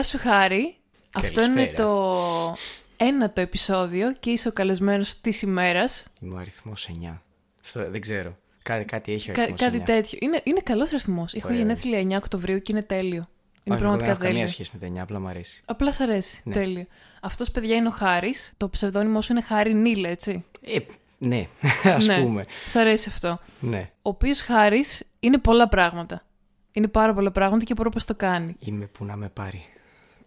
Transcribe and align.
Γεια 0.00 0.08
σου 0.08 0.18
Χάρη. 0.18 0.76
Αυτό 1.12 1.42
είναι 1.44 1.54
Καλησπέρα. 1.54 1.88
το 1.88 2.56
ένατο 2.96 3.40
επεισόδιο 3.40 4.12
και 4.12 4.30
είσαι 4.30 4.48
ο 4.48 4.52
καλεσμένος 4.52 5.20
της 5.20 5.42
ημέρας. 5.42 6.04
Είμαι 6.20 6.34
ο 6.34 6.36
αριθμός 6.38 6.88
9. 6.88 7.22
Αυτό 7.64 7.90
δεν 7.90 8.00
ξέρω. 8.00 8.34
Κά, 8.62 8.82
κάτι 8.84 9.12
έχει 9.12 9.30
ο 9.30 9.34
Κα- 9.34 9.42
αριθμός 9.42 9.60
9. 9.68 9.72
κάτι 9.72 9.84
τέτοιο. 9.84 10.18
Είναι, 10.22 10.40
είναι 10.44 10.60
καλός 10.60 10.92
αριθμός. 10.92 11.34
Έχω 11.34 11.46
Ωραία. 11.46 11.58
γενέθλια 11.58 11.98
9 11.98 12.16
Οκτωβρίου 12.16 12.58
και 12.62 12.72
είναι 12.72 12.82
τέλειο. 12.82 13.08
Είναι 13.12 13.20
Όχι, 13.20 13.26
εγώ 13.64 13.74
δεν 13.74 13.78
πραγματικά 13.78 14.10
έχω 14.10 14.18
καμία 14.20 14.34
τέλειο. 14.34 14.46
σχέση 14.48 14.70
με 14.72 14.78
τα 14.78 14.86
9, 14.86 15.02
απλά 15.02 15.20
μου 15.20 15.26
αρέσει. 15.28 15.62
Απλά 15.64 15.92
σ' 15.92 16.00
αρέσει. 16.00 16.40
Ναι. 16.44 16.54
Τέλειο. 16.54 16.86
Αυτός 17.20 17.50
παιδιά 17.50 17.76
είναι 17.76 17.88
ο 17.88 17.90
Χάρης. 17.90 18.52
Το 18.56 18.68
ψευδόνυμο 18.68 19.20
σου 19.22 19.32
είναι 19.32 19.42
Χάρη 19.42 19.74
Νίλε, 19.74 20.08
έτσι. 20.08 20.44
Ε, 20.60 20.76
ναι, 21.18 21.46
ας 21.84 22.06
ναι. 22.06 22.20
πούμε. 22.22 22.42
Σ' 22.68 22.76
αρέσει 22.76 23.08
αυτό. 23.08 23.40
Ναι. 23.60 23.90
Ο 24.02 24.08
οποίος 24.08 24.40
Χάρης 24.40 25.02
είναι 25.20 25.38
πολλά 25.38 25.68
πράγματα. 25.68 26.24
Είναι 26.72 26.88
πάρα 26.88 27.14
πολλά 27.14 27.30
πράγματα 27.30 27.64
και 27.64 27.74
μπορώ 27.74 27.90
πώς 27.90 28.04
το 28.04 28.14
κάνει. 28.14 28.56
Είμαι 28.58 28.86
που 28.86 29.04
να 29.04 29.16
με 29.16 29.28
πάρει. 29.28 29.64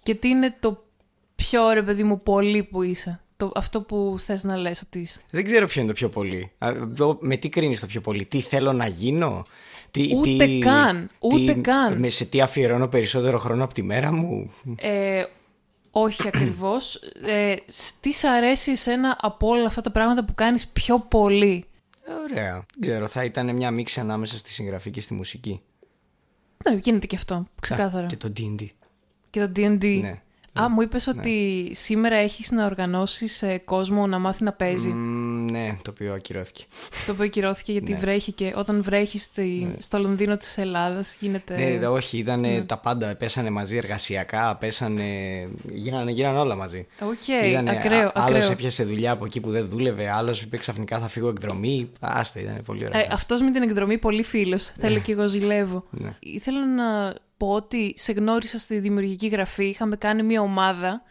Και 0.04 0.16
τι 0.16 0.28
είναι 0.28 0.56
το 0.60 0.86
πιο 1.36 1.70
ρε 1.72 1.84
παιδί 1.84 2.04
μου 2.04 2.22
πολύ 2.22 2.64
που 2.64 2.82
είσαι; 2.84 3.22
Το, 3.38 3.52
αυτό 3.56 3.82
που 3.82 4.16
θες 4.20 4.44
να 4.44 4.58
λες 4.58 4.82
ότι 4.82 5.00
είσαι. 5.00 5.22
Δεν 5.30 5.44
ξέρω 5.46 5.68
ποιο 5.68 5.82
είναι 5.82 5.90
το 5.90 5.96
πιο 5.96 6.10
πολύ. 6.10 6.52
Α, 6.58 6.70
εγώ- 6.98 7.18
Με 7.22 7.36
τι 7.38 7.50
κρίνεις 7.50 7.80
το 7.80 7.86
πιο 7.86 8.02
πολύ, 8.02 8.26
Τι 8.26 8.40
θέλω 8.42 8.74
να 8.74 8.88
γίνω, 8.88 9.42
τι, 9.92 10.10
Ούτε 10.16 10.46
τι- 10.46 10.60
καν, 10.60 11.10
ούτε 11.20 11.54
τι- 11.54 11.62
καν. 11.62 12.00
με- 12.00 12.10
Σε 12.10 12.26
τι 12.26 12.42
αφιερώνω 12.42 12.88
περισσότερο 12.88 13.38
χρόνο 13.38 13.64
από 13.64 13.74
τη 13.74 13.84
μέρα 13.84 14.12
μου; 14.12 14.52
Ε, 14.78 15.24
όχι 15.92 16.28
ακριβώς. 16.28 16.96
Ε, 17.28 17.56
σ- 17.66 17.96
τι 18.00 18.12
σ' 18.12 18.24
αρέσει 18.24 18.72
εσένα 18.72 19.18
από 19.22 19.48
όλα 19.48 19.68
αυτά 19.68 19.82
τα 19.82 19.92
πράγματα 19.92 20.26
που 20.26 20.34
κάνεις 20.34 20.68
πιο 20.68 21.00
πολύ; 21.00 21.66
Ωραία. 22.30 22.52
Δεν 22.54 22.66
ξέρω, 22.90 23.08
θα 23.08 23.24
ήταν 23.24 23.56
μια 23.56 23.72
μίξη 23.72 24.00
ανάμεσα 24.00 24.38
στη 24.38 24.52
συγγραφή 24.52 24.92
και 24.92 25.02
στη 25.02 25.14
μουσική. 25.14 25.62
Ναι, 26.70 26.76
γίνεται 26.84 27.08
και 27.08 27.16
αυτό, 27.16 27.46
ξεκάθαρα. 27.62 28.04
Α, 28.06 28.08
Και 28.08 28.18
το 28.18 28.32
D&D. 28.38 28.66
Και 29.34 29.40
το 29.40 29.52
D&D. 29.56 30.00
Ναι. 30.02 30.14
Α, 30.62 30.70
μου 30.70 30.82
είπες 30.82 31.08
ότι 31.08 31.70
σήμερα 31.74 32.16
έχεις 32.16 32.52
να 32.52 32.66
οργανώσεις 32.66 33.42
ε, 33.42 33.58
κόσμο 33.66 34.08
να 34.08 34.20
μάθει 34.20 34.44
να 34.44 34.52
παίζει. 34.54 34.88
Μ, 34.88 35.46
ναι, 35.52 35.78
το 35.82 35.92
οποίο 35.92 36.14
ακυρώθηκε. 36.14 36.64
Το 37.06 37.12
οποίο 37.12 37.28
ακυρώθηκε 37.28 37.72
γιατί 37.72 37.92
Ναι. 37.92 37.98
βρέχει 37.98 38.32
και 38.32 38.54
όταν 38.56 38.84
βρέχει 38.84 39.18
στη, 39.20 39.76
στο 39.78 40.00
Λονδίνο 40.00 40.38
της 40.38 40.58
Ελλάδας 40.58 41.16
γίνεται... 41.20 41.56
Ναι, 41.58 41.78
δε- 41.78 41.86
όχι, 41.88 42.18
ήταν 42.18 42.64
τα 42.66 42.78
πάντα. 42.78 43.16
Πέσανε 43.16 43.50
μαζί 43.50 43.78
εργασιακά, 43.78 44.56
πέσανε. 44.56 45.04
Γίνανε, 45.74 46.12
γίνανε 46.12 46.40
όλα 46.40 46.56
μαζί. 46.56 46.88
Οκ, 47.02 47.46
Ήτανε- 47.50 47.78
ακραίο, 47.78 48.12
Άλλος 48.14 48.36
ακραίο. 48.38 48.52
έπιασε 48.52 48.84
δουλειά 48.84 49.12
από 49.12 49.26
εκεί 49.26 49.40
που 49.40 49.50
δεν 49.52 49.68
δούλευε, 49.68 50.10
άλλος 50.12 50.42
είπε 50.42 50.58
ξαφνικά 50.58 51.00
θα 51.00 51.08
φύγω 51.08 51.28
εκδρομή. 51.30 51.90
Άστα, 52.00 52.40
ήταν 52.40 52.62
πολύ 52.66 52.86
ωραία. 52.86 53.02
Ε, 53.02 53.08
αυτός 53.12 53.42
με 53.42 53.52
την 53.52 53.62
εκδρομή 53.62 53.98
πολύ 53.98 54.24
φίλος. 54.24 54.64
Θέλει 54.64 55.00
και 55.00 55.12
εγώ 55.12 55.28
ζηλεύω. 55.28 55.84
Ναι. 55.92 56.16
Ήθελα 56.20 56.66
να 56.66 57.14
πω 57.44 57.50
ότι 57.52 57.94
σε 57.98 58.12
γνώρισα 58.12 58.58
στη 58.58 58.80
δημιουργική 58.80 59.28
γραφή. 59.28 59.66
Είχαμε 59.66 59.96
κάνει 59.96 60.24
μια 60.24 60.42
ομάδα 60.42 61.02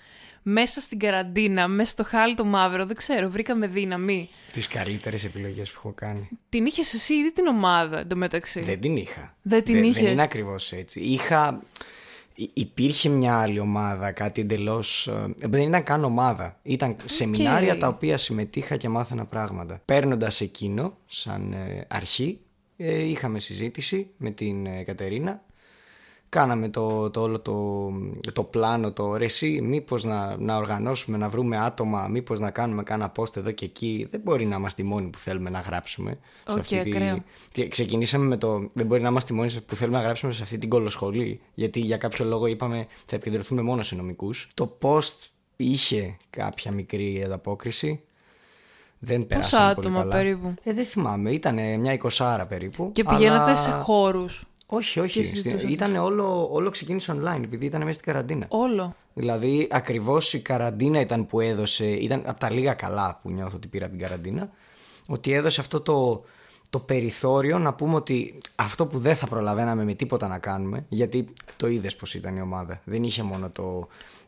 μέσα 0.42 0.80
στην 0.80 0.98
καραντίνα, 0.98 1.69
μέσα 1.69 1.91
στο 1.91 2.05
χάλι 2.05 2.34
το 2.34 2.44
μαύρο. 2.44 2.86
Δεν 2.86 2.97
ξέρω, 2.97 3.30
βρήκαμε 3.30 3.66
δύναμη. 3.66 4.28
Τις 4.53 4.69
καλύτερες 4.69 5.25
επιλογές 5.25 5.70
που 5.70 5.75
έχω 5.77 5.92
κάνει. 5.94 6.28
Την 6.48 6.66
είχες 6.66 6.94
εσύ 6.94 7.14
ήδη 7.14 7.33
την 7.33 7.47
ομάδα 7.47 7.98
εντωμεταξύ; 7.98 8.60
Δεν 8.60 8.80
την 8.80 8.97
είχα. 8.97 9.36
Δεν 9.42 9.64
την 9.64 9.75
Δεν 9.75 9.83
είχες; 9.84 10.10
είναι 10.12 10.22
ακριβώς 10.22 10.72
έτσι. 10.72 11.00
Είχα. 11.00 11.62
υ- 12.34 12.50
Υπήρχε 12.55 13.08
μια 13.08 13.38
άλλη 13.41 13.58
ομάδα, 13.58 14.12
κάτι 14.12 14.41
εντελώς. 14.41 15.08
Δεν 15.38 15.62
ήταν 15.62 15.83
καν 15.83 16.05
ομάδα. 16.05 16.58
Ήταν 16.62 16.97
σεμινάρια 17.05 17.78
τα 17.78 17.88
οποία 17.88 18.16
συμμετείχα 18.16 18.77
και 18.77 18.88
μάθαινα 18.88 19.25
πράγματα. 19.25 19.80
Παίρνοντας 19.84 20.41
εκείνο, 20.41 20.97
σαν 21.06 21.53
ε, 21.53 21.87
αρχή, 21.88 22.38
ε, 22.76 23.03
είχαμε 23.03 23.38
συζήτηση 23.38 24.10
με 24.16 24.31
την 24.31 24.66
ε, 24.66 24.82
Κατερίνα. 24.82 25.43
Κάναμε 26.34 26.69
το, 26.69 27.10
το 27.10 27.20
όλο 27.20 27.41
το, 27.41 27.93
το 28.32 28.43
πλάνο, 28.44 28.93
το 28.93 29.16
ρε 29.16 29.25
εσύ, 29.25 29.60
μήπως 29.62 30.04
να, 30.04 30.37
να 30.38 30.56
οργανώσουμε, 30.56 31.16
να 31.16 31.28
βρούμε 31.28 31.59
άτομα, 31.59 32.09
μήπως 32.09 32.41
να 32.41 32.50
κάνουμε 32.50 32.82
κάνα 32.82 33.12
post 33.16 33.37
εδώ 33.37 33.50
και 33.50 33.65
εκεί. 33.65 34.06
Δεν 34.10 34.20
μπορεί 34.25 34.47
να 34.47 34.56
είμαστε 34.56 34.82
οι 34.82 34.84
μόνοι 34.84 35.06
που 35.06 35.19
θέλουμε 35.19 35.50
να 35.50 35.60
γράψουμε. 35.60 36.19
σε 36.47 36.53
Οκ, 36.53 36.59
αυτή 36.59 36.81
τη- 36.82 36.91
ακραίο. 36.91 37.19
και 37.53 37.69
Ξεκινήσαμε 37.69 38.25
με 38.26 38.37
το 38.37 38.70
δεν 38.72 38.87
μπορεί 38.87 39.03
να 39.03 39.09
είμαστε 39.09 39.32
οι 39.32 39.37
μόνοι 39.37 39.53
που 39.66 39.75
θέλουμε 39.76 39.97
να 39.98 40.03
γράψουμε 40.03 40.32
σε 40.32 40.43
αυτή 40.43 40.59
την 40.59 40.69
κολοσχολή. 40.69 41.41
Γιατί 41.54 41.81
για 41.81 41.97
κάποιο 41.97 42.25
λόγο 42.25 42.47
είπαμε 42.47 42.87
θα 43.06 43.16
επικεντρωθούμε 43.16 43.62
μόνο 43.62 43.82
σε 43.82 43.94
νομικούς. 43.94 44.49
Το 44.54 44.76
post 44.82 45.14
είχε 45.56 46.16
κάποια 46.31 46.72
μικρή 46.72 47.22
ανταπόκριση. 47.25 48.00
Δεν 49.04 49.19
Πόσα 49.19 49.28
περάσαμε 49.28 49.75
πολύ 49.75 49.87
άτομα 49.87 49.99
καλά. 49.99 50.10
περίπου; 50.22 50.54
Ε, 50.62 50.72
δεν 50.72 50.84
θυμάμαι, 50.84 51.31
ήταν 51.31 51.54
μια 51.81 51.93
εικοσάρα 51.93 52.47
περίπου. 52.47 52.91
Και 52.93 53.04
πηγαίνατε 53.04 53.43
αλλά- 53.50 53.56
σε 53.56 53.70
χώρους; 53.70 54.44
Όχι, 54.77 54.93
Και 54.93 55.00
όχι. 55.00 55.25
συζητούσατε. 55.25 55.72
Ήταν 55.72 55.97
όλο, 55.97 56.49
όλο 56.53 56.71
ξεκίνησε 56.71 57.16
online 57.21 57.41
επειδή 57.44 57.66
ήταν 57.66 57.81
μέσα 57.81 57.93
στην 57.99 58.12
καραντίνα. 58.12 58.47
Όλο. 58.49 58.94
Δηλαδή, 59.15 59.69
ακριβώς 59.71 60.33
η 60.34 60.41
καραντίνα 60.41 61.00
ήταν 61.00 61.27
που 61.27 61.41
έδωσε. 61.41 61.87
ήταν 61.87 62.22
από 62.27 62.38
τα 62.41 62.50
λίγα 62.50 62.75
καλά 62.75 63.19
που 63.22 63.31
νιώθω 63.31 63.56
ότι 63.56 63.69
πήρα 63.69 63.87
από 63.87 63.97
την 63.97 64.05
καραντίνα. 64.06 64.50
Ότι 65.09 65.32
έδωσε 65.32 65.61
αυτό 65.61 65.81
το, 65.81 66.25
το 66.71 66.78
περιθώριο 66.78 67.59
να 67.59 67.75
πούμε 67.75 67.94
ότι 67.94 68.38
αυτό 68.55 68.87
που 68.87 68.99
δεν 68.99 69.15
θα 69.16 69.27
προλαβαίναμε 69.27 69.84
με 69.84 69.94
τίποτα 69.94 70.28
να 70.28 70.38
κάνουμε. 70.38 70.84
Γιατί 70.88 71.25
το 71.56 71.66
είδες 71.66 71.97
πώς 71.97 72.15
ήταν 72.15 72.37
η 72.37 72.41
ομάδα. 72.41 72.81
Δεν 72.84 73.03
είχε 73.03 73.22
μόνο 73.22 73.50
το. 73.50 73.62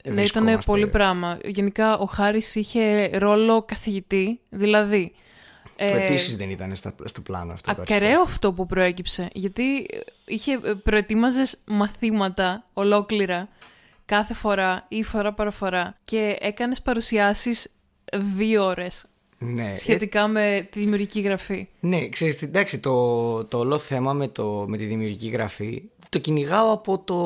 ε, 0.02 0.10
Ναι, 0.10 0.22
ήταν 0.22 0.44
βρισκόμαστε- 0.44 0.66
πολύ 0.66 0.86
πράγμα. 0.86 1.38
Γενικά 1.44 1.98
ο 1.98 2.04
Χάρης 2.04 2.54
είχε 2.54 3.10
ρόλο 3.18 3.62
καθηγητή, 3.62 4.40
δηλαδή... 4.50 5.12
Που 5.76 5.84
ε, 5.84 6.04
επίσης 6.04 6.36
δεν 6.36 6.50
ήταν 6.50 6.74
στα, 6.74 6.94
στο 7.04 7.20
πλάνο 7.20 7.52
αυτό 7.52 7.74
το 7.74 7.80
αρχικό. 7.80 8.04
Ακραίο 8.04 8.20
αυτό 8.20 8.52
που 8.52 8.66
προέκυψε. 8.66 9.28
Γιατί 9.32 9.76
ε, 9.76 9.98
είχε, 10.24 10.58
προετοίμαζες 10.82 11.58
μαθήματα 11.64 12.64
ολόκληρα 12.72 13.48
κάθε 14.04 14.34
φορά 14.34 14.84
ή 14.88 15.02
φορά 15.02 15.32
παραφορά 15.32 15.98
και 16.04 16.36
έκανες 16.40 16.82
παρουσιάσεις 16.82 17.70
δύο 18.36 18.64
ώρες 18.64 19.04
Ναι, 19.38 19.70
ε, 19.70 19.76
σχετικά 19.76 20.28
με 20.28 20.68
τη 20.70 20.80
δημιουργική 20.80 21.20
γραφή. 21.20 21.68
Ναι, 21.80 22.08
ξέρεις, 22.08 22.36
τι, 22.36 22.44
εντάξει, 22.44 22.78
το, 22.78 23.44
το 23.44 23.58
όλο 23.58 23.78
θέμα 23.78 24.12
με, 24.12 24.28
το, 24.28 24.64
με 24.68 24.76
τη 24.76 24.84
δημιουργική 24.84 25.28
γραφή 25.28 25.82
το 26.14 26.20
κυνηγάω 26.20 26.72
από 26.72 26.98
το, 26.98 27.16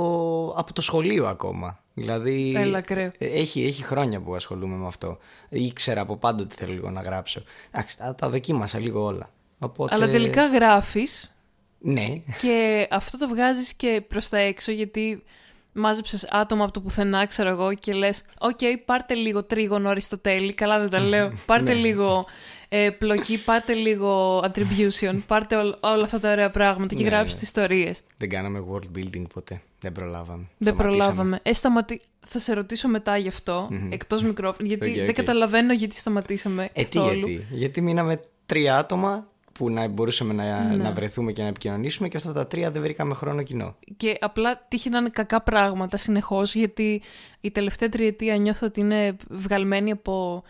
από 0.57 0.73
το 0.73 0.81
σχολείο 0.81 1.27
ακόμα. 1.27 1.83
Δηλαδή, 1.99 2.55
Έλα, 2.57 2.79
ακραίο. 2.79 3.13
ε, 3.19 3.27
έχει, 3.27 3.65
έχει 3.65 3.83
χρόνια 3.83 4.21
που 4.21 4.35
ασχολούμαι 4.35 4.77
με 4.77 4.87
αυτό. 4.87 5.19
Ήξερα 5.49 6.01
από 6.01 6.17
πάντα 6.17 6.43
ότι 6.43 6.55
θέλω 6.55 6.73
λίγο 6.73 6.91
να 6.91 7.01
γράψω. 7.01 7.43
Εντάξει, 7.71 7.99
τα, 7.99 8.15
τα 8.15 8.29
δοκίμασα 8.29 8.79
λίγο 8.79 9.05
όλα. 9.05 9.31
Οπότε, 9.59 9.95
Αλλά 9.95 10.09
τελικά 10.09 10.47
γράφεις 10.47 11.35
Ναι, 11.79 12.07
και 12.41 12.89
αυτό 12.91 13.19
το 13.19 13.29
βγάζεις 13.29 13.75
και 13.75 14.03
προς 14.09 14.29
τα 14.29 14.39
έξω 14.39 14.73
γιατί 14.73 15.23
μάζεψες 15.79 16.25
άτομα 16.31 16.65
από 16.65 16.73
το 16.73 16.81
πουθενά, 16.81 17.27
ξέρω 17.27 17.49
εγώ, 17.49 17.75
και 17.75 17.93
λες 17.93 18.25
«Οκ, 18.39 18.59
πάρτε 18.85 19.15
λίγο 19.15 19.43
τρίγωνο 19.45 19.89
Αριστοτέλη, 19.89 20.53
καλά 20.53 20.79
δεν 20.79 20.91
τα 20.91 21.01
λέω, 21.01 21.33
πάρτε 21.47 21.73
Ναι. 21.73 21.79
λίγο 21.81 22.27
ε, 22.69 22.91
πλοκή, 22.91 23.45
πάρτε 23.45 23.73
λίγο 23.73 24.39
attribution, 24.45 25.19
πάρτε 25.27 25.57
όλ- 25.57 25.75
όλα 25.81 26.05
αυτά 26.05 26.21
τα 26.21 26.31
ωραία 26.33 26.51
πράγματα 26.51 26.95
και 26.95 27.03
Ναι, 27.03 27.09
γράψτε 27.09 27.33
ναι. 27.35 27.39
τις 27.39 27.49
ιστορίες». 27.49 28.03
δεν 28.17 28.29
κάναμε 28.29 28.65
world 28.73 28.99
building 28.99 29.23
ποτέ. 29.35 29.61
Δεν 29.81 29.93
προλάβαμε. 29.93 30.45
Δεν 30.59 30.75
Σταματήσαμε. 30.75 31.05
προλάβαμε. 31.07 31.41
Ε, 31.43 31.53
σταματή... 31.53 32.01
Θα 32.31 32.39
σε 32.39 32.53
ρωτήσω 32.55 32.89
μετά 32.89 33.17
γι' 33.17 33.29
αυτό, 33.29 33.69
εκτός 33.91 34.23
μικρόφωνου, 34.23 34.69
γιατί 34.69 34.89
Οκ, 34.91 34.95
δεν 34.97 35.09
οκ. 35.09 35.15
καταλαβαίνω 35.15 35.73
γιατί 35.73 35.97
σταματήσαμε 35.97 36.69
Ε, 36.73 36.85
τι 36.85 36.99
καθόλου. 36.99 37.13
γιατί; 37.29 37.47
Γιατί 37.51 37.81
μείναμε 37.81 38.21
τρία 38.47 38.79
άτομα 38.79 39.27
που 39.59 39.71
να 39.71 39.89
μπορούσαμε 39.89 40.33
να, 40.33 40.63
Ναι. 40.65 40.83
να 40.83 40.93
βρεθούμε 40.93 41.33
και 41.33 41.43
να 41.43 41.49
επικοινωνήσουμε 41.49 42.09
και 42.09 42.17
αυτά 42.17 42.33
τα 42.33 42.47
τρία 42.47 42.71
δεν 42.71 42.83
βρήκαμε 42.83 43.15
χρόνο 43.15 43.43
κοινό. 43.43 43.77
Και 43.97 44.17
απλά 44.21 44.67
τύχει 44.69 44.89
να 44.91 44.99
είναι 44.99 45.09
κακά 45.09 45.41
πράγματα 45.43 45.97
συνεχώς, 45.97 46.55
γιατί 46.55 47.03
η 47.41 47.51
τελευταία 47.51 47.89
τριετία 47.89 48.37
νιώθω 48.37 48.67
ότι 48.67 48.81
είναι 48.81 49.17
βγαλμένη 49.29 49.91
από 49.91 50.43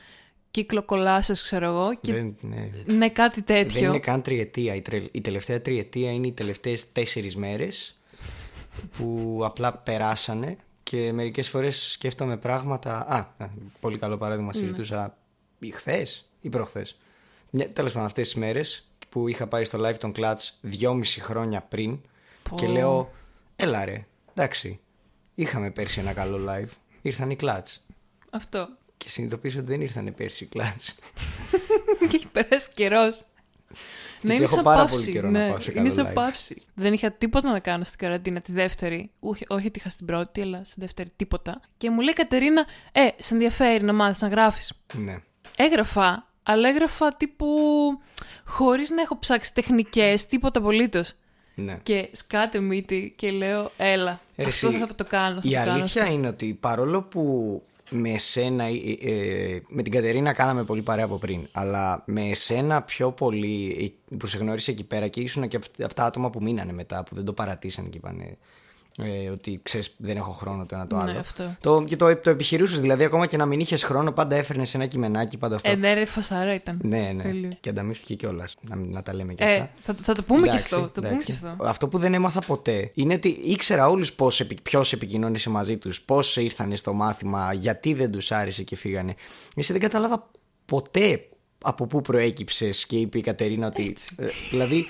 κύκλο 0.50 0.82
κολάσεως, 0.82 1.34
ξέρω 1.34 1.66
εγώ. 1.66 1.94
Και 2.00 2.12
Δεν, 2.12 2.36
ναι, 2.40 2.70
ναι, 2.94 3.08
κάτι 3.08 3.42
τέτοιο. 3.42 3.80
Δεν 3.80 3.88
είναι 3.88 3.98
καν 3.98 4.22
τριετία. 4.22 4.74
Η, 4.74 4.80
τρε- 4.80 5.08
η 5.10 5.20
τελευταία 5.20 5.60
τριετία 5.60 6.10
είναι 6.12 6.26
οι 6.26 6.32
τελευταίες 6.32 6.92
τέσσερις 6.92 7.36
μέρες 7.36 7.98
που 8.96 9.40
απλά 9.44 9.72
περάσανε 9.72 10.56
και 10.82 11.12
μερικές 11.12 11.48
φορές 11.48 11.90
σκέφτομαι 11.90 12.36
πράγματα... 12.36 13.06
Α, 13.08 13.44
α, 13.44 13.48
πολύ 13.80 13.98
καλό 13.98 14.16
παράδειγμα 14.16 14.52
συζητούσα 14.52 15.16
ή 15.58 15.70
χθες 15.70 16.28
ή 16.40 16.48
προχθές. 16.48 16.98
Μια- 17.50 17.70
Τέλος 17.70 17.92
πάντων 17.92 18.06
αυτές 18.06 18.24
τις 18.28 18.36
μέρες 18.36 18.87
που 19.08 19.28
είχα 19.28 19.46
πάει 19.46 19.64
στο 19.64 19.86
live 19.86 19.94
των 19.98 20.12
Clutch 20.16 20.36
δυόμιση 20.60 21.20
χρόνια 21.20 21.60
πριν 21.62 21.98
και 22.54 22.66
λέω 22.66 23.10
έλα 23.56 23.84
ρε, 23.84 24.06
εντάξει, 24.34 24.80
είχαμε 25.34 25.70
πέρσι 25.70 26.00
ένα 26.00 26.12
καλό 26.12 26.52
live, 26.52 26.68
ήρθαν 27.02 27.30
οι 27.30 27.36
Clutch. 27.40 27.76
Αυτό. 28.30 28.68
Και 28.96 29.08
συνειδητοποίησα 29.08 29.58
ότι 29.58 29.66
δεν 29.66 29.80
ήρθαν 29.80 30.14
πέρσι 30.16 30.44
οι 30.44 30.48
Clutch. 30.54 30.92
και 32.08 32.16
έχει 32.16 32.26
περάσει 32.26 32.68
καιρό. 32.74 33.12
Ναι, 34.20 34.34
είναι 34.34 34.44
έχω 34.44 34.54
σαν 34.54 34.64
πάρα 34.64 34.78
παύση. 34.84 34.94
πολύ 35.00 35.12
καιρό 35.12 35.30
να 35.30 35.38
ναι, 35.38 35.48
πάω 35.48 35.60
σε 35.60 35.70
είναι 35.70 35.80
καλό 35.80 35.92
σαν 35.94 36.06
live. 36.10 36.14
παύση. 36.14 36.62
Δεν 36.74 36.92
είχα 36.92 37.12
τίποτα 37.12 37.50
να 37.52 37.58
κάνω 37.60 37.84
στην 37.84 37.98
καραντίνα 37.98 38.40
τη 38.40 38.52
δεύτερη. 38.52 39.10
Όχι, 39.20 39.44
όχι 39.48 39.66
ότι 39.66 39.78
είχα 39.78 39.88
στην 39.88 40.06
πρώτη, 40.06 40.40
αλλά 40.40 40.64
στην 40.64 40.82
δεύτερη 40.82 41.10
τίποτα. 41.16 41.60
Και 41.76 41.90
μου 41.90 42.00
λέει 42.00 42.10
η 42.10 42.12
Κατερίνα, 42.12 42.66
Ε, 42.92 43.08
σε 43.16 43.34
ενδιαφέρει 43.34 43.84
να 43.84 43.92
μάθεις 43.92 44.20
να 44.20 44.28
γράφεις. 44.28 44.72
ναι. 44.94 45.18
Έγραφα, 45.56 46.27
αλλά 46.50 46.68
έγραφα 46.68 47.14
τύπου 47.16 47.46
χωρίς 48.44 48.90
να 48.90 49.02
έχω 49.02 49.18
ψάξει 49.18 49.54
τεχνικές, 49.54 50.26
τίποτα 50.26 50.58
απολύτως. 50.58 51.12
Ναι. 51.54 51.78
και 51.82 52.08
σκάτε 52.12 52.60
μύτη 52.60 53.14
και 53.16 53.30
λέω 53.30 53.72
έλα, 53.76 54.20
Ρε, 54.36 54.44
αυτό 54.46 54.66
εσύ, 54.68 54.76
θα 54.78 54.94
το 54.94 55.04
κάνω. 55.04 55.40
Θα 55.40 55.48
Η 55.48 55.50
το 55.50 55.56
κάνω 55.56 55.72
αλήθεια 55.72 56.02
αυτό». 56.02 56.14
είναι 56.14 56.28
ότι 56.28 56.56
παρόλο 56.60 57.02
που 57.02 57.62
με 57.90 58.10
εσένα, 58.10 58.64
ε, 58.64 58.72
ε, 59.00 59.60
με 59.68 59.82
την 59.82 59.92
Κατερίνα 59.92 60.32
κάναμε 60.32 60.64
πολύ 60.64 60.82
παρέα 60.82 61.04
από 61.04 61.18
πριν, 61.18 61.48
αλλά 61.52 62.02
με 62.06 62.22
εσένα 62.28 62.82
πιο 62.82 63.12
πολύ 63.12 63.94
ε, 64.10 64.16
που 64.16 64.26
σε 64.26 64.38
γνώρισε 64.38 64.70
εκεί 64.70 64.84
πέρα 64.84 65.08
και 65.08 65.20
ήσουν 65.20 65.48
και 65.48 65.56
αυ- 65.56 65.82
από 65.82 65.94
τα 65.94 66.04
άτομα 66.04 66.30
που 66.30 66.42
μείνανε 66.42 66.72
μετά, 66.72 67.02
που 67.02 67.14
δεν 67.14 67.24
το 67.24 67.32
παρατήσαν 67.32 67.88
και 67.90 67.96
είπανε 67.96 68.36
ε, 69.02 69.28
ότι 69.30 69.60
ξέρεις, 69.62 69.94
δεν 69.96 70.16
έχω 70.16 70.30
χρόνο 70.30 70.66
το 70.66 70.74
ένα 70.74 70.86
το 70.86 70.96
Ναι, 70.96 71.02
άλλο. 71.02 71.18
αυτό. 71.18 71.56
Το, 71.60 71.84
και 71.84 71.96
το, 71.96 72.16
το 72.16 72.30
επιχειρούσες, 72.30 72.80
δηλαδή 72.80 73.04
ακόμα 73.04 73.26
και 73.26 73.36
να 73.36 73.46
μην 73.46 73.60
είχες 73.60 73.82
χρόνο, 73.84 74.12
πάντα 74.12 74.36
έφερνες 74.36 74.74
ένα 74.74 74.86
κειμενάκι, 74.86 75.36
πάντα 75.38 75.54
αυτό. 75.54 75.70
Ε, 75.70 75.74
ναι, 75.74 75.94
ρε, 75.94 76.04
φασάρα 76.04 76.54
ήταν. 76.54 76.78
ναι, 76.82 77.10
ναι. 77.14 77.22
Τέλειο. 77.22 77.50
Και 77.60 77.68
ανταμείφθηκε 77.68 78.14
κιόλας. 78.14 78.54
Να, 78.60 78.76
να 78.76 79.02
τα 79.02 79.14
λέμε 79.14 79.32
και 79.32 79.44
Ε, 79.44 79.52
αυτά. 79.52 79.70
θα, 79.80 79.94
θα 80.02 80.14
το 80.14 80.22
πούμε 80.22 80.40
και 80.42 80.48
Εντάξει, 80.48 80.74
αυτό. 80.74 80.86
Θα 80.86 80.92
το 80.92 81.00
πούμε 81.00 81.08
εντάξει. 81.08 81.26
και 81.26 81.32
αυτό. 81.32 81.64
Αυτό 81.64 81.88
που 81.88 81.98
δεν 81.98 82.14
έμαθα 82.14 82.40
ποτέ 82.40 82.90
είναι 82.94 83.14
ότι 83.14 83.28
ήξερα 83.28 83.88
όλους 83.88 84.12
ποιος 84.62 84.92
επικοινώνησε 84.92 85.50
μαζί 85.50 85.76
τους, 85.76 86.00
πώς 86.00 86.36
ήρθαν 86.36 86.76
στο 86.76 86.92
μάθημα, 86.92 87.52
γιατί 87.52 87.94
δεν 87.94 88.10
τους 88.10 88.32
άρεσε 88.32 88.62
και 88.62 88.76
φύγανε. 88.76 89.14
Εσύ 89.56 89.72
δεν 89.72 89.80
κατάλαβα 89.80 90.30
ποτέ 90.64 91.28
από 91.62 91.86
πού 91.86 92.00
προέκυψες 92.00 92.86
και 92.86 92.96
είπε 92.96 93.18
η 93.18 93.20
Κατερίνα 93.20 93.66
ότι. 93.66 93.94
ε, 94.16 94.26
δηλαδή, 94.50 94.86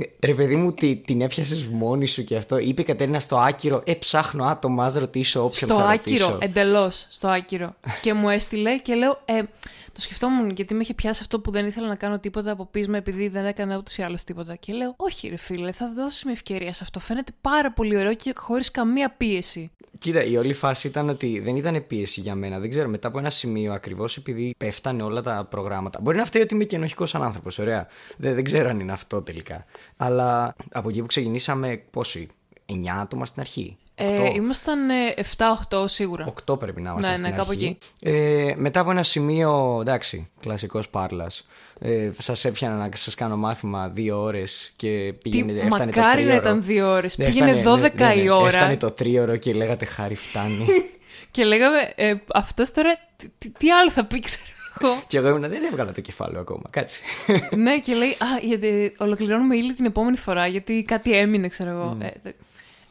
ε, 0.00 0.26
ρε 0.26 0.34
παιδί 0.34 0.56
μου, 0.56 0.72
τι, 0.72 0.96
την 0.96 1.20
έπιασες 1.20 1.64
μόνη 1.68 2.06
σου 2.06 2.24
και 2.24 2.36
αυτό; 2.36 2.58
Είπε 2.58 2.80
η 2.82 2.84
Κατερίνα 2.84 3.20
στο 3.20 3.36
άκυρο, 3.36 3.82
Ε, 3.86 3.94
ψάχνω 3.94 4.44
άτομα, 4.44 4.84
ας 4.84 4.94
ρωτήσω 4.94 5.44
όποιον 5.44 5.70
Στο 5.70 5.78
θα 5.80 5.88
άκυρο, 5.88 6.26
ρωτήσω. 6.26 6.38
εντελώς 6.40 7.06
στο 7.10 7.28
άκυρο. 7.28 7.74
και 8.02 8.12
μου 8.14 8.28
έστειλε 8.28 8.76
και 8.78 8.94
λέω. 8.94 9.22
Ε, 9.24 9.42
το 9.92 10.00
σκεφτόμουν 10.00 10.50
γιατί 10.50 10.74
με 10.74 10.80
είχε 10.82 10.94
πιάσει 10.94 11.20
αυτό 11.22 11.40
που 11.40 11.50
δεν 11.50 11.66
ήθελα 11.66 11.88
να 11.88 11.94
κάνω 11.94 12.18
τίποτα 12.18 12.50
από 12.50 12.66
πείσμα 12.66 12.96
επειδή 12.96 13.28
δεν 13.28 13.46
έκανα 13.46 13.76
ούτως 13.76 13.96
ή 13.96 14.02
άλλως 14.02 14.24
τίποτα. 14.24 14.56
Και 14.56 14.72
λέω, 14.72 14.94
Όχι, 14.96 15.28
ρε 15.28 15.36
φίλε, 15.36 15.72
θα 15.72 15.92
δώσει 15.92 16.22
μια 16.24 16.34
ευκαιρία 16.34 16.72
σε 16.72 16.84
αυτό. 16.84 17.00
Φαίνεται 17.00 17.32
πάρα 17.40 17.72
πολύ 17.72 17.96
ωραίο 17.96 18.14
και 18.14 18.32
χωρίς 18.36 18.70
καμία 18.70 19.10
πίεση. 19.16 19.70
Κοίτα, 19.98 20.24
η 20.24 20.36
όλη 20.36 20.52
φάση 20.52 20.86
ήταν 20.86 21.08
ότι 21.08 21.40
δεν 21.40 21.56
ήταν 21.56 21.86
πίεση 21.86 22.20
για 22.20 22.34
μένα. 22.34 22.58
Δεν 22.58 22.70
ξέρω, 22.70 22.88
μετά 22.88 23.08
από 23.08 23.18
ένα 23.18 23.30
σημείο 23.30 23.72
ακριβώς 23.72 24.16
επειδή 24.16 24.54
πέφτανε 24.58 25.02
όλα 25.02 25.20
τα 25.20 25.46
προγράμματα. 25.50 26.00
Μπορεί 26.02 26.16
να 26.16 26.24
φταίει 26.24 26.42
ότι 26.42 26.54
είμαι 26.54 26.64
και 26.64 26.76
ενοχικό 26.76 27.04
άνθρωπος, 27.12 27.58
ωραία. 27.58 27.86
Δεν, 28.16 28.34
δεν 28.34 28.44
ξέρω 28.44 28.68
αν 28.68 28.80
είναι 28.80 28.92
αυτό 28.92 29.22
τελικά. 29.22 29.64
Αλλά 29.96 30.54
από 30.72 30.88
εκεί 30.88 31.00
που 31.00 31.06
ξεκινήσαμε, 31.06 31.82
πόσοι, 31.90 32.28
9 32.66 32.74
άτομα 33.00 33.26
στην 33.26 33.40
αρχή; 33.40 33.78
Ε, 34.04 34.32
ήμασταν 34.34 34.90
ε, 34.90 34.94
7-8 35.70 35.84
σίγουρα. 35.88 36.32
8 36.46 36.58
πρέπει 36.58 36.80
να 36.80 36.90
είμαστε 36.90 37.10
Ναι, 37.10 37.16
στην 37.16 37.28
ναι, 37.30 37.36
κάπου 37.36 37.50
αρχή. 37.50 37.78
Ε, 38.02 38.54
μετά 38.56 38.80
από 38.80 38.90
ένα 38.90 39.02
σημείο, 39.02 39.78
εντάξει, 39.80 40.30
κλασικός 40.40 40.88
πάρλας. 40.88 41.46
Ε, 41.80 42.10
σας 42.18 42.44
έπιανα 42.44 42.76
να 42.76 42.88
σας 42.94 43.14
κάνω 43.14 43.36
μάθημα 43.36 43.88
δύο 43.88 44.22
ώρες 44.22 44.72
και 44.76 45.14
Τι, 45.22 45.30
πήγαινε. 45.30 45.52
έφτανε 45.52 45.92
το 45.92 46.00
μακάρι 46.00 46.22
να 46.22 46.28
τρίωρο. 46.28 46.36
ήταν 46.46 46.62
δύο 46.64 46.90
ώρες. 46.92 47.18
Ναι, 47.18 47.24
Πήγαινε 47.24 47.50
έφτανε, 47.50 47.80
12 47.88 47.94
ναι, 47.94 48.04
ναι, 48.06 48.14
ναι, 48.14 48.20
η 48.20 48.22
και 48.22 48.30
ώρα. 48.30 48.46
Έφτανε 48.48 48.76
το 48.76 48.90
τρίωρο 48.90 49.36
και 49.36 49.52
λέγατε 49.52 49.84
Χάρη 49.84 50.14
φτάνει. 50.14 50.66
Και 51.30 51.44
λέγαμε, 51.44 51.92
ε, 51.94 52.14
αυτός 52.34 52.72
τώρα 52.72 52.92
τι, 53.16 53.28
τι, 53.38 53.50
τι 53.50 53.70
άλλο 53.70 53.90
θα 53.90 54.04
πει, 54.04 54.18
ξέρω 54.20 54.42
εγώ. 54.80 54.94
και 55.06 55.16
εγώ 55.18 55.28
ήμουν, 55.28 55.40
δεν 55.40 55.64
έβγαλα 55.70 55.92
το 55.92 56.00
κεφάλαιο 56.00 56.40
ακόμα. 56.40 56.62
Κάτσε. 56.70 57.00
ναι, 57.56 57.78
και 57.78 57.94
λέει, 57.94 58.08
Α, 58.08 58.26
γιατί 58.42 58.92
ολοκληρώνουμε 58.98 59.56
ήλιο 59.56 59.74
την 59.74 59.84
επόμενη 59.84 60.16
φορά, 60.16 60.46
γιατί 60.46 60.84
κάτι 60.86 61.12
έμεινε, 61.16 61.48
ξέρω 61.48 61.70
εγώ. 61.70 61.96
Ε, 62.00 62.06
τε- 62.22 62.34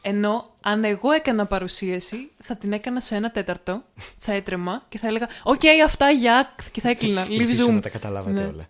ενώ 0.02 0.50
αν 0.60 0.84
εγώ 0.84 1.10
έκανα 1.10 1.46
παρουσίαση, 1.46 2.30
θα 2.42 2.56
την 2.56 2.72
έκανα 2.72 3.00
σε 3.00 3.14
ένα 3.16 3.30
τέταρτο, 3.30 3.82
θα 4.18 4.32
έτρεμα 4.32 4.84
και 4.88 4.98
θα 4.98 5.06
έλεγα 5.06 5.28
Οκ, 5.42 5.60
αυτά 5.84 6.10
για. 6.10 6.54
και 6.72 6.80
θα 6.80 6.88
έκλεινα. 6.88 7.26
Leave 7.26 7.40
Ελπίζω 7.40 7.66
Zoom. 7.68 7.72
να 7.72 7.80
τα 7.80 7.88
καταλάβατε 7.88 8.40
Ναι. 8.40 8.46
όλα. 8.46 8.66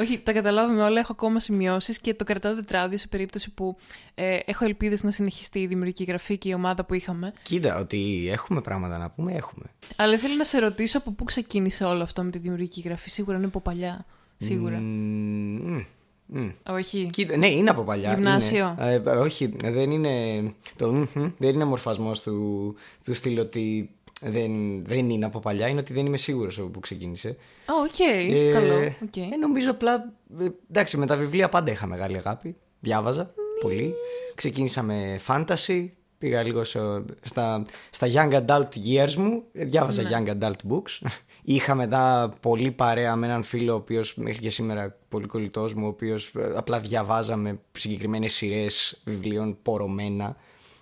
Όχι, 0.00 0.18
τα 0.18 0.32
καταλάβαμε 0.32 0.82
όλα. 0.82 1.00
Έχω 1.00 1.12
ακόμα 1.12 1.40
σημειώσεις 1.40 1.98
και 1.98 2.14
το 2.14 2.24
κρατάω 2.24 2.52
το 2.54 2.60
τετράδιο 2.60 2.98
σε 2.98 3.06
περίπτωση 3.08 3.50
που 3.50 3.76
ε, 4.14 4.38
έχω 4.44 4.64
ελπίδες 4.64 5.02
να 5.02 5.10
συνεχιστεί 5.10 5.58
η 5.58 5.66
δημιουργική 5.66 6.04
γραφή 6.04 6.38
και 6.38 6.48
η 6.48 6.52
ομάδα 6.52 6.84
που 6.84 6.94
είχαμε. 6.94 7.32
Κοίτα, 7.42 7.78
ότι 7.78 8.28
έχουμε 8.32 8.60
πράγματα 8.60 8.98
να 8.98 9.10
πούμε, 9.10 9.32
έχουμε. 9.32 9.64
Αλλά 9.96 10.14
ήθελα 10.14 10.34
να 10.34 10.44
σε 10.44 10.58
ρωτήσω 10.58 10.98
από 10.98 11.10
πού 11.12 11.24
ξεκίνησε 11.24 11.84
όλο 11.84 12.02
αυτό 12.02 12.22
με 12.22 12.30
τη 12.30 12.38
δημιουργική 12.38 12.80
γραφή. 12.80 13.10
Σίγουρα 13.10 13.36
είναι 13.36 13.46
από 13.46 13.60
παλιά. 13.60 14.04
Σίγουρα. 14.38 14.76
Μμμ, 14.76 15.80
μμ. 16.30 16.48
Όχι. 16.70 17.08
Κοίτα, 17.12 17.36
ναι, 17.36 17.46
είναι 17.48 17.70
από 17.70 17.82
παλιά. 17.82 18.12
Γυμνάσιο. 18.14 18.76
Είναι. 18.80 18.94
Ε, 19.06 19.10
όχι, 19.10 19.52
δεν 19.64 19.90
είναι. 19.90 20.42
Το 20.76 20.92
μμμ, 20.92 21.30
δεν 21.38 21.54
είναι 21.54 21.64
μορφασμός 21.64 22.22
του, 22.22 22.74
του 23.04 23.14
στυλ 23.14 23.38
ότι 23.38 23.90
δεν, 24.20 24.50
δεν 24.86 25.10
είναι 25.10 25.24
από 25.24 25.38
παλιά. 25.38 25.66
Είναι 25.68 25.80
ότι 25.80 25.92
δεν 25.92 26.06
είμαι 26.06 26.16
σίγουρος 26.16 26.58
από 26.58 26.68
πού 26.68 26.80
ξεκίνησε. 26.80 27.28
Α, 27.66 27.72
οκ. 27.84 27.98
Ε, 28.34 28.52
Καλό. 28.52 28.74
οκ. 29.04 29.16
ε, 29.16 29.36
νομίζω 29.40 29.70
απλά. 29.70 30.12
ε, 30.40 30.46
εντάξει, 30.70 30.96
με 30.96 31.06
τα 31.06 31.16
βιβλία 31.16 31.48
πάντα 31.48 31.70
είχα 31.72 31.86
μεγάλη 31.86 32.16
αγάπη. 32.16 32.56
Διάβαζα 32.80 33.30
πολύ. 33.60 33.94
Ξεκίνησα 34.34 34.82
με 34.82 35.20
fantasy. 35.26 35.88
Πήγα 36.18 36.42
λίγο 36.42 36.64
σε- 36.64 37.04
στα, 37.22 37.64
στα 37.90 38.06
young 38.12 38.32
adult 38.46 38.68
years 38.86 39.14
μου. 39.14 39.42
ε, 39.52 39.64
Διάβαζα 39.64 40.02
Ναι. 40.02 40.08
young 40.12 40.28
adult 40.42 40.72
books. 40.72 41.06
Είχα 41.50 41.74
μετά 41.74 42.32
πολύ 42.40 42.70
παρέα 42.70 43.16
με 43.16 43.26
έναν 43.26 43.42
φίλο, 43.42 43.72
ο 43.72 43.76
οποίος 43.76 44.14
μέχρι 44.16 44.40
και 44.40 44.50
σήμερα 44.50 44.96
πολύ 45.08 45.26
κολλητός 45.26 45.74
μου, 45.74 45.84
ο 45.84 45.88
οποίος 45.88 46.32
απλά 46.56 46.78
διαβάζαμε 46.80 47.58
συγκεκριμένες 47.72 48.32
σειρές 48.32 49.00
βιβλίων 49.04 49.58
πορωμένα. 49.62 50.36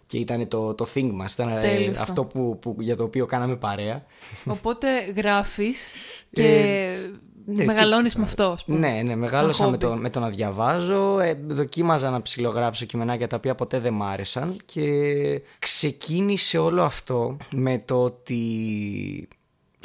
Και 0.06 0.18
ήταν 0.18 0.48
το, 0.48 0.74
το 0.74 0.86
thing 0.94 1.10
μας, 1.12 1.32
ήταν 1.32 1.48
ε, 1.48 1.60
Τέλειο 1.60 1.90
αυτό. 1.90 2.02
αυτό 2.02 2.24
που, 2.24 2.58
που, 2.60 2.76
για 2.78 2.96
το 2.96 3.04
οποίο 3.04 3.26
κάναμε 3.26 3.56
παρέα. 3.56 4.04
Οπότε 4.46 4.88
γράφεις 5.16 5.90
και 6.32 6.42
Ε, 6.46 7.10
ναι, 7.46 7.64
μεγαλώνεις 7.64 8.12
τι- 8.12 8.18
με 8.18 8.24
αυτό, 8.24 8.44
ας 8.44 8.64
πούμε. 8.64 8.78
Ναι, 8.78 9.00
ναι, 9.04 9.16
μεγάλωσα 9.16 9.52
Σαν 9.52 9.70
με 9.70 9.78
χόμπι. 9.80 9.94
το, 9.94 10.00
με 10.00 10.10
το 10.10 10.20
να 10.20 10.30
διαβάζω. 10.30 11.18
Ε, 11.20 11.40
δοκίμαζα 11.46 12.10
να 12.10 12.22
ψιλογράψω 12.22 12.84
κειμενάκια 12.84 13.26
τα 13.26 13.36
οποία 13.36 13.54
ποτέ 13.54 13.78
δεν 13.80 13.92
μ' 13.92 14.02
άρεσαν. 14.02 14.56
Και 14.66 15.42
ξεκίνησε 15.58 16.58
όλο 16.58 16.82
αυτό 16.82 17.36
με 17.54 17.82
το 17.84 18.02
ότι 18.02 19.28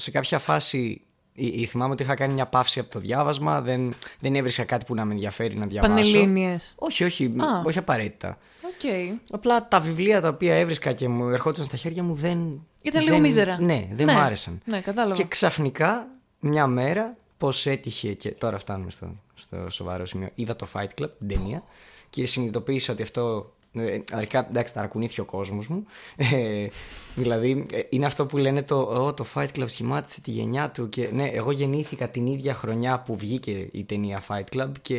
σε 0.01 0.11
κάποια 0.11 0.39
φάση. 0.39 1.01
ή- 1.33 1.61
ή 1.61 1.65
Θυμάμαι 1.65 1.93
ότι 1.93 2.03
είχα 2.03 2.15
κάνει 2.15 2.33
μια 2.33 2.45
παύση 2.47 2.79
από 2.79 2.89
το 2.89 2.99
διάβασμα. 2.99 3.61
Δεν, 3.61 3.93
δεν 4.19 4.35
έβρισκα 4.35 4.63
κάτι 4.63 4.85
που 4.85 4.95
να 4.95 5.05
με 5.05 5.13
ενδιαφέρει 5.13 5.57
να 5.57 5.65
διαβάσω. 5.65 5.93
Πανελλήνιες. 5.93 6.73
Όχι, 6.77 7.03
όχι, 7.03 7.25
Α. 7.25 7.61
όχι 7.65 7.77
απαραίτητα. 7.77 8.37
Οκ. 8.63 9.19
Απλά 9.31 9.67
τα 9.67 9.79
βιβλία 9.79 10.21
τα 10.21 10.27
οποία 10.27 10.55
έβρισκα 10.55 10.93
και 10.93 11.07
μου 11.07 11.29
ερχόντουσαν 11.29 11.65
στα 11.65 11.77
χέρια 11.77 12.03
μου 12.03 12.13
δεν. 12.13 12.65
Ήταν 12.81 13.01
λίγο 13.01 13.13
δεν- 13.13 13.21
μίζερα. 13.23 13.61
Ναι, 13.61 13.87
δεν 13.91 14.05
Ναι. 14.05 14.11
μου 14.13 14.19
άρεσαν. 14.19 14.61
Ναι, 14.65 14.81
κατάλαβα. 14.81 15.15
Και 15.15 15.23
ξαφνικά 15.27 16.07
μια 16.39 16.67
μέρα, 16.67 17.17
πώς 17.37 17.65
έτυχε 17.65 18.13
και 18.13 18.31
τώρα 18.31 18.57
φτάνουμε 18.57 18.91
στο, 18.91 19.15
στο 19.33 19.69
σοβαρό 19.69 20.05
σημείο, 20.05 20.29
είδα 20.35 20.55
το 20.55 20.67
Fight 20.73 21.01
Club, 21.01 21.09
την 21.17 21.27
ταινία, 21.27 21.63
και 22.09 22.25
συνειδητοποίησα 22.25 22.93
ότι 22.93 23.01
αυτό. 23.01 23.53
Ε, 23.73 23.97
Αρχικά, 24.11 24.47
εντάξει, 24.49 24.73
ταρακουνήθηκε 24.73 25.21
ο 25.21 25.25
κόσμος 25.25 25.67
μου. 25.67 25.85
Ε, 26.17 26.67
δηλαδή, 27.15 27.65
ε, 27.73 27.79
είναι 27.89 28.05
αυτό 28.05 28.25
που 28.25 28.37
λένε 28.37 28.63
το, 28.63 28.75
«Ω, 28.79 29.13
το 29.13 29.25
Fight 29.33 29.47
Club 29.57 29.65
σχημάτισε 29.67 30.21
τη 30.21 30.31
γενιά 30.31 30.71
του. 30.71 30.89
Και 30.89 31.09
ναι, 31.13 31.23
εγώ 31.25 31.51
γεννήθηκα 31.51 32.09
την 32.09 32.25
ίδια 32.25 32.53
χρονιά 32.53 32.99
που 32.99 33.15
βγήκε 33.17 33.67
η 33.71 33.83
ταινία 33.83 34.21
Fight 34.27 34.55
Club 34.57 34.69
και 34.81 34.95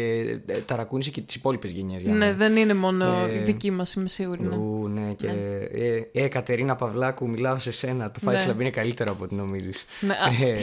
ε, 0.47 0.59
ταρακούνησε 0.59 1.11
και 1.11 1.21
τις 1.21 1.35
υπόλοιπες 1.35 1.71
γενιές 1.71 2.02
για 2.02 2.12
Ναι, 2.12 2.19
μένα. 2.19 2.37
δεν 2.37 2.57
είναι 2.57 2.75
μόνο 2.75 3.05
Ε, 3.31 3.35
η 3.35 3.38
δική 3.38 3.71
μας, 3.71 3.93
είμαι 3.95 4.09
σίγουρη. 4.09 4.43
Ναι. 4.43 4.55
Ου, 4.57 4.88
ναι, 4.88 5.12
και. 5.17 5.26
Ε, 5.73 6.23
ε, 6.25 6.29
Κατερίνα 6.29 6.75
Παυλάκου, 6.76 7.29
μιλάω 7.29 7.59
σε 7.59 7.71
σένα. 7.71 8.11
Το 8.11 8.21
Fight 8.25 8.33
Ναι. 8.33 8.47
Club 8.52 8.61
είναι 8.61 8.71
καλύτερο 8.71 9.12
από 9.12 9.25
ό,τι 9.25 9.35
νομίζεις. 9.35 9.87
Ναι, 10.00 10.12
α, 10.14 10.47
Ε, 10.47 10.59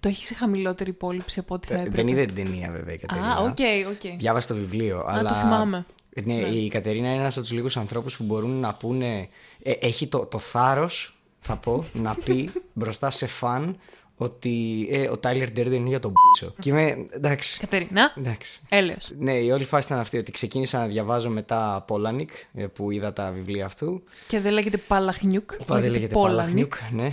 το 0.00 0.08
έχεις 0.08 0.26
σε 0.26 0.34
χαμηλότερη 0.34 0.90
υπόληψη 0.90 1.38
από 1.38 1.54
ό,τι 1.54 1.66
θα 1.66 1.74
έπρεπε. 1.74 1.96
δεν 1.96 2.08
είδε 2.08 2.24
την 2.24 2.34
ταινία, 2.34 2.70
βέβαια, 2.70 2.94
η 2.94 2.98
Κατερίνα. 2.98 3.32
Α, 3.34 3.38
οκ, 3.42 3.58
οκ. 3.90 4.18
Διάβασε 4.18 4.48
το 4.48 4.54
βιβλίο. 4.54 5.04
αλλά... 5.08 5.28
το 5.28 5.34
θυμάμαι. 5.34 5.86
Ναι, 6.24 6.34
η 6.34 6.68
Κατερίνα 6.68 7.08
είναι 7.12 7.20
ένας 7.20 7.36
από 7.36 7.46
τους 7.46 7.54
λίγους 7.54 7.76
ανθρώπους 7.76 8.16
που 8.16 8.24
μπορούν 8.24 8.60
να 8.60 8.74
πούνε. 8.74 9.28
ε, 9.62 9.72
έχει 9.80 10.06
το, 10.06 10.26
το 10.26 10.38
θάρρος, 10.38 11.14
θα 11.38 11.56
πω, 11.56 11.84
να 11.92 12.14
πει 12.24 12.50
μπροστά 12.72 13.10
σε 13.10 13.26
φαν 13.26 13.76
ότι 14.22 14.88
ε, 14.90 15.08
ο 15.08 15.18
Τάιλερ 15.18 15.50
Ντέρντεν 15.50 15.78
είναι 15.80 15.88
για 15.88 15.98
τον 15.98 16.12
μπούτσο. 16.12 16.54
Και 16.58 16.70
είμαι. 16.70 17.06
Εντάξει. 17.10 17.60
Κατερίνα, 17.60 18.14
εντάξει. 18.18 18.60
έλεος. 18.68 19.10
Ναι, 19.18 19.32
η 19.36 19.50
όλη 19.50 19.64
φάση 19.64 19.86
ήταν 19.86 19.98
αυτή 19.98 20.18
ότι 20.18 20.32
ξεκίνησα 20.32 20.78
να 20.78 20.86
διαβάζω 20.86 21.28
μετά 21.30 21.84
Πόλανικ 21.86 22.30
που 22.72 22.90
είδα 22.90 23.12
τα 23.12 23.30
βιβλία 23.34 23.64
αυτού. 23.64 24.02
Και 24.28 24.40
δεν 24.40 24.52
λέγεται 24.52 24.76
Παλαχνιούκ, 24.76 25.64
Πα, 25.66 25.80
δεν 25.80 25.90
λέγεται 25.90 26.14
Παλαχνιούκ, 26.14 26.74
ναι. 26.92 27.10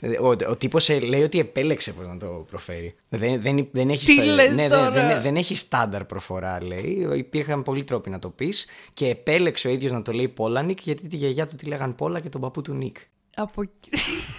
Ε, 0.00 0.16
ο, 0.20 0.28
ο 0.28 0.56
τύπος 0.58 0.88
λέει 0.88 1.22
ότι 1.22 1.38
επέλεξε 1.38 1.92
πώς 1.92 2.06
να 2.06 2.16
το 2.16 2.26
προφέρει. 2.26 2.94
Δεν, 3.08 3.42
δεν, 3.42 3.68
δεν 3.72 3.88
έχει 3.88 4.06
Τι 4.06 4.12
στα- 4.12 4.24
λες 4.24 4.54
ναι, 4.54 4.68
δεν, 4.68 4.78
τώρα; 4.78 4.90
δεν, 4.90 5.22
δεν 5.22 5.36
έχει 5.36 5.56
στάνταρ 5.56 6.04
προφορά, 6.04 6.62
λέει. 6.62 7.08
Υπήρχαν 7.14 7.62
πολλοί 7.62 7.84
τρόποι 7.84 8.10
να 8.10 8.18
το 8.18 8.28
πεις 8.30 8.66
και 8.92 9.08
επέλεξε 9.08 9.68
ο 9.68 9.70
ίδιος 9.70 9.92
να 9.92 10.02
το 10.02 10.12
λέει 10.12 10.28
Πόλανικ 10.28 10.80
γιατί 10.82 11.08
τη 11.08 11.16
γιαγιά 11.16 11.46
του 11.46 11.56
τη 11.56 11.66
λέγαν 11.66 11.94
Πόλα 11.94 12.20
και 12.20 12.28
τον 12.28 12.40
παππού 12.40 12.62
του 12.62 12.72
Νικ. 12.74 12.96
Από, 13.36 13.62
εκεί- 13.62 13.90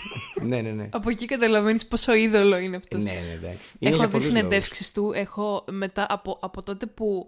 ναι, 0.49 0.61
ναι, 0.61 0.69
ναι. 0.69 0.87
από 0.91 1.09
εκεί 1.09 1.25
καταλαβαίνεις 1.25 1.85
πόσο 1.85 2.13
είδωλο 2.13 2.57
είναι 2.57 2.75
αυτός. 2.75 3.03
ναι, 3.03 3.11
ναι, 3.11 3.33
εντάξει. 3.33 3.57
Είναι 3.79 3.89
έχω 3.89 3.95
για 3.95 4.05
δει 4.05 4.11
πολλούς 4.11 4.25
συνεντεύξεις 4.27 4.91
του. 4.91 5.11
Έχω 5.15 5.63
μετά 5.71 6.05
από, 6.09 6.37
από 6.41 6.63
τότε 6.63 6.85
που 6.85 7.27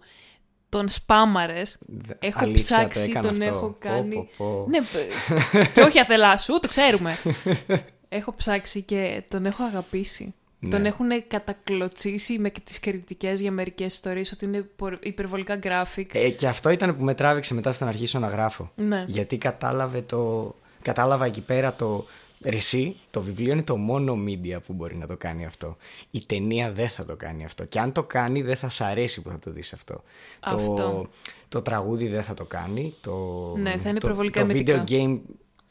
τον 0.69 0.89
σπάμαρες. 0.89 1.77
Δε- 1.79 2.13
Έχω 2.19 2.39
αλήθεια, 2.41 2.77
το 2.81 2.87
ψάξει, 2.89 3.09
έκανα 3.09 3.27
τον 3.27 3.41
αυτό. 3.41 3.55
έχω 3.55 3.67
Πω, 3.69 3.75
κάνει. 3.79 4.15
πω, 4.15 4.27
πω. 4.37 4.65
Ναι, 4.69 4.79
π- 4.81 4.85
και 5.73 5.81
όχι 5.81 5.99
αθελά 5.99 6.37
σου, 6.37 6.59
το 6.61 6.67
ξέρουμε. 6.67 7.17
έχω 8.09 8.33
ψάξει 8.33 8.81
και 8.81 9.23
τον 9.27 9.45
έχω 9.45 9.63
αγαπήσει. 9.63 10.33
Ναι. 10.59 10.69
Τον 10.69 10.85
έχουν 10.85 11.07
κατακλωτσίσει 11.27 12.39
με 12.39 12.49
τις 12.63 12.79
κριτικές 12.79 13.39
για 13.39 13.51
μερικές 13.51 13.93
ιστορίες 13.93 14.31
ότι 14.31 14.45
είναι 14.45 14.61
πορ- 14.75 15.05
υπερβολικά 15.05 15.59
graphic. 15.63 16.05
Ε, 16.11 16.29
και 16.29 16.47
αυτό 16.47 16.69
ήταν 16.69 16.97
που 16.97 17.03
με 17.03 17.13
τράβηξε 17.13 17.53
μετά 17.53 17.71
στο 17.73 17.83
να 17.83 17.89
αρχίσω 17.89 18.19
να 18.19 18.27
γράφω. 18.27 18.71
Ναι. 18.75 19.03
Γιατί 19.07 19.37
κατάλαβε 19.37 20.01
το... 20.01 20.55
κατάλαβα 20.87 21.25
εκεί 21.25 21.41
πέρα 21.41 21.73
το. 21.75 22.05
Ρε 22.45 22.55
εσύ, 22.55 22.95
το 23.09 23.21
βιβλίο 23.21 23.51
είναι 23.51 23.63
το 23.63 23.77
μόνο 23.77 24.17
media 24.27 24.57
που 24.65 24.73
μπορεί 24.73 24.95
να 24.97 25.07
το 25.07 25.17
κάνει 25.17 25.45
αυτό. 25.45 25.77
Η 26.11 26.23
ταινία 26.25 26.71
δεν 26.71 26.87
θα 26.89 27.05
το 27.05 27.15
κάνει 27.15 27.45
αυτό. 27.45 27.65
Και 27.65 27.79
αν 27.79 27.91
το 27.91 28.03
κάνει, 28.03 28.41
δεν 28.41 28.55
θα 28.55 28.69
σ' 28.69 28.81
αρέσει 28.81 29.21
που 29.21 29.29
θα 29.29 29.39
το 29.39 29.51
δεις 29.51 29.73
αυτό. 29.73 29.93
Το, 30.39 30.55
Αυτό. 30.55 31.07
το 31.47 31.61
τραγούδι 31.61 32.07
δεν 32.07 32.23
θα 32.23 32.33
το 32.33 32.45
κάνει. 32.45 32.95
Το, 33.01 33.13
Ναι, 33.57 33.77
θα 33.77 33.89
είναι 33.89 33.99
το, 33.99 34.07
υπερβολικά 34.07 34.39
το 34.41 34.47
video 34.47 34.67
εμετικά. 34.67 34.83
game 34.87 35.19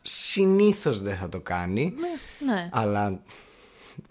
συνήθως 0.03 1.03
δεν 1.03 1.17
θα 1.17 1.29
το 1.29 1.41
κάνει. 1.41 1.95
Ναι. 2.47 2.69
Αλλά 2.73 3.21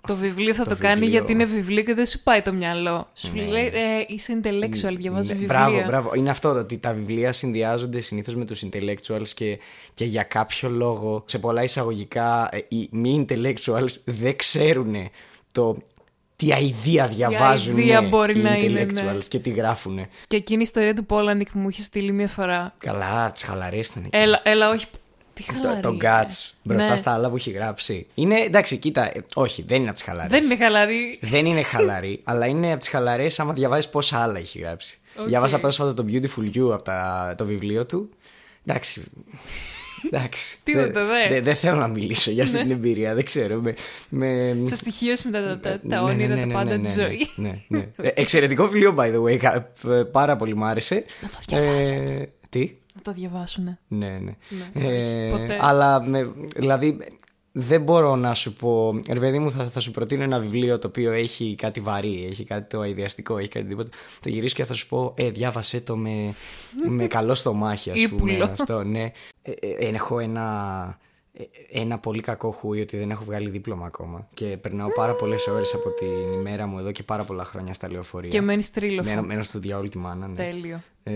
Το 0.08 0.15
βιβλίο 0.15 0.54
θα 0.54 0.63
το, 0.63 0.70
το 0.70 0.75
κάνει 0.75 1.00
βιβλίο. 1.00 1.18
γιατί 1.18 1.32
είναι 1.32 1.46
βιβλίο 1.46 1.84
και 1.84 1.94
δεν 1.94 2.06
σου 2.06 2.24
πάει 2.24 2.42
το 2.42 2.54
μυαλό. 2.54 3.10
Σου 3.13 3.36
λέει 3.36 3.65
ε, 3.65 4.06
είσαι 4.08 4.39
intellectual, 4.42 4.96
διαβάζεις 4.96 5.30
Ναι, 5.30 5.36
βιβλία. 5.36 5.46
Μπράβο, 5.46 5.84
μπράβο. 5.86 6.12
Είναι 6.15 6.30
αυτό 6.30 6.54
το 6.54 6.60
ότι 6.60 6.77
τα 6.77 6.94
βιβλία 6.94 7.32
συνδυάζονται 7.32 8.00
συνήθως 8.00 8.36
με 8.36 8.46
τους 8.46 8.63
intellectuals 8.65 9.27
και, 9.36 9.60
και 9.94 10.06
για 10.06 10.24
κάποιο 10.24 10.70
λόγο, 10.70 11.24
σε 11.25 11.39
πολλά 11.39 11.63
εισαγωγικά, 11.63 12.50
ε, 12.51 12.58
οι 12.68 12.88
μη 12.92 13.25
intellectuals 13.27 13.96
δεν 14.06 14.36
ξέρουν 14.36 14.96
το 15.51 15.77
τι 16.36 16.54
αηδία 16.54 17.08
διαβάζουν 17.08 17.77
αηδία 17.77 18.01
οι 18.01 18.08
μπορεί 18.08 18.38
να 18.38 18.56
intellectuals 18.56 18.60
είναι, 18.60 19.12
ναι. 19.12 19.18
και 19.27 19.39
τι 19.39 19.50
γράφουν. 19.50 20.08
Και 20.27 20.36
εκείνη 20.36 20.60
η 20.60 20.63
ιστορία 20.63 20.94
του 20.94 21.06
Πόλανικ 21.06 21.51
που 21.51 21.60
μου 21.60 21.70
είχε 21.70 21.82
στείλει 21.82 22.12
μία 22.12 22.27
φορά. 22.27 22.74
Καλά, 22.77 23.32
τις 23.32 23.44
χαλαρές 23.44 23.89
ήταν 23.89 24.04
εκεί. 24.04 24.18
Έλα, 24.18 24.42
έλα, 24.44 24.70
όχι. 24.70 24.86
Τι 25.36 25.44
το, 25.44 25.54
χαλαρή. 25.54 25.82
το 25.82 25.98
Guts 26.01 26.51
μπροστά 26.63 26.89
Ναι. 26.89 26.96
στα 26.98 27.13
άλλα 27.13 27.30
που 27.30 27.36
έχει 27.36 27.51
γράψει. 27.51 28.06
Είναι 28.13 28.36
εντάξει, 28.39 28.77
κοίτα, 28.77 29.18
ε, 29.18 29.25
όχι, 29.34 29.63
δεν 29.68 29.77
είναι 29.77 29.86
από 29.86 29.94
τις 29.98 30.04
χαλαρές. 30.04 30.32
Δεν 30.39 30.44
είναι 30.44 30.56
χαλαρή. 30.63 31.18
Δεν 31.22 31.46
είναι 31.46 31.62
χαλαρή, 31.62 32.20
αλλά 32.24 32.46
είναι 32.46 32.70
από 32.72 32.80
τις 32.80 32.88
χαλαρές 32.89 33.39
άμα 33.39 33.54
διαβάζεις 33.54 33.89
πόσα 33.89 34.18
άλλα 34.20 34.38
έχει 34.39 34.60
γράψει. 34.60 34.98
Οκ. 35.20 35.27
Διάβασα 35.27 35.60
πρόσφατα 35.60 35.94
το 35.94 36.06
Beautiful 36.10 36.58
You 36.58 36.72
από 36.74 36.82
τα, 36.84 37.34
το 37.38 37.46
βιβλίο 37.46 37.86
του. 37.86 38.10
Εντάξει. 38.65 39.04
Εντάξει. 40.12 40.58
Τίποτα, 40.63 40.86
Δεν- 40.92 41.08
δε. 41.08 41.27
δεν- 41.30 41.44
Δεν 41.44 41.56
θέλω 41.56 41.77
να 41.77 41.88
μιλήσω 41.88 42.32
για 42.32 42.44
αυτή 42.44 42.58
την 42.58 42.72
εμπειρία. 42.72 43.13
Δεν 43.15 43.25
ξέρω. 43.25 43.60
Με, 43.62 43.74
με... 44.10 44.56
Σε 44.68 44.75
στοιχείωση 44.75 45.27
με 45.30 45.32
τα, 45.42 45.48
τα, 45.48 45.60
τα, 45.60 45.80
Ναι, 45.84 45.96
τα 45.96 46.01
ναι, 46.01 46.12
όνειρα, 46.12 46.34
ναι, 46.36 46.39
τα 46.39 46.46
ναι, 46.46 46.54
πάντα 46.54 46.77
ναι, 46.77 46.84
της 46.84 46.96
ναι, 46.96 47.04
ζωής. 47.04 47.32
ναι, 47.36 47.62
ναι. 47.68 47.88
Ε, 48.01 48.10
Εξαιρετικό 48.13 48.63
βιβλίο, 48.65 48.96
by 48.98 49.13
the 49.15 49.22
way. 49.24 49.38
κα- 49.38 49.72
ε, 49.89 50.04
Πάρα 50.04 50.36
πολύ 50.36 50.56
μου 50.56 50.65
άρεσε. 50.65 51.04
Να 51.22 51.27
το 51.30 51.36
διαβάσετε. 51.48 51.96
Ε, 52.22 52.25
τι; 52.50 52.75
Να 52.96 53.02
το 53.02 53.12
διαβάσουνε. 53.12 53.80
Ναι, 53.88 54.08
ναι. 54.08 54.36
Ναι, 54.74 54.88
Ε, 54.88 55.32
όχι, 55.32 55.42
ποτέ. 55.42 55.58
αλλά 55.62 56.04
με, 56.08 56.32
δηλαδή 56.56 56.98
δεν 57.52 57.82
μπορώ 57.82 58.16
να 58.16 58.34
σου 58.34 58.54
πω. 58.54 59.00
Ρε 59.12 59.20
παιδί 59.20 59.40
μου, 59.40 59.52
θα, 59.52 59.66
θα 59.70 59.80
σου 59.80 59.92
προτείνω 59.92 60.24
ένα 60.24 60.40
βιβλίο 60.40 60.78
το 60.78 60.88
οποίο 60.88 61.12
έχει 61.12 61.56
κάτι 61.58 61.80
βαρύ, 61.80 62.28
έχει 62.30 62.44
κάτι 62.44 62.70
το 62.75 62.80
αειδιαστικό, 62.82 63.38
έχει 63.38 63.48
κάτι 63.48 63.66
τίποτα. 63.66 63.90
Το 64.20 64.30
γυρίσω 64.30 64.56
και 64.56 64.66
θα 64.66 64.74
σου 64.74 64.88
πω, 64.88 65.14
Ε, 65.18 65.30
διάβασέ 65.30 65.82
το 65.82 65.96
με, 65.98 66.34
με 66.90 67.08
καλό 67.08 67.36
στομάχι, 67.36 67.92
ας 67.92 68.08
πούμε. 68.10 68.32
Ήπουλο. 68.32 68.44
Αυτό, 68.46 68.84
ναι. 68.84 69.12
Ε, 69.42 69.52
ε, 69.62 69.86
έχω 69.88 70.20
ένα. 70.20 70.98
Ε, 71.38 71.80
Ένα 71.82 71.98
πολύ 72.00 72.22
κακό 72.22 72.51
χούι 72.51 72.82
ότι 72.82 72.98
δεν 72.98 73.12
έχω 73.12 73.24
βγάλει 73.24 73.50
δίπλωμα 73.50 73.86
ακόμα. 73.86 74.27
Και 74.34 74.58
περνάω 74.62 74.88
πάρα 74.96 75.13
πολλές 75.15 75.48
ώρες 75.48 75.74
από 75.74 75.89
την 75.89 76.34
ημέρα 76.39 76.68
μου 76.68 76.80
εδώ 76.80 76.92
και 76.92 77.04
πάρα 77.04 77.24
πολλά 77.24 77.46
χρόνια 77.46 77.74
στα 77.74 77.92
λεωφορεία. 77.92 78.30
Και 78.30 78.42
μένεις 78.42 78.72
τρίλοφο. 78.72 79.10
Μένω, 79.10 79.22
μένω 79.22 79.44
στο 79.44 79.60
διάολο 79.60 79.89
τη 79.89 79.98
μάνα. 79.98 80.27
Ναι. 80.27 80.36
Τέλειο. 80.36 80.82
Ε, 81.04 81.13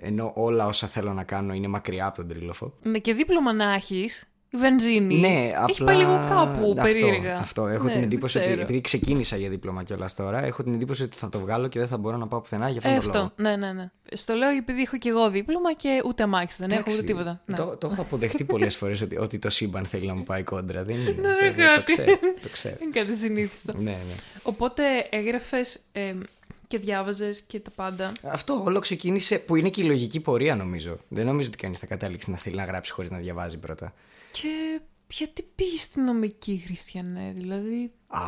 ενώ 0.00 0.32
όλα 0.34 0.66
όσα 0.66 0.86
θέλω 0.86 1.12
να 1.12 1.24
κάνω 1.24 1.52
είναι 1.52 1.68
μακριά 1.68 2.06
από 2.06 2.16
τον 2.16 2.28
τρίλοφο. 2.28 2.72
Ναι, 2.82 2.98
και 2.98 3.12
δίπλωμα 3.12 3.52
να 3.52 3.74
έχεις. 3.74 4.31
Η 4.54 4.56
βενζίνη. 4.58 5.14
Ναι, 5.18 5.52
απλά. 5.56 5.64
Έχει 5.68 5.84
πάει 5.84 5.96
λίγο 5.96 6.14
κάπου 6.28 6.70
αυτό, 6.70 6.82
περίεργα. 6.82 7.36
Αυτό. 7.36 7.66
Έχω 7.66 7.82
Ναι, 7.84 7.90
την 7.90 7.94
δεν 8.00 8.02
εντύπωση 8.02 8.38
ότι. 8.38 8.46
ξέρω. 8.46 8.60
Επειδή 8.62 8.80
ξεκίνησα 8.80 9.36
για 9.36 9.48
δίπλωμα 9.48 9.82
κιόλας 9.82 10.14
τώρα, 10.14 10.44
έχω 10.44 10.62
την 10.62 10.72
εντύπωση 10.74 11.02
ότι 11.02 11.16
θα 11.16 11.28
το 11.28 11.38
βγάλω 11.38 11.68
και 11.68 11.78
δεν 11.78 11.88
θα 11.88 11.98
μπορώ 11.98 12.16
να 12.16 12.26
πάω 12.26 12.40
πουθενά 12.40 12.68
για 12.68 12.78
αυτόν 12.78 12.92
Ε, 12.92 12.98
τον 12.98 13.12
λόγο. 13.14 13.24
αυτό. 13.26 13.42
Ναι, 13.42 13.56
ναι, 13.56 13.72
ναι. 13.72 13.90
Στο 14.12 14.34
λέω 14.34 14.48
επειδή 14.50 14.82
έχω 14.82 14.98
και 14.98 15.08
εγώ 15.08 15.30
δίπλωμα 15.30 15.72
και 15.72 16.02
ούτε 16.04 16.22
αμάξι 16.22 16.56
δεν 16.60 16.70
έχω 16.70 16.80
ούτε 16.80 16.90
Εντάξει, 16.92 17.06
τίποτα. 17.12 17.40
Ναι. 17.46 17.56
Το, 17.56 17.76
το 17.76 17.88
έχω 17.92 18.00
αποδεχτεί 18.02 18.44
πολλές 18.44 18.76
φορές 18.76 19.00
ότι, 19.00 19.18
ότι 19.18 19.38
το 19.38 19.50
σύμπαν 19.50 19.84
θέλει 19.86 20.06
να 20.06 20.14
μου 20.14 20.22
πάει 20.22 20.42
κόντρα. 20.42 20.84
Δεν 20.84 20.96
είναι. 20.96 21.10
Ναι, 21.20 21.50
το, 21.50 21.54
δεν 21.54 21.54
το, 21.54 21.62
κάτι. 21.74 21.84
ξέρω. 21.92 22.18
Το 22.42 22.48
ξέρω. 22.52 22.76
Είναι 22.82 23.00
κάτι 23.00 23.16
συνήθιστο. 23.16 23.72
ναι, 23.78 23.90
ναι. 23.90 24.14
Οπότε 24.42 24.82
έγραφες 25.10 25.80
και 26.68 26.78
διάβαζες 26.78 27.40
και 27.46 27.60
τα 27.60 27.70
πάντα. 27.74 28.12
Αυτό 28.22 28.62
όλο 28.64 28.78
ξεκίνησε 28.78 29.38
που 29.38 29.56
είναι 29.56 29.68
και 29.68 29.80
η 29.82 29.84
λογική 29.84 30.20
πορεία 30.20 30.56
νομίζω. 30.56 30.96
Δεν 31.08 31.26
νομίζω 31.26 31.48
ότι 31.48 31.56
κανείς 31.56 31.78
θα 31.78 31.86
κατάληξει 31.86 32.30
να 32.30 32.36
θέλει 32.36 32.56
να 32.56 32.64
γράψει 32.64 32.92
χωρίς 32.92 33.10
να 33.10 33.18
διαβάζει 33.18 33.58
πρώτα. 33.58 33.92
Και 34.32 34.80
γιατί 35.08 35.42
πήγες 35.54 35.80
στην 35.82 36.04
νομική, 36.04 36.62
Χριστιανέ, 36.66 37.32
δηλαδή; 37.34 37.92
Α, 38.08 38.20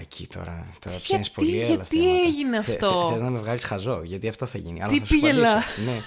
εκεί 0.00 0.26
τώρα. 0.26 0.52
Τώρα 0.78 0.96
Γιατί, 0.96 1.02
πιάνεις 1.02 1.30
πολύ 1.30 1.64
άλλα 1.64 1.66
γιατί 1.74 1.96
θέματα. 1.96 2.18
έγινε 2.26 2.62
Θε- 2.62 2.74
αυτό; 2.82 3.00
θε- 3.02 3.12
θες 3.12 3.20
να 3.20 3.30
με 3.30 3.38
βγάλεις 3.38 3.64
χαζό, 3.64 4.02
γιατί 4.04 4.28
αυτό 4.28 4.46
θα 4.46 4.58
γίνει. 4.58 4.82
Αλλά 4.82 4.92
Τι 4.92 4.98
θα 4.98 5.04
σου 5.06 5.12
πήγε 5.14 5.30
απαντήσω. 5.30 5.52
λα; 5.52 5.92
Ναι. 5.92 6.00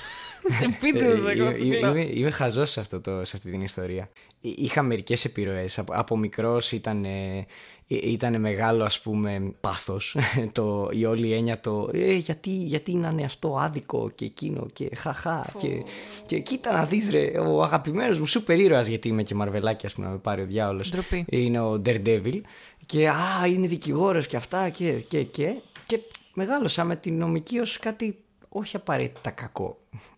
Σε 0.60 0.78
πείτε 0.82 1.06
Ε, 1.06 1.12
το 1.12 1.18
είμαι, 1.18 1.32
εγώ. 1.32 1.52
είμαι, 1.56 1.76
είμαι, 1.78 2.02
είμαι 2.14 2.32
χαζός 2.32 2.72
σε, 2.72 2.80
αυτό 2.80 3.02
το, 3.02 3.26
σε 3.26 3.36
αυτή 3.38 3.52
την 3.52 3.62
ιστορία. 3.62 4.10
Εί- 4.42 4.60
Είχα 4.60 4.82
μερικές 4.82 5.26
επιρροές. 5.26 5.80
Από, 5.80 5.94
από 5.96 6.18
μικρός 6.18 6.72
ήταν, 6.72 7.04
ε, 7.06 7.46
ήταν 7.88 8.40
μεγάλο 8.42 8.84
ας 8.84 9.00
πούμε 9.02 9.54
πάθος. 9.60 10.18
το, 10.52 10.90
η 10.92 11.06
όλη 11.06 11.34
έννοια 11.34 11.60
το 11.60 11.90
ε, 11.94 12.14
γιατί, 12.14 12.50
γιατί 12.50 12.96
να 12.96 13.10
είναι 13.10 13.24
αυτό 13.24 13.58
άδικο 13.60 14.10
και 14.16 14.26
εκείνο 14.26 14.68
και 14.74 14.90
χαχά. 14.96 15.46
Και, 15.58 15.84
και 16.26 16.40
κοίτα 16.40 16.72
να 16.72 16.86
δεις 16.86 17.10
ρε, 17.10 17.40
ο 17.40 17.64
αγαπημένος 17.64 18.20
μου 18.20 18.26
σούπερ 18.26 18.60
ήρωας 18.60 18.88
γιατί 18.88 19.08
είμαι 19.08 19.24
και 19.24 19.36
μαρβελάκι 19.36 19.86
ας 19.86 19.94
πούμε 19.94 20.06
να 20.06 20.12
με 20.12 20.18
πάρει 20.18 20.42
ο 20.42 20.46
διάολος. 20.46 20.90
Ντροπή. 20.90 21.26
Είναι 21.30 21.60
ο 21.62 21.82
Daredevil. 21.86 22.42
Και 22.86 23.10
α, 23.10 23.48
είναι 23.48 23.68
δικηγόρος 23.68 24.28
και 24.28 24.36
αυτά 24.36 24.70
και, 24.70 24.92
και, 24.92 25.24
και, 25.24 25.56
και 25.86 26.00
μεγάλωσα 26.34 26.84
με 26.84 26.96
την 26.96 27.18
νομική 27.18 27.60
ως 27.60 27.78
κάτι 27.80 28.18
όχι 28.50 28.76
απαραίτητα 28.76 29.30
κακό 29.30 29.78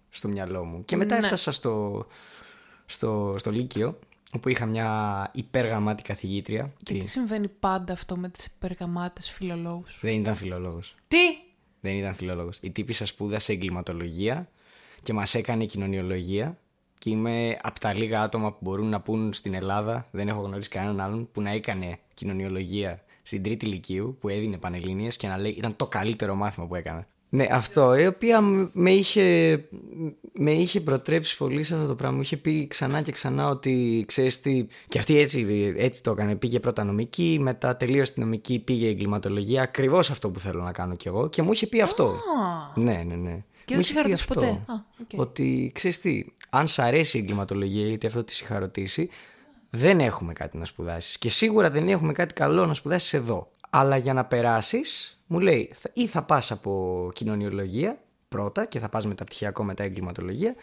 στο 0.10 0.28
μυαλό 0.28 0.64
μου. 0.66 0.86
Και 0.86 0.96
μετά 0.96 1.18
Ναι. 1.18 1.24
έφτασα 1.24 1.52
στο, 1.52 2.06
στο, 2.86 3.36
στο 3.38 3.52
Λύκειο, 3.52 4.00
όπου 4.34 4.50
είχα 4.50 4.66
μια 4.66 5.30
υπεργαμάτη 5.34 6.04
καθηγήτρια. 6.04 6.74
Και 6.84 6.94
Τι; 6.94 7.00
τι 7.00 7.08
συμβαίνει 7.08 7.48
πάντα 7.48 7.94
αυτό 7.94 8.18
με 8.18 8.30
τις 8.30 8.46
υπεργαμάτες 8.46 9.32
φιλολόγους; 9.32 10.00
Δεν 10.02 10.20
ήταν 10.20 10.36
φιλόλογος. 10.36 10.94
Τι! 11.08 11.18
Δεν 11.80 11.94
ήταν 11.98 12.16
φιλόλογος. 12.16 12.58
Η 12.62 12.72
τύπησα 12.72 13.06
σπούδασε 13.06 13.52
εγκληματολογία 13.52 14.50
και 15.04 15.14
μας 15.14 15.36
έκανε 15.36 15.66
κοινωνιολογία 15.66 16.58
και 16.98 17.10
είμαι 17.10 17.58
από 17.62 17.80
τα 17.80 17.94
λίγα 17.94 18.22
άτομα 18.22 18.52
που 18.52 18.58
μπορούν 18.62 18.88
να 18.90 19.02
πούν 19.02 19.34
στην 19.34 19.54
Ελλάδα, 19.54 20.08
δεν 20.12 20.28
έχω 20.28 20.42
γνωρίσει 20.42 20.70
κανέναν 20.70 21.00
άλλον, 21.00 21.32
που 21.32 21.42
να 21.42 21.50
έκανε 21.50 22.00
κοινωνιολογία 22.14 23.04
στην 23.22 23.44
τρίτη 23.44 23.66
ηλικίου 23.66 24.18
που 24.20 24.30
έδινε 24.30 24.58
πανελλήνιες 24.58 25.18
και 25.18 25.28
να 25.28 25.38
λέει 25.38 25.52
ήταν 25.52 25.76
το 25.76 25.88
καλύτερο 25.88 26.36
μάθημα 26.36 26.68
που 26.68 26.76
έκανα. 26.76 27.08
Ναι, 27.32 27.48
αυτό, 27.52 27.96
η 27.96 28.06
οποία 28.08 28.42
με 28.74 28.92
είχε, 28.92 29.58
με 30.34 30.52
είχε 30.52 30.82
προτρέψει 30.82 31.38
πολύ 31.38 31.64
σε 31.64 31.76
αυτό 31.76 31.88
το 31.88 31.96
πράγμα. 31.96 32.16
Μου 32.16 32.22
είχε 32.22 32.38
πει 32.38 32.68
ξανά 32.68 33.02
και 33.02 33.12
ξανά 33.12 33.50
ότι 33.50 34.04
ξέρεις 34.08 34.42
τι. 34.42 34.66
Και 34.88 35.00
αυτή 35.00 35.18
έτσι, 35.20 35.74
έτσι 35.78 36.04
το 36.04 36.12
έκανε. 36.12 36.36
Πήγε 36.36 36.60
πρώτα 36.60 36.84
νομική, 36.84 37.38
μετά 37.42 37.76
τελείωσε 37.78 38.14
τη 38.14 38.20
νομική, 38.20 38.60
πήγε 38.60 38.88
εγκληματολογία. 38.88 39.62
Ακριβώς 39.62 40.10
αυτό 40.10 40.30
που 40.30 40.40
θέλω 40.40 40.62
να 40.64 40.72
κάνω 40.72 40.96
κι 40.96 41.08
εγώ. 41.08 41.30
Και 41.30 41.42
μου 41.42 41.52
είχε 41.52 41.68
πει 41.68 41.82
αυτό. 41.82 42.06
Α, 42.06 42.80
Ναι, 42.82 43.04
ναι, 43.08 43.16
ναι. 43.16 43.44
Και 43.66 43.76
Μου 43.76 43.82
δεν 43.82 43.84
είχε 43.84 43.84
σε 43.84 43.94
πει 43.94 43.96
'χα 43.96 44.05
ρωτήσει 44.05 44.22
αυτό. 44.30 44.34
ποτέ. 44.34 44.48
Α, 44.48 44.76
οκ. 45.02 45.20
Ότι 45.20 45.72
ξέρεις 45.74 46.00
τι, 46.02 46.26
αν 46.50 46.68
σ' 46.68 46.80
αρέσει 46.80 47.18
η 47.18 47.20
εγκληματολογία, 47.20 47.88
γιατί 47.88 48.06
αυτό 48.08 48.24
την 48.24 48.40
είχα 48.42 48.60
ρωτήσει, 48.60 49.10
δεν 49.70 50.00
έχουμε 50.00 50.34
κάτι 50.34 50.58
να 50.58 50.66
σπουδάσεις. 50.66 51.18
Και 51.18 51.30
σίγουρα 51.30 51.70
δεν 51.70 51.88
έχουμε 51.88 52.14
κάτι 52.14 52.34
καλό 52.34 52.66
να 52.66 52.74
σπουδάσεις 52.74 53.14
εδώ. 53.14 53.52
Αλλά 53.70 53.98
για 53.98 54.14
να 54.14 54.26
περάσεις, 54.26 55.19
μου 55.32 55.40
λέει, 55.40 55.72
θα- 55.76 55.90
ή 55.94 56.08
θα 56.08 56.24
πας 56.24 56.52
από 56.52 57.10
κοινωνιολογία 57.14 58.00
πρώτα 58.30 58.66
και 58.66 58.80
θα 58.80 58.90
πας 58.90 59.06
μεταπτυχιακό 59.06 59.64
μετά 59.64 59.84
εγκληματολογία, 59.84 60.56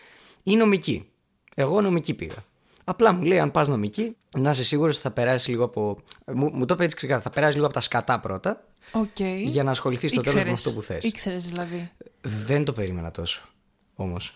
ή 0.43 0.57
νομική. 0.57 1.09
Εγώ 1.55 1.81
νομική 1.81 2.15
πήγα. 2.15 2.45
Απλά 2.85 3.13
μου 3.13 3.23
λέει, 3.23 3.39
αν 3.39 3.51
πας 3.51 3.69
νομική, 3.69 4.17
να 4.39 4.51
είσαι 4.51 4.65
σίγουρος 4.65 4.95
ότι 4.95 5.03
θα 5.03 5.11
περάσει 5.11 5.51
λίγο 5.51 5.65
από. 5.65 5.99
Μου, 6.35 6.51
μου 6.53 6.65
το 6.65 6.75
είπε 6.75 6.85
έτσι 6.85 6.97
ξεκάθαρα, 6.97 7.23
θα 7.25 7.31
περάσει 7.31 7.55
λίγο 7.55 7.65
από 7.65 7.75
τα 7.75 7.81
σκατά 7.81 8.21
πρώτα, 8.21 8.65
οκ. 8.93 9.21
για 9.45 9.63
να 9.63 9.71
ασχοληθείς 9.71 10.11
στο 10.11 10.21
τέλος 10.21 10.45
με 10.45 10.51
αυτό 10.51 10.73
που 10.73 10.83
θες. 10.83 11.05
Ήξερες 11.05 11.45
δηλαδή. 11.47 11.91
Δεν 12.21 12.65
το 12.65 12.73
περίμενα 12.73 13.11
τόσο. 13.11 13.43
Όμως. 13.95 14.35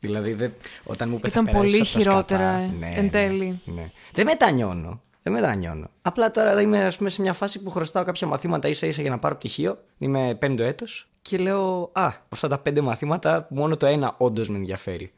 δηλαδή, 0.00 0.32
δεν, 0.32 0.52
όταν 0.84 1.08
μου 1.08 1.14
είπε 1.16 1.28
Ήταν 1.28 1.46
θα 1.46 1.52
περάσεις 1.52 1.70
πολύ 1.78 1.82
από 1.88 1.92
τα 1.92 2.00
χειρότερα, 2.00 2.40
σκατά, 2.50 2.58
ε, 2.58 2.66
ναι, 2.78 2.92
εν 2.96 3.04
ναι, 3.04 3.10
τέλει. 3.10 3.60
Ναι, 3.64 3.90
Δεν 4.12 4.26
μετανιώνω. 4.26 5.00
Δεν 5.26 5.34
μετανιώνω. 5.34 5.90
Απλά 6.02 6.30
τώρα 6.30 6.60
είμαι 6.60 6.84
ας 6.84 6.96
πούμε, 6.96 7.10
σε 7.10 7.22
μια 7.22 7.32
φάση 7.32 7.62
που 7.62 7.70
χρωστάω 7.70 8.04
κάποια 8.04 8.26
μαθήματα 8.26 8.68
ίσα 8.68 8.86
ίσα 8.86 9.02
για 9.02 9.10
να 9.10 9.18
πάρω 9.18 9.34
πτυχίο. 9.34 9.78
Είμαι 9.98 10.36
πέμπτο 10.38 10.62
έτος 10.62 11.08
και 11.22 11.38
λέω 11.38 11.90
Α, 11.92 12.12
αυτά 12.28 12.48
τα 12.48 12.58
πέντε 12.58 12.80
μαθήματα, 12.80 13.46
μόνο 13.50 13.76
το 13.76 13.86
ένα 13.86 14.14
όντως 14.18 14.48
με 14.48 14.56
ενδιαφέρει. 14.56 15.12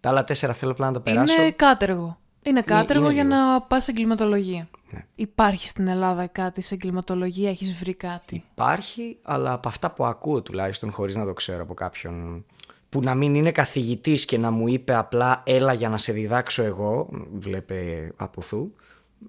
Τα 0.00 0.08
άλλα 0.08 0.24
τέσσερα 0.24 0.52
θέλω 0.52 0.72
απλά 0.72 0.86
να 0.86 0.92
τα 0.92 1.00
περάσω. 1.00 1.42
Είναι 1.42 1.50
κάτεργο. 1.50 2.18
Είναι 2.42 2.62
κάτεργο 2.62 3.04
είναι 3.04 3.12
για 3.12 3.22
λίγο. 3.22 3.36
να 3.36 3.60
πας 3.62 3.84
σε 3.84 3.90
εγκληματολογία. 3.90 4.68
Ναι. 4.90 5.06
Υπάρχει 5.14 5.68
στην 5.68 5.88
Ελλάδα 5.88 6.26
κάτι 6.26 6.60
σε 6.60 6.74
εγκληματολογία, 6.74 7.50
έχεις 7.50 7.74
βρει 7.74 7.94
κάτι; 7.94 8.44
Υπάρχει, 8.52 9.18
αλλά 9.22 9.52
από 9.52 9.68
αυτά 9.68 9.90
που 9.90 10.04
ακούω 10.04 10.42
τουλάχιστον, 10.42 10.92
χωρίς 10.92 11.16
να 11.16 11.24
το 11.24 11.32
ξέρω 11.32 11.62
από 11.62 11.74
κάποιον 11.74 12.44
που 12.88 13.00
να 13.02 13.14
μην 13.14 13.34
είναι 13.34 13.52
καθηγητής 13.52 14.24
και 14.24 14.38
να 14.38 14.50
μου 14.50 14.68
είπε 14.68 14.94
απλά 14.94 15.42
έλα 15.46 15.72
για 15.72 15.88
να 15.88 15.98
σε 15.98 16.12
διδάξω 16.12 16.62
εγώ, 16.62 17.08
βλέπε 17.32 18.10
από 18.16 18.40
θου, 18.40 18.72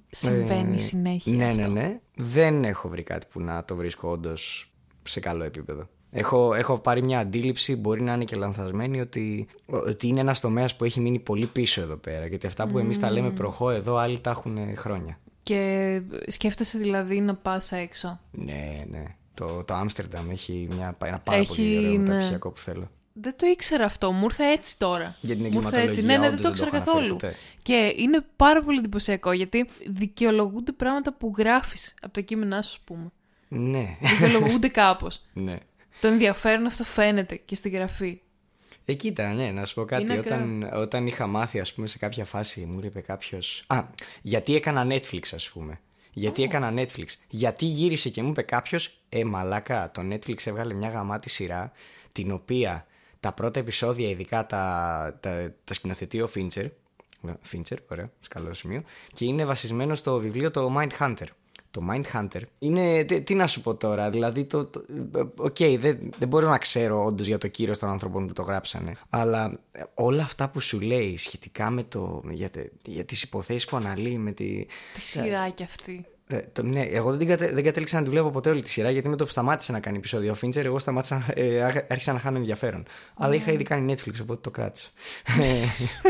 Συμβαίνει 0.09 0.75
Ε, 0.75 0.77
συνέχεια 0.77 1.33
Ναι, 1.33 1.47
αυτό. 1.49 1.61
ναι, 1.67 1.81
ναι. 1.81 1.99
Δεν 2.15 2.63
έχω 2.63 2.89
βρει 2.89 3.03
κάτι 3.03 3.27
που 3.31 3.41
να 3.41 3.65
το 3.65 3.75
βρίσκω 3.75 4.09
όντως 4.09 4.71
σε 5.03 5.19
καλό 5.19 5.43
επίπεδο. 5.43 5.87
Έχω, 6.11 6.53
έχω 6.53 6.77
πάρει 6.79 7.03
μια 7.03 7.19
αντίληψη, 7.19 7.75
μπορεί 7.75 8.01
να 8.01 8.13
είναι 8.13 8.23
και 8.23 8.35
λανθασμένη, 8.35 9.01
ότι, 9.01 9.47
ότι 9.65 10.07
είναι 10.07 10.19
ένας 10.19 10.39
τομέας 10.39 10.75
που 10.75 10.83
έχει 10.83 10.99
μείνει 10.99 11.19
πολύ 11.19 11.45
πίσω 11.45 11.81
εδώ 11.81 11.95
πέρα. 11.95 12.27
Και 12.27 12.35
ότι 12.35 12.47
αυτά 12.47 12.67
που 12.67 12.79
εμείς 12.79 12.99
τα 12.99 13.11
λέμε 13.11 13.29
προχώ 13.31 13.69
εδώ, 13.69 13.95
άλλοι 13.95 14.19
τα 14.19 14.29
έχουν 14.29 14.57
χρόνια. 14.77 15.19
Και 15.43 16.01
σκέφτεσαι 16.27 16.77
δηλαδή 16.77 17.19
να 17.19 17.35
πας 17.35 17.71
έξω; 17.71 18.19
Ναι, 18.31 18.83
ναι. 18.89 19.03
Το, 19.33 19.63
το 19.63 19.73
Άμστερνταμ 19.73 20.29
έχει 20.29 20.67
μια, 20.75 20.97
ένα 21.03 21.19
πάρα 21.19 21.37
Έχει, 21.39 21.47
πολύ 21.47 21.77
ωραίο 21.77 21.91
ναι. 21.91 21.97
μεταπτυχιακό 21.97 22.49
που 22.49 22.59
θέλω. 22.59 22.89
Δεν 23.21 23.33
το 23.35 23.45
ήξερα 23.45 23.85
αυτό. 23.85 24.11
Μου 24.11 24.23
ήρθε 24.23 24.51
έτσι 24.51 24.77
τώρα. 24.77 25.15
Για 25.21 25.35
την 25.35 25.45
Μου 25.51 25.59
ήρθε 25.59 25.81
εγκληματολογία, 25.81 26.03
Ναι, 26.03 26.17
ναι, 26.17 26.29
δεν 26.29 26.39
όντως 26.39 26.41
το 26.41 26.49
δεν 26.49 26.55
το 26.55 26.65
ήξερα 26.65 26.67
έχω 26.67 26.75
αναφέρει 26.75 27.09
καθόλου. 27.09 27.15
ποτέ. 27.17 27.35
Και 27.61 27.93
είναι 27.97 28.25
πάρα 28.35 28.61
πολύ 28.61 28.77
εντυπωσιακό 28.77 29.31
γιατί 29.31 29.69
δικαιολογούνται 29.87 30.71
πράγματα 30.71 31.13
που 31.13 31.33
γράφεις 31.37 31.93
από 32.01 32.13
τα 32.13 32.21
κείμενά 32.21 32.61
σου, 32.61 32.69
ας 32.69 32.79
πούμε. 32.83 33.11
Ναι, 33.47 33.97
Δικαιολογούνται 34.01 34.67
κάπως. 34.67 35.25
ναι. 35.33 35.57
Το 36.01 36.07
ενδιαφέρον 36.07 36.65
αυτό 36.65 36.83
φαίνεται 36.83 37.35
και 37.35 37.55
στη 37.55 37.69
γραφή. 37.69 38.21
Ε, 38.85 38.93
κοίτα, 38.93 39.33
ναι, 39.33 39.51
να 39.51 39.65
σου 39.65 39.73
πω 39.73 39.85
κάτι. 39.85 40.03
Είναι 40.03 40.17
Όταν, 40.17 40.69
όταν 40.73 41.07
είχα 41.07 41.27
μάθει, 41.27 41.59
ας 41.59 41.73
πούμε, 41.73 41.87
σε 41.87 41.97
κάποια 41.97 42.25
φάση, 42.25 42.65
μου 42.65 42.79
είπε 42.83 43.01
κάποιος. 43.01 43.63
Α, 43.67 43.83
γιατί 44.21 44.55
έκανα 44.55 44.85
Netflix, 44.89 45.21
ας 45.33 45.49
πούμε. 45.49 45.79
Γιατί 46.13 46.43
έκανα 46.43 46.73
Netflix. 46.75 47.05
Γιατί 47.29 47.65
γύρισε 47.65 48.09
και 48.09 48.23
μου 48.23 48.29
είπε 48.29 48.41
κάποιος, 48.41 48.99
Ε, 49.09 49.23
μαλάκα, 49.23 49.91
το 49.91 50.01
Netflix 50.11 50.45
έβγαλε 50.45 50.73
μια 50.73 50.89
γαμάτη 50.89 51.29
σειρά, 51.29 51.71
την 52.11 52.31
οποία 52.31 52.85
τα 53.19 53.31
πρώτα 53.33 53.59
επεισόδια, 53.59 54.09
ειδικά 54.09 54.45
τα, 54.45 55.17
τα, 55.19 55.53
τα 55.63 55.73
σκηνοθετεί 55.73 56.21
ο 56.21 56.29
Fincher. 56.35 56.67
Fincher, 57.51 57.77
ωραία, 57.91 58.11
καλό 58.19 58.53
σημείο. 58.53 58.83
Και 59.13 59.25
είναι 59.25 59.45
βασισμένο 59.45 59.95
στο 59.95 60.19
βιβλίο 60.19 60.51
το 60.51 60.75
Mindhunter. 60.77 61.25
Το 61.71 61.81
Mindhunter 61.91 62.41
είναι. 62.59 63.03
Τι, 63.03 63.21
τι 63.21 63.33
να 63.35 63.47
σου 63.47 63.61
πω 63.61 63.75
τώρα, 63.75 64.09
δηλαδή. 64.09 64.45
το- 64.45 64.65
το- 64.65 64.85
Οκ, 65.37 65.55
δεν, 65.57 66.09
δεν 66.19 66.27
μπορώ 66.27 66.49
να 66.49 66.57
ξέρω 66.57 67.03
όντως 67.05 67.27
για 67.27 67.37
το 67.37 67.47
κύρος 67.47 67.77
των 67.77 67.89
ανθρώπων 67.89 68.27
που 68.27 68.33
το 68.33 68.41
γράψανε. 68.41 68.95
Αλλά 69.09 69.59
ε, 69.71 69.81
όλα 69.93 70.23
αυτά 70.23 70.49
που 70.49 70.59
σου 70.59 70.79
λέει 70.79 71.17
σχετικά 71.17 71.69
με 71.69 71.83
το. 71.83 72.23
για, 72.29 72.49
τε- 72.49 72.71
για 72.85 73.05
τις 73.05 73.23
υποθέσεις 73.23 73.65
που 73.65 73.75
αναλύει, 73.77 74.17
με 74.19 74.31
τη. 74.31 74.65
Τι 74.93 75.01
σειρά 75.01 75.49
κι 75.49 75.63
αυτή. 75.63 76.05
Ε, 76.31 76.39
το, 76.51 76.63
ναι, 76.63 76.81
εγώ 76.81 77.09
δεν, 77.09 77.19
την 77.19 77.27
κατε, 77.27 77.51
δεν 77.53 77.63
κατέληξα 77.63 77.97
να 77.97 78.03
τη 78.03 78.09
βλέπω 78.09 78.29
ποτέ 78.29 78.49
όλη 78.49 78.61
τη 78.61 78.69
σειρά 78.69 78.91
γιατί 78.91 79.09
με 79.09 79.15
το 79.15 79.23
που 79.23 79.29
σταμάτησε 79.29 79.71
να 79.71 79.79
κάνει 79.79 79.97
επεισόδιο 79.97 80.31
ο 80.31 80.35
Φίντσερ, 80.35 80.65
εγώ 80.65 80.79
σταμάτησα, 80.79 81.25
ε, 81.33 81.61
άρχ- 81.61 81.91
άρχισα 81.91 82.13
να 82.13 82.19
χάνω 82.19 82.37
ενδιαφέρον. 82.37 82.85
Αλλά 83.15 83.35
είχα 83.35 83.51
ήδη 83.51 83.63
κάνει 83.63 83.93
Netflix, 83.93 84.13
οπότε 84.21 84.39
το 84.41 84.51
κράτησα. 84.51 84.89
Ε, 85.25 85.63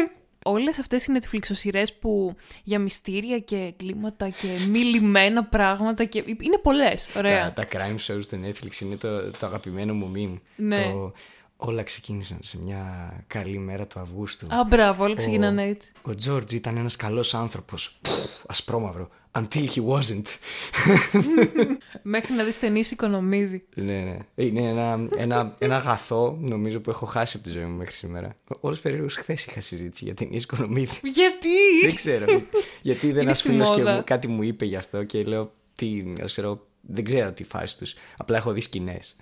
Όλες 0.43 0.79
αυτές 0.79 1.05
οι 1.05 1.11
Netflix 1.19 1.83
που 1.99 2.35
για 2.63 2.79
μυστήρια 2.79 3.39
και 3.39 3.73
κλίματα 3.77 4.29
και 4.29 4.47
μη 4.69 4.79
λυμμένα 4.79 5.43
πράγματα 5.43 6.03
και... 6.03 6.23
Είναι 6.27 6.57
πολλές, 6.63 7.09
ωραία. 7.17 7.53
τα, 7.53 7.67
τα 7.67 7.77
crime 7.77 8.13
shows 8.13 8.21
στο 8.21 8.37
Netflix 8.47 8.81
είναι 8.81 8.95
το, 8.95 9.31
το 9.31 9.45
αγαπημένο 9.45 9.93
μου 9.93 10.11
meme. 10.15 10.39
Ναι. 10.55 10.83
Το, 10.83 11.13
όλα 11.61 11.83
ξεκίνησαν 11.83 12.37
σε 12.41 12.57
μια 12.61 13.13
καλή 13.27 13.57
μέρα 13.57 13.87
του 13.87 13.99
Αυγούστου. 13.99 14.45
Α, 14.55 14.63
μπράβο, 14.67 15.03
όλα 15.03 15.15
ξεκινάνε 15.15 15.63
έτσι. 15.67 15.91
Ο 16.01 16.15
Τζόρτζ 16.15 16.53
ήταν 16.53 16.77
ένας 16.77 16.95
καλός 16.95 17.33
άνθρωπος. 17.33 17.99
Πφ, 18.01 18.11
Ασπρόμαυρο. 18.47 19.09
Until 19.31 19.67
he 19.75 19.85
wasn't. 19.87 20.25
Μέχρι 22.01 22.33
να 22.33 22.43
δεις 22.43 22.59
ταινίες 22.59 22.91
οικονομίδη. 22.91 23.65
ναι, 23.75 23.99
ναι. 23.99 24.17
Είναι 24.35 24.61
ένα, 24.69 25.07
ένα, 25.17 25.55
ένα 25.59 25.75
αγαθό, 25.75 26.37
νομίζω, 26.41 26.79
που 26.79 26.89
έχω 26.89 27.05
χάσει 27.05 27.37
από 27.37 27.45
τη 27.45 27.51
ζωή 27.51 27.63
μου 27.63 27.77
μέχρι 27.77 27.93
σήμερα. 27.95 28.35
Όλο 28.59 28.77
περίεργο 28.81 29.07
χθες 29.09 29.45
είχα 29.45 29.61
συζήτηση 29.61 30.03
για 30.05 30.13
την 30.13 30.27
οικονομίδη. 30.31 30.99
Γιατί; 31.13 31.85
δεν 31.85 31.95
ξέρω. 31.95 32.25
Γιατί 32.81 33.05
δεν 33.05 33.09
Είναι 33.09 33.21
ένας 33.21 33.39
στη 33.39 33.49
φίλος 33.49 33.69
και 33.69 33.77
μόδα. 33.77 33.95
μου, 33.95 34.03
κάτι 34.05 34.27
μου 34.27 34.43
είπε 34.43 34.65
γι' 34.65 34.75
αυτό 34.75 35.03
και 35.03 35.23
λέω. 35.23 35.51
Τι, 35.75 36.13
ξέρω, 36.25 36.67
δεν 36.81 37.03
ξέρω 37.03 37.31
τι 37.31 37.43
φάση 37.43 37.77
τους. 37.77 37.93
Απλά 38.17 38.37
έχω 38.37 38.51
δει 38.51 38.61
σκηνές. 38.61 39.15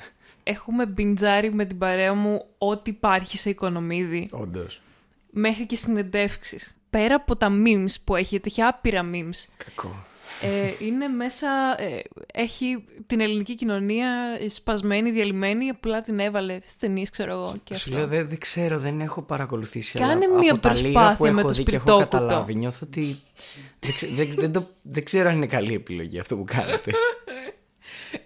Έχουμε 0.48 0.86
μπιντζάρει 0.86 1.54
με 1.54 1.66
την 1.66 1.78
παρέα 1.78 2.14
μου 2.14 2.46
ό,τι 2.58 2.90
υπάρχει 2.90 3.38
σε 3.38 3.50
οικονομίδη. 3.50 4.28
Όντως. 4.32 4.82
Μέχρι 5.30 5.66
και 5.66 5.76
συνεντεύξεις. 5.76 6.76
Πέρα 6.90 7.16
από 7.16 7.36
τα 7.36 7.48
memes 7.66 7.94
που 8.04 8.16
έχει, 8.16 8.28
γιατί 8.30 8.50
έχει 8.52 8.62
άπειρα 8.62 9.10
memes. 9.14 9.46
Κακό. 9.66 10.06
Ε, 10.42 10.86
είναι 10.86 11.08
μέσα, 11.08 11.48
ε, 11.78 12.00
έχει 12.34 12.84
την 13.08 13.20
ελληνική 13.20 13.56
κοινωνία 13.56 14.10
σπασμένη, 14.50 15.12
διαλυμένη, 15.12 15.70
απλά 15.70 16.02
την 16.02 16.20
έβαλε 16.20 16.54
στις 16.62 16.78
ταινίες, 16.78 17.10
ξέρω 17.10 17.32
εγώ. 17.32 17.56
Και 17.64 17.76
Σου 17.76 17.84
αυτό. 17.90 17.98
λέω 17.98 18.08
δεν, 18.08 18.28
δεν 18.28 18.38
ξέρω, 18.38 18.78
δεν 18.80 19.00
έχω 19.02 19.22
παρακολουθήσει. 19.22 19.98
Κάνε 19.98 20.12
αλλά 20.26 20.40
μία 20.40 20.52
από 20.52 20.62
τα 20.62 20.74
λίγα 20.74 20.82
προσπάθεια 20.84 21.18
που 21.18 21.26
έχω 21.26 21.36
με 21.36 21.42
το 21.42 21.48
δει 21.50 21.64
και 21.64 21.76
έχω 21.76 21.80
σπιρτόκουτο. 21.86 22.18
καταλάβει. 22.18 22.56
Νιώθω 22.56 22.80
ότι. 22.84 23.20
δεν, 23.80 23.94
ξε- 23.94 24.12
δεν, 24.16 24.30
δεν, 24.36 24.52
το- 24.52 24.70
δεν 24.82 25.04
ξέρω 25.04 25.30
αν 25.30 25.36
είναι 25.36 25.48
καλή 25.48 25.74
επιλογή 25.74 26.20
αυτό 26.20 26.36
που 26.38 26.44
κάνετε. 26.44 26.92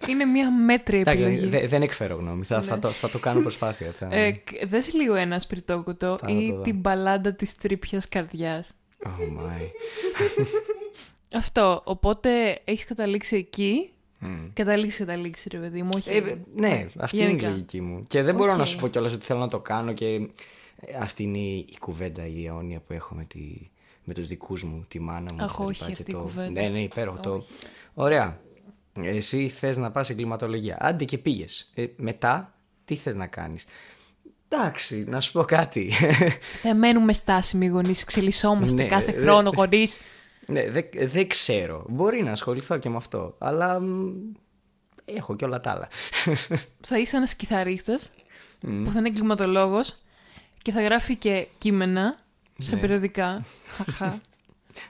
Είναι 0.08 0.24
μια 0.24 0.50
μέτρια 0.50 1.00
Εντάξει, 1.00 1.22
επιλογή. 1.22 1.46
δε- 1.48 1.66
δεν 1.66 1.82
εκφέρω 1.82 2.16
γνώμη. 2.16 2.44
Θα, 2.44 2.62
θα, 2.62 2.78
το, 2.78 2.88
θα 2.90 3.08
το 3.08 3.18
κάνω 3.18 3.40
προσπάθεια. 3.40 3.90
Θα... 3.92 4.08
Ε, 4.10 4.30
κ- 4.30 4.66
δες 4.68 4.94
λίγο 4.94 5.14
ένα 5.14 5.40
σπιρτόκουτο 5.40 6.18
Θα 6.20 6.30
ή 6.30 6.48
το 6.48 6.56
δω. 6.56 6.62
την 6.62 6.76
μπαλάντα 6.76 7.32
της 7.34 7.54
τρύπιας 7.56 8.08
καρδιάς. 8.08 8.70
Oh 9.04 9.08
my. 9.08 9.60
Αυτό. 11.34 11.82
Οπότε 11.84 12.60
έχεις 12.64 12.84
καταλήξει 12.84 13.36
εκεί. 13.36 13.90
Mm. 14.24 14.50
Καταλήξεις, 14.52 14.98
καταλήξεις, 14.98 15.46
ρε 15.52 15.58
παιδί 15.58 15.82
μου. 15.82 15.88
Όχι. 15.94 16.10
Ε, 16.10 16.20
βε- 16.20 16.36
ναι, 16.54 16.86
αυτή 16.98 17.16
είναι 17.16 17.26
Γενικά. 17.26 17.46
η 17.46 17.50
λογική 17.50 17.80
μου. 17.80 18.02
Και 18.08 18.22
δεν 18.22 18.34
μπορώ 18.34 18.52
Οκ. 18.52 18.58
να 18.58 18.64
σου 18.64 18.76
πω 18.78 18.88
κιόλας 18.88 19.12
ότι 19.12 19.24
θέλω 19.24 19.38
να 19.40 19.48
το 19.48 19.60
κάνω 19.60 19.92
και 19.92 20.06
ε, 20.14 20.94
αυτή 21.00 21.22
είναι 21.22 21.38
η, 21.38 21.56
η 21.68 21.76
κουβέντα, 21.80 22.26
η 22.26 22.46
αιώνια 22.46 22.80
που 22.86 22.92
έχω 22.92 23.14
με, 23.14 23.24
τη, 23.24 23.70
με 24.04 24.14
τους 24.14 24.26
δικούς 24.26 24.62
μου, 24.64 24.84
τη 24.88 25.00
μάνα 25.00 25.32
μου. 25.34 25.44
Αχ, 25.44 25.52
κτλ. 25.54 25.62
όχι 25.62 25.84
Και 25.84 25.92
αυτή 25.92 26.10
η 26.10 26.14
το... 26.14 26.20
κουβέντα. 26.20 26.60
Ναι, 26.62 26.68
ναι, 26.68 26.80
υπέροχο. 26.80 27.18
Το... 27.20 27.44
Ωραία. 27.94 28.40
Εσύ 29.00 29.48
θες 29.48 29.76
να 29.76 29.90
πας 29.90 30.10
εγκληματολογία. 30.10 30.76
Άντε 30.80 31.04
και 31.04 31.18
πήγες. 31.18 31.70
Ε, 31.74 31.84
μετά, 31.96 32.54
τι 32.84 32.94
θες 32.96 33.14
να 33.14 33.26
κάνεις; 33.26 33.64
Εντάξει, 34.48 35.04
να 35.08 35.20
σου 35.20 35.32
πω 35.32 35.42
κάτι. 35.44 35.92
Δεν 36.62 36.76
μένουμε 36.78 37.12
στάσιμοι 37.12 37.66
γονείς, 37.66 38.02
εξελισσόμαστε 38.02 38.82
Ναι, 38.82 38.88
κάθε 38.88 39.10
ε, 39.10 39.20
χρόνο 39.20 39.48
ε, 39.52 39.56
γονείς. 39.56 39.98
ναι, 40.46 40.70
δεν 40.70 40.84
δεν 40.92 41.28
ξέρω. 41.28 41.84
Μπορεί 41.88 42.22
να 42.22 42.32
ασχοληθώ 42.32 42.78
και 42.78 42.88
με 42.88 42.96
αυτό. 42.96 43.34
Αλλά 43.38 43.80
μ, 43.80 44.12
έχω 45.04 45.36
και 45.36 45.44
όλα 45.44 45.60
τα 45.60 45.70
άλλα. 45.70 45.88
θα 46.88 46.98
είσαι 46.98 47.16
ένας 47.16 47.34
κιθαρίστας 47.34 48.10
που 48.60 48.90
θα 48.92 48.98
είναι 48.98 49.08
εγκληματολόγος 49.08 49.96
και 50.62 50.72
θα 50.72 50.82
γράφει 50.82 51.16
και 51.16 51.46
κείμενα 51.58 52.18
σε 52.58 52.74
Ναι. 52.74 52.80
περιοδικά. 52.80 53.44
Χαχα. 53.76 54.20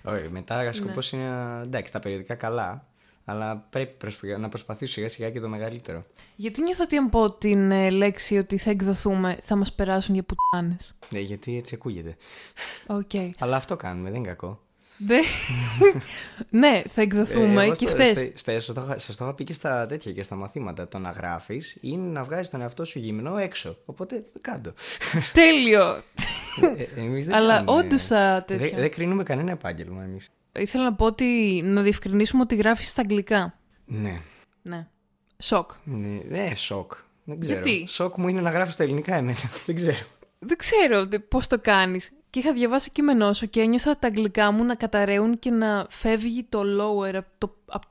Όχι, 0.02 0.28
μετά 0.30 0.72
σκοπό 0.72 1.00
είναι 1.12 1.28
να. 1.28 1.60
Εντάξει, 1.60 1.92
τα 1.92 1.98
περιοδικά 1.98 2.34
καλά. 2.34 2.86
Αλλά 3.24 3.56
πρέπει 3.70 3.94
προσπα- 3.98 4.38
να 4.38 4.48
προσπαθήσω 4.48 4.92
σιγά 4.92 5.08
σιγά 5.08 5.30
και 5.30 5.40
το 5.40 5.48
μεγαλύτερο. 5.48 6.04
Γιατί 6.36 6.62
νιώθω 6.62 6.82
ότι 6.84 6.96
αν 6.96 7.08
πω 7.08 7.32
την 7.32 7.70
ε, 7.70 7.90
λέξη 7.90 8.36
ότι 8.36 8.58
θα 8.58 8.70
εκδοθούμε 8.70 9.38
θα 9.40 9.56
μας 9.56 9.72
περάσουν 9.72 10.14
για 10.14 10.22
πουτάνες. 10.24 10.94
Ναι, 11.10 11.18
γιατί 11.18 11.56
έτσι 11.56 11.74
ακούγεται. 11.74 12.16
Οκ. 12.86 13.10
Αλλά 13.38 13.56
αυτό 13.56 13.76
κάνουμε, 13.76 14.10
δεν 14.10 14.18
είναι 14.18 14.28
κακό. 14.28 14.60
Δεν- 15.06 15.24
ναι, 16.60 16.82
θα 16.88 17.00
εκδοθούμε 17.00 17.60
Ε, 17.62 17.64
εγώ 17.64 17.72
και 17.74 17.86
στο- 17.88 17.96
φταίς. 17.96 18.08
στα- 18.08 18.30
στα- 18.34 18.60
Σας 18.60 18.74
το 18.74 18.82
είχα- 18.86 18.98
σας 18.98 19.16
το 19.16 19.24
είχα 19.24 19.34
πει 19.34 19.44
και 19.44 19.52
στα 19.52 19.86
τέτοια 19.86 20.12
και 20.12 20.22
στα 20.22 20.34
μαθήματα. 20.34 20.88
Το 20.88 20.98
να 20.98 21.10
γράφεις 21.10 21.76
είναι 21.80 22.08
να 22.10 22.24
βγάζεις 22.24 22.48
τον 22.50 22.60
εαυτό 22.60 22.84
σου 22.84 22.98
γυμνό 22.98 23.36
έξω. 23.36 23.76
Οπότε 23.84 24.22
κάτω. 24.40 24.72
Τέλειο. 25.32 26.02
Ε, 26.94 27.00
εμείς 27.00 27.26
δεν 27.26 27.34
Αλλά 27.34 27.54
κάνουμε- 27.56 27.84
όντως 27.84 28.10
α, 28.10 28.44
Δεν 28.46 28.58
τέτοια. 28.58 28.78
δεν 28.78 28.90
κρίνουμε 28.90 29.22
κανένα 29.22 29.50
επάγγελμα 29.50 30.02
εμείς. 30.02 30.30
Ήθελα 30.58 30.84
να 30.84 30.94
πω 30.94 31.04
ότι 31.04 31.60
να 31.64 31.82
διευκρινίσουμε 31.82 32.42
ότι 32.42 32.54
γράφεις 32.54 32.88
στα 32.88 33.00
αγγλικά. 33.00 33.58
Ναι. 33.84 34.20
Ναι. 34.62 34.86
Σοκ. 35.38 35.70
ναι. 35.84 36.20
Ναι, 36.28 36.54
σοκ. 36.54 36.92
Δεν 37.24 37.40
ξέρω. 37.40 37.54
Γιατί; 37.54 37.84
Σοκ 37.88 38.16
μου 38.18 38.28
είναι 38.28 38.40
να 38.40 38.50
γράφεις 38.50 38.74
στα 38.74 38.82
ελληνικά 38.82 39.14
εμένα. 39.14 39.38
δεν 39.66 39.74
ξέρω. 39.74 39.96
Δεν 40.38 40.56
ξέρω 40.56 41.08
τε- 41.08 41.20
πώς 41.22 41.46
το 41.46 41.58
κάνεις. 41.60 42.12
Και 42.30 42.38
είχα 42.38 42.52
διαβάσει 42.52 42.90
κείμενό 42.90 43.32
σου 43.32 43.48
και 43.48 43.60
ένιωθα 43.60 43.98
τα 43.98 44.06
αγγλικά 44.06 44.50
μου 44.50 44.64
να 44.64 44.74
καταραίουν 44.74 45.38
και 45.38 45.50
να 45.50 45.86
φεύγει 45.90 46.44
το 46.44 46.60
lower 46.60 47.14
από, 47.14 47.28
το, 47.38 47.56
από 47.66 47.86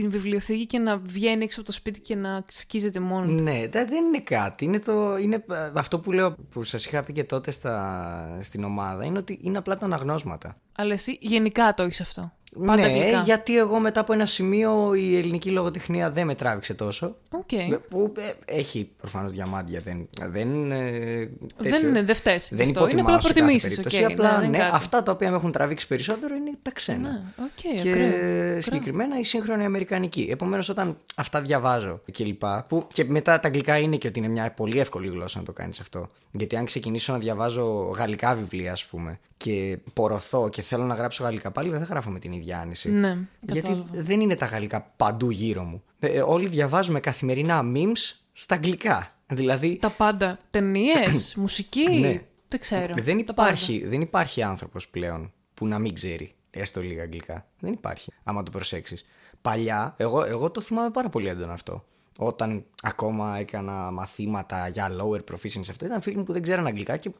την 0.00 0.10
βιβλιοθήκη 0.10 0.66
και 0.66 0.78
να 0.78 0.96
βγαίνει 0.98 1.44
έξω 1.44 1.60
από 1.60 1.68
το 1.68 1.74
σπίτι 1.74 2.00
και 2.00 2.14
να 2.16 2.44
σκίζεται 2.48 3.00
μόνο 3.00 3.26
του. 3.26 3.32
Ναι, 3.42 3.66
δε- 3.70 3.84
δεν 3.84 4.04
είναι 4.04 4.20
κάτι. 4.20 4.64
Είναι, 4.64 4.78
το, 4.78 5.16
είναι 5.16 5.34
ε, 5.50 5.70
αυτό 5.74 5.98
που 5.98 6.12
λέω 6.12 6.32
που 6.50 6.64
σας 6.64 6.86
είχα 6.86 7.02
πει 7.02 7.12
και 7.12 7.24
τότε 7.24 7.50
στα, 7.50 8.38
στην 8.42 8.64
ομάδα. 8.64 9.04
Είναι 9.04 9.18
ότι 9.18 9.38
είναι 9.42 9.58
απλά 9.58 9.76
τα 9.78 9.84
αναγνώσματα. 9.84 10.56
Αλλά 10.76 10.92
εσύ 10.92 11.18
γενικά 11.20 11.74
το 11.74 11.82
έχεις 11.82 12.00
αυτό. 12.00 12.32
Πάντα 12.58 12.74
ναι, 12.74 12.82
αγγλικά. 12.82 13.20
γιατί 13.20 13.58
εγώ 13.58 13.78
μετά 13.78 14.00
από 14.00 14.12
ένα 14.12 14.26
σημείο 14.26 14.94
η 14.94 15.16
ελληνική 15.16 15.50
λογοτεχνία 15.50 16.10
δεν 16.10 16.26
με 16.26 16.34
τράβηξε 16.34 16.74
τόσο. 16.74 17.14
Οκ. 17.30 17.48
Που 17.88 18.12
ε, 18.18 18.54
έχει 18.58 18.90
προφανώς 19.00 19.32
διαμάντια. 19.32 19.80
Δεν, 19.84 20.08
δεν, 20.30 20.70
ε, 20.70 20.78
Δεν 20.78 21.30
τέτοιο. 21.62 21.88
είναι, 21.88 22.02
δεν 22.02 22.14
φταίς 22.14 22.48
γι' 22.48 22.56
Δεν 22.56 22.66
αυτό. 22.66 22.80
Είναι 22.80 22.90
υποτιμάω 22.90 23.16
απλά 23.16 23.20
σε 23.20 23.28
κάθε 23.28 23.40
προτιμήσεις. 23.40 23.68
περίπτωση. 23.68 24.04
οκ, 24.04 24.10
απλά 24.10 24.30
δεν 24.38 24.48
είναι 24.48 24.56
ναι, 24.56 24.64
κάτι. 24.64 24.76
αυτά 24.76 25.02
τα 25.02 25.12
οποία 25.12 25.30
με 25.30 25.36
έχουν 25.36 25.52
τραβήξει 25.52 25.86
περισσότερο 25.86 26.34
είναι 26.34 26.50
τα 26.62 26.70
ξένα. 26.70 27.10
Ναι, 27.10 27.20
οκ, 27.44 27.82
και 27.82 27.90
ακραίο. 27.90 28.60
συγκεκριμένα 28.60 29.18
η 29.18 29.24
σύγχρονη 29.24 29.64
Αμερικανική. 29.64 30.28
Επομένως, 30.30 30.68
όταν 30.68 30.96
αυτά 31.16 31.40
διαβάζω 31.40 32.00
και 32.12 32.24
λοιπά, 32.24 32.64
που 32.68 32.86
και 32.92 33.04
μετά 33.04 33.40
τα 33.40 33.46
αγγλικά 33.46 33.78
είναι 33.78 33.96
και 33.96 34.08
ότι 34.08 34.18
είναι 34.18 34.28
μια 34.28 34.50
πολύ 34.50 34.78
εύκολη 34.78 35.08
γλώσσα 35.08 35.38
να 35.38 35.44
το 35.44 35.52
κάνεις 35.52 35.80
αυτό. 35.80 36.08
Γιατί 36.30 36.56
αν 36.56 36.64
ξεκινήσω 36.64 37.12
να 37.12 37.18
διαβάζω 37.18 37.92
γαλλικά 37.96 38.34
βιβλία, 38.34 38.72
ας 38.72 38.84
πούμε, 38.84 39.18
και 39.44 39.78
πορωθώ 39.92 40.48
και 40.48 40.62
θέλω 40.62 40.84
να 40.84 40.94
γράψω 40.94 41.22
γαλλικά 41.22 41.50
πάλι, 41.50 41.70
δεν 41.70 41.78
θα 41.78 41.84
γράφω 41.84 42.10
με 42.10 42.18
την 42.18 42.32
ίδια 42.32 42.58
άνεση. 42.58 42.90
Ναι, 42.90 43.18
Γιατί 43.40 43.60
κατάλαβα. 43.60 44.02
δεν 44.02 44.20
είναι 44.20 44.36
τα 44.36 44.46
γαλλικά 44.46 44.92
παντού 44.96 45.30
γύρω 45.30 45.62
μου. 45.62 45.82
Ε, 45.98 46.06
ε, 46.06 46.20
όλοι 46.20 46.48
διαβάζουμε 46.48 47.00
καθημερινά 47.00 47.62
memes 47.74 48.14
στα 48.32 48.54
αγγλικά. 48.54 49.10
Δηλαδή 49.26 49.76
Τα 49.80 49.90
πάντα. 49.90 50.38
Ταινίες, 50.50 51.34
μουσική. 51.36 51.90
Ναι. 52.00 52.22
Δεν 52.48 52.60
ξέρω. 52.60 52.94
δεν 52.96 53.26
Τα 53.26 53.34
πάντα. 53.34 53.48
υπάρχει, 53.48 53.86
δεν 53.86 54.00
υπάρχει 54.00 54.42
άνθρωπος 54.42 54.88
πλέον 54.88 55.32
που 55.54 55.66
να 55.66 55.78
μην 55.78 55.94
ξέρει 55.94 56.34
έστω 56.50 56.80
λίγα 56.80 57.02
αγγλικά. 57.02 57.46
Δεν 57.58 57.72
υπάρχει, 57.72 58.12
άμα 58.22 58.42
το 58.42 58.50
προσέξεις. 58.50 59.04
Παλιά, 59.42 59.94
εγώ, 59.96 60.24
εγώ 60.24 60.50
το 60.50 60.60
θυμάμαι 60.60 60.90
πάρα 60.90 61.08
πολύ 61.08 61.28
έντονα 61.28 61.52
αυτό. 61.52 61.84
Όταν 62.18 62.64
ακόμα 62.82 63.38
έκανα 63.38 63.72
μαθήματα 63.72 64.68
για 64.68 64.90
lower 65.00 65.20
proficiency 65.32 65.68
αυτό, 65.70 65.86
ήταν 65.86 66.00
φίλοι 66.00 66.16
μου 66.16 66.24
που 66.24 66.32
δεν 66.32 66.42
ξέραν 66.42 66.66
αγγλικά 66.66 66.96
και 66.96 67.10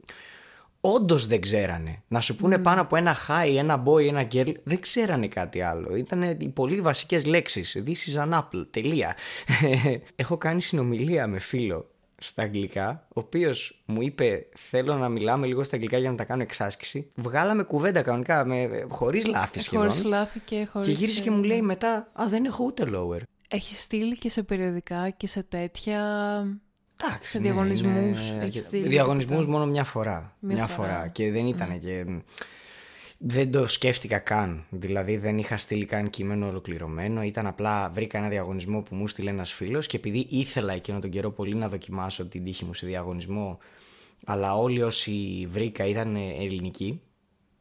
όντως 0.87 1.27
δεν 1.27 1.41
ξέρανε. 1.41 2.03
Να 2.09 2.21
σου 2.21 2.37
πούνε 2.37 2.59
πάνω 2.59 2.81
από 2.81 2.97
ένα 2.97 3.17
hi, 3.29 3.57
ένα 3.57 3.83
boy, 3.87 4.07
ένα 4.07 4.27
girl, 4.33 4.53
δεν 4.63 4.81
ξέρανε 4.81 5.29
κάτι 5.29 5.61
άλλο. 5.61 5.97
Ήταν 5.97 6.23
οι 6.23 6.49
πολύ 6.49 6.81
βασικές 6.81 7.25
λέξεις. 7.25 7.83
This 7.87 8.15
is 8.15 8.29
an 8.29 8.39
apple. 8.39 8.67
Τελεία. 8.71 9.17
Έχω 10.17 10.37
κάνει 10.37 10.63
συνομιλία 10.63 11.27
με 11.27 11.39
φίλο 11.39 11.89
στα 12.19 12.43
αγγλικά, 12.43 13.07
ο 13.09 13.21
οποίος 13.21 13.83
μου 13.87 14.03
είπε: 14.03 14.47
Θέλω 14.55 14.95
να 14.95 15.09
μιλάμε 15.09 15.47
λίγο 15.47 15.65
στα 15.65 15.75
αγγλικά 15.75 15.99
για 15.99 16.11
να 16.11 16.17
τα 16.17 16.25
κάνω 16.25 16.43
εξάσκηση. 16.43 17.11
Βγάλαμε 17.17 17.63
κουβέντα 17.63 18.03
κανονικά, 18.03 18.47
χωρίς 18.89 19.27
λάθη 19.27 19.61
σχεδόν. 19.61 19.87
Χωρίς 19.87 20.05
λάθη 20.05 20.39
και 20.39 20.69
χωρίς. 20.73 20.89
Και 20.89 20.93
γύρισε 20.93 21.21
και 21.21 21.31
μου 21.31 21.43
λέει 21.43 21.63
μετά: 21.63 22.11
Α, 22.13 22.29
δεν 22.29 22.45
έχω 22.45 22.65
ούτε 22.65 22.85
lower. 22.95 23.21
Έχεις 23.49 23.81
στείλει 23.81 24.19
και 24.19 24.31
σε 24.31 24.43
περιοδικά 24.43 25.11
και 25.11 25.27
σε 25.27 25.43
τέτοια. 25.43 26.01
Εντάξει, 27.07 27.31
Σε 27.31 27.39
ναι, 27.39 27.45
διαγωνισμούς 27.45 28.29
είναι- 28.31 28.45
έχεις 28.45 28.61
στείλει 28.61 28.89
Διαγωνισμούς 28.89 29.39
τίποτα; 29.39 29.51
μόνο 29.59 29.67
μια 29.71 29.85
φορά. 29.85 30.37
Μια 30.39 30.55
Μια, 30.57 30.67
φορά. 30.67 30.89
φορά. 30.93 31.09
Και 31.09 31.31
δεν 31.31 31.47
ήταν 31.47 31.79
και. 31.79 32.05
Δεν 33.19 33.51
το 33.51 33.67
σκέφτηκα 33.67 34.19
καν. 34.19 34.65
Δηλαδή 34.71 35.17
δεν 35.17 35.39
είχα 35.39 35.57
στείλει 35.57 35.85
καν 35.85 36.11
κείμενο 36.11 36.47
ολοκληρωμένο. 36.47 37.23
Ήταν 37.23 37.47
απλά 37.47 37.91
βρήκα 37.91 38.19
ένα 38.19 38.29
διαγωνισμό 38.29 38.81
που 38.83 38.95
μου 38.95 39.09
στείλε 39.09 39.31
ένας 39.31 39.53
φίλος 39.53 39.87
και 39.87 39.97
επειδή 39.97 40.27
ήθελα 40.31 40.73
εκείνο 40.73 40.99
τον 40.99 41.11
καιρό 41.11 41.31
πολύ 41.31 41.55
να 41.55 41.69
δοκιμάσω 41.69 42.27
την 42.27 42.45
τύχη 42.45 42.65
μου 42.65 42.75
σε 42.75 42.87
διαγωνισμό, 42.87 43.59
αλλά 44.27 44.57
όλοι 44.59 44.83
όσοι 44.83 45.47
βρήκα 45.51 45.85
ήταν 45.87 46.17
ελληνικοί 46.17 47.01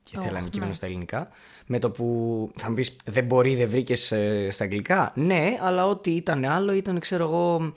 και 0.03 0.17
Ωχ, 0.17 0.23
θέλανε 0.25 0.43
ναι. 0.43 0.49
κείμενο 0.49 0.71
στα 0.73 0.85
ελληνικά. 0.85 1.29
Με 1.65 1.79
το 1.79 1.91
που 1.91 2.49
θα 2.55 2.69
μου 2.69 2.75
πεις, 2.75 2.95
δεν 3.05 3.25
μπορεί, 3.25 3.55
δεν 3.55 3.69
βρήκες 3.69 4.13
στα 4.49 4.63
αγγλικά. 4.63 5.11
Ναι, 5.15 5.57
αλλά 5.61 5.87
ό,τι 5.87 6.11
ήταν 6.11 6.45
άλλο 6.45 6.73
ήταν, 6.73 6.99
ξέρω 6.99 7.23
εγώ, 7.23 7.73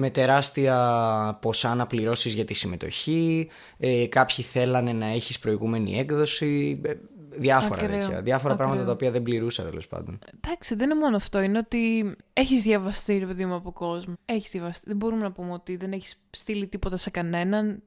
με 0.00 0.10
τεράστια 0.10 1.38
ποσά 1.42 1.74
να 1.74 1.86
πληρώσεις 1.86 2.34
για 2.34 2.44
τη 2.44 2.54
συμμετοχή. 2.54 3.48
Ε, 3.78 4.06
κάποιοι 4.06 4.44
θέλανε 4.44 4.92
να 4.92 5.06
έχεις 5.06 5.38
προηγούμενη 5.38 5.98
έκδοση. 5.98 6.80
ε, 6.84 6.92
διάφορα 7.32 7.82
Ακραίο. 7.82 7.98
τέτοια. 7.98 8.22
Διάφορα 8.22 8.52
Ακραίο. 8.52 8.56
πράγματα 8.66 8.84
τα 8.86 8.92
οποία 8.92 9.10
δεν 9.10 9.22
πληρούσα 9.22 9.62
τέλος 9.64 9.86
πάντων. 9.86 10.18
Εντάξει, 10.42 10.74
δεν 10.74 10.90
είναι 10.90 11.00
μόνο 11.00 11.16
αυτό. 11.16 11.40
Είναι 11.40 11.58
ότι 11.58 12.14
έχεις 12.32 12.62
διαβαστεί, 12.62 13.18
ρε 13.18 13.26
παιδί 13.26 13.44
μου, 13.44 13.54
από 13.54 13.72
κόσμο. 13.72 14.14
Έχεις 14.24 14.50
διαβαστεί. 14.50 14.84
Δεν 14.86 14.96
μπορούμε 14.96 15.22
να 15.22 15.32
πούμε 15.32 15.52
ότι 15.52 15.76
δεν 15.76 15.92
έχεις 15.92 16.22
στείλει 16.30 16.66
τίποτα 16.66 16.96
σε 16.96 17.10
κανέναν. 17.10 17.82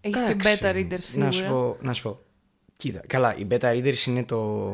Έχεις 0.00 0.20
και 0.20 0.30
Εντάξει, 0.30 0.58
beta 0.62 0.74
readers 0.74 0.96
σίγουρα. 1.00 1.26
Να 1.26 1.30
σου, 1.32 1.44
πω, 1.48 1.76
να 1.80 1.92
σου 1.92 2.02
πω. 2.02 2.20
Κοίτα, 2.76 3.02
καλά, 3.06 3.36
οι 3.36 3.46
beta 3.50 3.72
readers 3.72 4.06
είναι 4.06 4.24
το, 4.24 4.72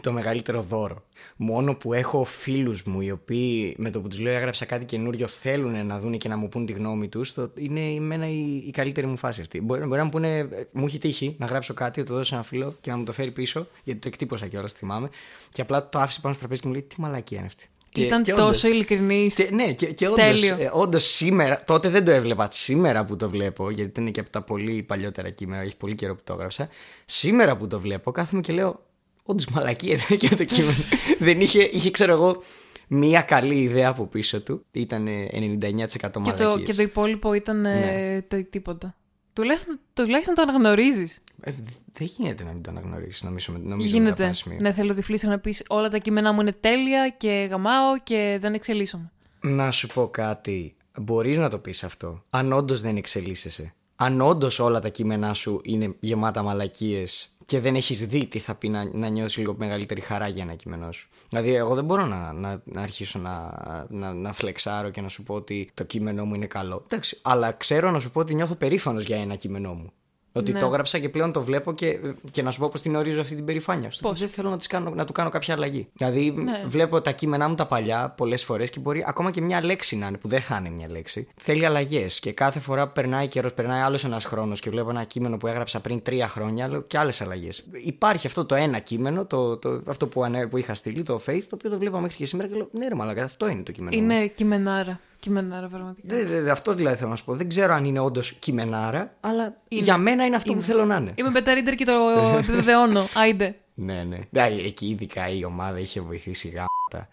το 0.00 0.12
μεγαλύτερο 0.12 0.62
δώρο. 0.62 1.04
Μόνο 1.36 1.74
που 1.74 1.92
έχω 1.92 2.24
φίλους 2.24 2.82
μου 2.82 3.00
οι 3.00 3.10
οποίοι 3.10 3.74
με 3.78 3.90
το 3.90 4.00
που 4.00 4.08
τους 4.08 4.18
λέω 4.18 4.34
έγραψα 4.34 4.64
κάτι 4.64 4.84
καινούριο 4.84 5.26
θέλουν 5.26 5.86
να 5.86 6.00
δουν 6.00 6.18
και 6.18 6.28
να 6.28 6.36
μου 6.36 6.48
πούν 6.48 6.66
τη 6.66 6.72
γνώμη 6.72 7.08
τους 7.08 7.32
το, 7.32 7.50
είναι 7.54 7.80
εμένα 7.80 8.28
η, 8.28 8.62
η 8.66 8.70
καλύτερη 8.70 9.06
μου 9.06 9.16
φάση 9.16 9.40
αυτή. 9.40 9.60
Μπορεί, 9.60 9.80
μπορεί 9.80 9.98
να 9.98 10.04
μου 10.04 10.10
πούνε, 10.10 10.38
ε, 10.38 10.48
μου 10.72 10.86
έχει 10.86 10.98
τύχει 10.98 11.34
να 11.38 11.46
γράψω 11.46 11.74
κάτι, 11.74 12.00
να 12.00 12.06
το 12.06 12.12
δώσω 12.12 12.24
σε 12.24 12.34
ένα 12.34 12.44
φίλο 12.44 12.76
και 12.80 12.90
να 12.90 12.96
μου 12.96 13.04
το 13.04 13.12
φέρει 13.12 13.30
πίσω, 13.30 13.66
γιατί 13.84 14.00
το 14.00 14.08
εκτύπωσα 14.08 14.46
κιόλας, 14.46 14.72
θυμάμαι. 14.72 15.10
Και 15.52 15.62
απλά 15.62 15.88
το 15.88 15.98
άφησε 15.98 16.20
πάνω 16.20 16.34
στο 16.34 16.42
τραπέζι 16.42 16.62
και 16.62 16.68
μου 16.68 16.74
λέει 16.74 16.82
τι 16.82 17.00
μαλακία 17.00 17.38
είναι 17.38 17.46
αυτή. 17.46 17.68
Και- 17.92 18.02
Ήταν 18.02 18.22
και 18.22 18.32
όντως- 18.32 18.46
τόσο 18.46 18.68
ειλικρινής. 18.68 19.34
και, 19.34 19.48
ναι, 19.52 19.72
και, 19.72 19.86
και 19.86 20.06
όντως, 20.08 20.24
Τέλειο. 20.24 20.56
ε, 20.60 20.70
όντως 20.72 21.04
σήμερα, 21.04 21.62
τότε 21.64 21.88
δεν 21.88 22.04
το 22.04 22.10
έβλεπα. 22.10 22.48
Σήμερα 22.50 23.04
που 23.04 23.16
το 23.16 23.30
βλέπω, 23.30 23.70
γιατί 23.70 24.00
είναι 24.00 24.10
και 24.10 24.20
από 24.20 24.30
τα 24.30 24.42
πολύ 24.42 24.82
παλιότερα 24.82 25.30
κείμενα, 25.30 25.62
έχει 25.62 25.76
πολύ 25.76 25.94
καιρό 25.94 26.14
που 26.14 26.20
το 26.24 26.32
έγραψα. 26.32 26.68
Σήμερα 27.04 27.56
που 27.56 27.66
το 27.66 27.80
βλέπω, 27.80 28.10
κάθομαι 28.10 28.40
και 28.42 28.52
λέω, 28.52 28.82
όντως 29.24 29.46
μαλακία 29.46 29.94
ήταν 29.94 30.16
και 30.16 30.36
το 30.36 30.44
κείμενο. 30.44 30.74
δεν 31.18 31.40
είχε, 31.40 31.62
είχε, 31.62 31.90
ξέρω 31.90 32.12
εγώ, 32.12 32.42
μία 32.88 33.20
καλή 33.20 33.54
ιδέα 33.62 33.88
από 33.88 34.06
πίσω 34.06 34.40
του. 34.40 34.64
Ήταν 34.72 35.06
99% 35.32 35.86
Και 35.90 36.08
το, 36.08 36.20
μαλακίες. 36.20 36.62
και 36.66 36.74
το 36.74 36.82
υπόλοιπο 36.82 37.32
ήταν 37.34 37.66
ε, 37.66 37.74
Ναι. 37.74 38.22
το- 38.22 38.46
τίποτα. 38.50 38.94
Τουλάχιστον, 39.40 39.80
τουλάχιστον 39.94 40.34
το 40.34 40.42
αναγνωρίζεις. 40.42 41.18
Ε, 41.40 41.52
δεν 41.92 42.06
γίνεται 42.16 42.44
να 42.44 42.52
μην 42.52 42.62
το 42.62 42.70
αναγνωρίσεις, 42.70 43.22
νομίζω, 43.22 43.52
νομίζω 43.52 43.68
μετά 43.72 43.86
από 43.86 43.96
Γίνεται. 43.98 44.24
ένα 44.24 44.32
σημείο. 44.32 44.58
Ναι, 44.60 44.72
θέλω 44.72 44.94
τυφλή 44.94 45.18
να 45.22 45.38
πεις 45.38 45.64
όλα 45.68 45.88
τα 45.88 45.98
κείμενά 45.98 46.32
μου 46.32 46.40
είναι 46.40 46.52
τέλεια 46.52 47.08
και 47.08 47.46
γαμάω 47.50 47.98
και 48.02 48.38
δεν 48.40 48.54
εξελίσσομαι. 48.54 49.10
Να 49.40 49.70
σου 49.70 49.86
πω 49.86 50.08
κάτι. 50.08 50.74
Μπορείς 51.00 51.38
να 51.38 51.48
το 51.48 51.58
πεις 51.58 51.84
αυτό. 51.84 52.24
Αν 52.30 52.52
όντως 52.52 52.80
δεν 52.80 52.96
εξελίσσεσαι. 52.96 53.74
Αν 53.96 54.20
όντως 54.20 54.58
όλα 54.58 54.80
τα 54.80 54.88
κείμενά 54.88 55.34
σου 55.34 55.60
είναι 55.64 55.94
γεμάτα 56.00 56.42
μαλακίες 56.42 57.36
και 57.50 57.60
δεν 57.60 57.74
έχεις 57.74 58.06
δει 58.06 58.26
τι 58.26 58.38
θα 58.38 58.54
πει 58.54 58.68
να, 58.68 58.90
να 58.92 59.08
νιώσεις 59.08 59.36
λίγο 59.36 59.54
μεγαλύτερη 59.58 60.00
χαρά 60.00 60.28
για 60.28 60.42
ένα 60.42 60.54
κείμενό 60.54 60.92
σου. 60.92 61.08
Δηλαδή, 61.28 61.54
εγώ 61.54 61.74
δεν 61.74 61.84
μπορώ 61.84 62.06
να, 62.06 62.32
να, 62.32 62.62
να 62.64 62.82
αρχίσω 62.82 63.18
να, 63.18 63.52
να, 63.88 64.12
να 64.12 64.32
φλεξάρω 64.32 64.90
και 64.90 65.00
να 65.00 65.08
σου 65.08 65.22
πω 65.22 65.34
ότι 65.34 65.70
το 65.74 65.84
κείμενό 65.84 66.24
μου 66.24 66.34
είναι 66.34 66.46
καλό. 66.46 66.82
Εντάξει, 66.84 67.18
αλλά 67.22 67.52
ξέρω 67.52 67.90
να 67.90 68.00
σου 68.00 68.10
πω 68.10 68.20
ότι 68.20 68.34
νιώθω 68.34 68.54
περήφανος 68.54 69.04
για 69.04 69.16
ένα 69.16 69.34
κείμενό 69.34 69.74
μου. 69.74 69.92
Ότι 70.32 70.52
Ναι. 70.52 70.58
το 70.58 70.66
έγραψα 70.66 70.98
και 70.98 71.08
πλέον 71.08 71.32
το 71.32 71.42
βλέπω 71.42 71.72
και, 71.72 71.98
και 72.30 72.42
να 72.42 72.50
σου 72.50 72.58
πω 72.60 72.68
πώ 72.68 72.80
την 72.80 72.96
ορίζω 72.96 73.20
αυτή 73.20 73.34
την 73.34 73.44
περηφάνεια. 73.44 73.90
Στο 73.90 74.08
Πώς; 74.08 74.18
Δεν 74.20 74.28
θέλω 74.28 74.50
να, 74.50 74.56
τις 74.56 74.66
κάνω, 74.66 74.90
να 74.90 75.04
του 75.04 75.12
κάνω 75.12 75.30
κάποια 75.30 75.54
αλλαγή. 75.54 75.88
Δηλαδή, 75.92 76.30
Ναι. 76.30 76.64
βλέπω 76.66 77.00
τα 77.00 77.12
κείμενά 77.12 77.48
μου 77.48 77.54
τα 77.54 77.66
παλιά 77.66 78.14
πολλές 78.16 78.44
φορές 78.44 78.70
και 78.70 78.80
μπορεί 78.80 79.04
ακόμα 79.06 79.30
και 79.30 79.40
μια 79.40 79.64
λέξη 79.64 79.96
να 79.96 80.06
είναι, 80.06 80.18
που 80.18 80.28
δεν 80.28 80.40
θα 80.40 80.56
είναι 80.56 80.70
μια 80.70 80.88
λέξη. 80.90 81.28
Θέλει 81.36 81.64
αλλαγές. 81.64 82.20
Και 82.20 82.32
κάθε 82.32 82.58
φορά 82.60 82.86
που 82.86 82.92
περνάει 82.92 83.28
καιρός, 83.28 83.52
περνάει 83.54 83.80
άλλος 83.80 84.04
ένας 84.04 84.24
χρόνος 84.24 84.60
και 84.60 84.70
βλέπω 84.70 84.90
ένα 84.90 85.04
κείμενο 85.04 85.36
που 85.36 85.46
έγραψα 85.46 85.80
πριν 85.80 86.02
τρία 86.02 86.28
χρόνια, 86.28 86.68
λέω 86.68 86.82
και 86.82 86.98
άλλες 86.98 87.20
αλλαγές. 87.20 87.64
Υπάρχει 87.84 88.26
αυτό 88.26 88.44
το 88.44 88.54
ένα 88.54 88.78
κείμενο, 88.78 89.24
το, 89.24 89.56
το, 89.56 89.82
αυτό 89.86 90.06
που, 90.06 90.24
ανέ, 90.24 90.46
που 90.46 90.56
είχα 90.56 90.74
στείλει, 90.74 91.02
το 91.02 91.20
Faith, 91.26 91.42
το 91.48 91.54
οποίο 91.54 91.70
το 91.70 91.78
βλέπω 91.78 91.98
μέχρι 91.98 92.16
και 92.16 92.26
σήμερα 92.26 92.48
και 92.48 92.54
λέω 92.54 92.68
Ναι, 92.72 92.88
ρε 92.88 92.94
Μαλάκα, 92.94 93.24
αυτό 93.24 93.48
είναι 93.48 93.62
το 93.62 93.72
κείμενο. 93.72 93.96
μου». 93.96 94.02
Είναι 94.02 94.26
κειμενάρα. 94.26 95.00
Κειμενάρα, 95.20 95.68
πραγματικά. 95.68 96.08
Δε- 96.16 96.24
δε- 96.24 96.40
δε- 96.40 96.50
αυτό 96.50 96.74
δηλαδή 96.74 96.96
θέλω 96.96 97.10
να 97.10 97.16
σου 97.16 97.24
πω. 97.24 97.34
Δεν 97.34 97.48
ξέρω 97.48 97.72
αν 97.74 97.84
είναι 97.84 97.98
όντως 98.00 98.32
κειμενάρα, 98.32 99.14
αλλά 99.20 99.56
για 99.68 99.96
μένα 99.98 100.24
είναι 100.26 100.36
αυτό 100.36 100.54
που 100.54 100.60
θέλω 100.60 100.84
να 100.84 100.96
είναι. 100.96 101.12
Είμαι 101.14 101.30
beta 101.34 101.48
reader 101.48 101.74
και 101.76 101.84
το 101.84 101.92
επιβεβαιώνω. 102.42 103.04
Άιντε. 103.14 103.54
Ναι, 103.74 104.02
ναι. 104.02 104.18
Ναι, 104.30 104.42
εκεί 104.66 104.86
ειδικά 104.88 105.28
η 105.28 105.44
ομάδα 105.44 105.78
είχε 105.78 106.00
βοηθήσει 106.00 106.48
γάματα. 106.48 107.08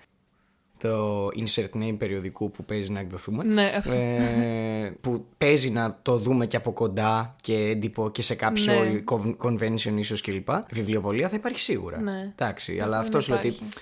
Το 0.80 1.26
insert 1.28 1.78
name 1.84 1.96
περιοδικού 1.98 2.52
που 2.52 2.66
παίζει 2.66 2.92
να 2.92 3.00
εκδοθούμε. 3.00 3.44
Ναι, 3.44 3.74
αυτό. 3.78 3.96
Ε, 3.96 4.96
που 5.02 5.26
παίζει 5.38 5.70
να 5.70 6.00
το 6.02 6.18
δούμε 6.18 6.46
και 6.46 6.56
από 6.58 6.72
κοντά 6.72 7.36
και 7.42 7.54
έντυπο 7.56 8.10
και 8.12 8.22
σε 8.22 8.36
κάποιο 8.36 8.64
Ναι. 8.74 9.02
con- 9.12 9.36
convention 9.44 9.94
ίσως 9.96 10.22
κλπ. 10.22 10.50
Βιβλιοπολία 10.72 11.30
θα 11.30 11.36
υπάρχει 11.36 11.60
σίγουρα. 11.60 12.02
Ναι. 12.02 12.32
Εντάξει, 12.36 12.80
αλλά 12.80 12.96
να 12.96 13.00
αυτός 13.02 13.24
σου 13.24 13.30
λέω 13.30 13.40
ότι 13.40 13.48
υπάρχει. 13.48 13.74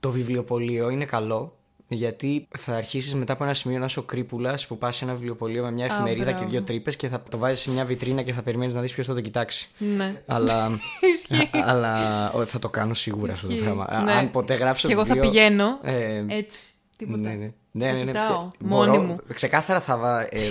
το 0.00 0.10
βιβλιοπωλείο 0.10 0.88
είναι 0.90 1.04
καλό 1.04 1.56
γιατί 1.92 2.48
θα 2.58 2.74
αρχίσεις 2.76 3.14
μετά 3.14 3.32
από 3.32 3.44
ένα 3.44 3.54
σημείο 3.54 3.78
να 3.78 3.84
είσαι 3.84 3.98
ο 3.98 4.02
κρύπουλας 4.02 4.66
που 4.66 4.78
πας 4.78 4.96
σε 4.96 5.04
ένα 5.04 5.14
βιβλιοπωλείο 5.14 5.62
με 5.62 5.70
μια 5.72 5.84
εφημερίδα 5.84 6.24
και 6.24 6.32
μπράβο. 6.32 6.48
δύο 6.50 6.62
τρύπες 6.62 6.96
και 6.96 7.08
θα 7.08 7.22
το 7.30 7.38
βάζεις 7.38 7.60
σε 7.60 7.70
μια 7.70 7.84
βιτρίνα 7.84 8.22
και 8.22 8.32
θα 8.32 8.42
περιμένεις 8.42 8.74
να 8.74 8.80
δεις 8.80 8.92
ποιος 8.92 9.06
θα 9.06 9.14
το 9.14 9.20
κοιτάξει. 9.20 9.68
Ναι. 9.96 10.22
Αλλά, 10.26 10.70
Ισχύει. 11.30 11.50
αλλά 11.52 12.32
ο, 12.32 12.44
θα 12.44 12.58
το 12.58 12.68
κάνω 12.68 12.94
σίγουρα 12.94 13.32
αυτό 13.32 13.46
το 13.46 13.52
Ισχύει. 13.52 13.64
πράγμα. 13.64 13.84
Α- 13.88 14.02
Ναι. 14.02 14.12
Αν 14.12 14.30
ποτέ 14.30 14.54
γράψω 14.54 14.86
Και 14.86 14.92
εγώ 14.92 15.04
θα 15.04 15.14
βιβλίο, 15.14 15.30
πηγαίνω 15.32 15.78
ε, 15.82 16.24
έτσι. 16.28 16.60
Τίποτα. 16.96 17.18
ναι, 17.20 17.28
ναι. 17.34 17.50
Ναι, 17.72 17.86
Θα 17.86 17.92
ναι, 17.92 17.98
ναι. 17.98 18.04
κοιτάω, 18.04 18.50
Και 18.50 18.58
μόνη 18.64 18.90
μπορώ- 18.90 19.02
μου. 19.02 19.18
Ξεκάθαρα 19.34 19.80
θα 19.80 19.96
βα... 19.96 20.20
Ε, 20.20 20.28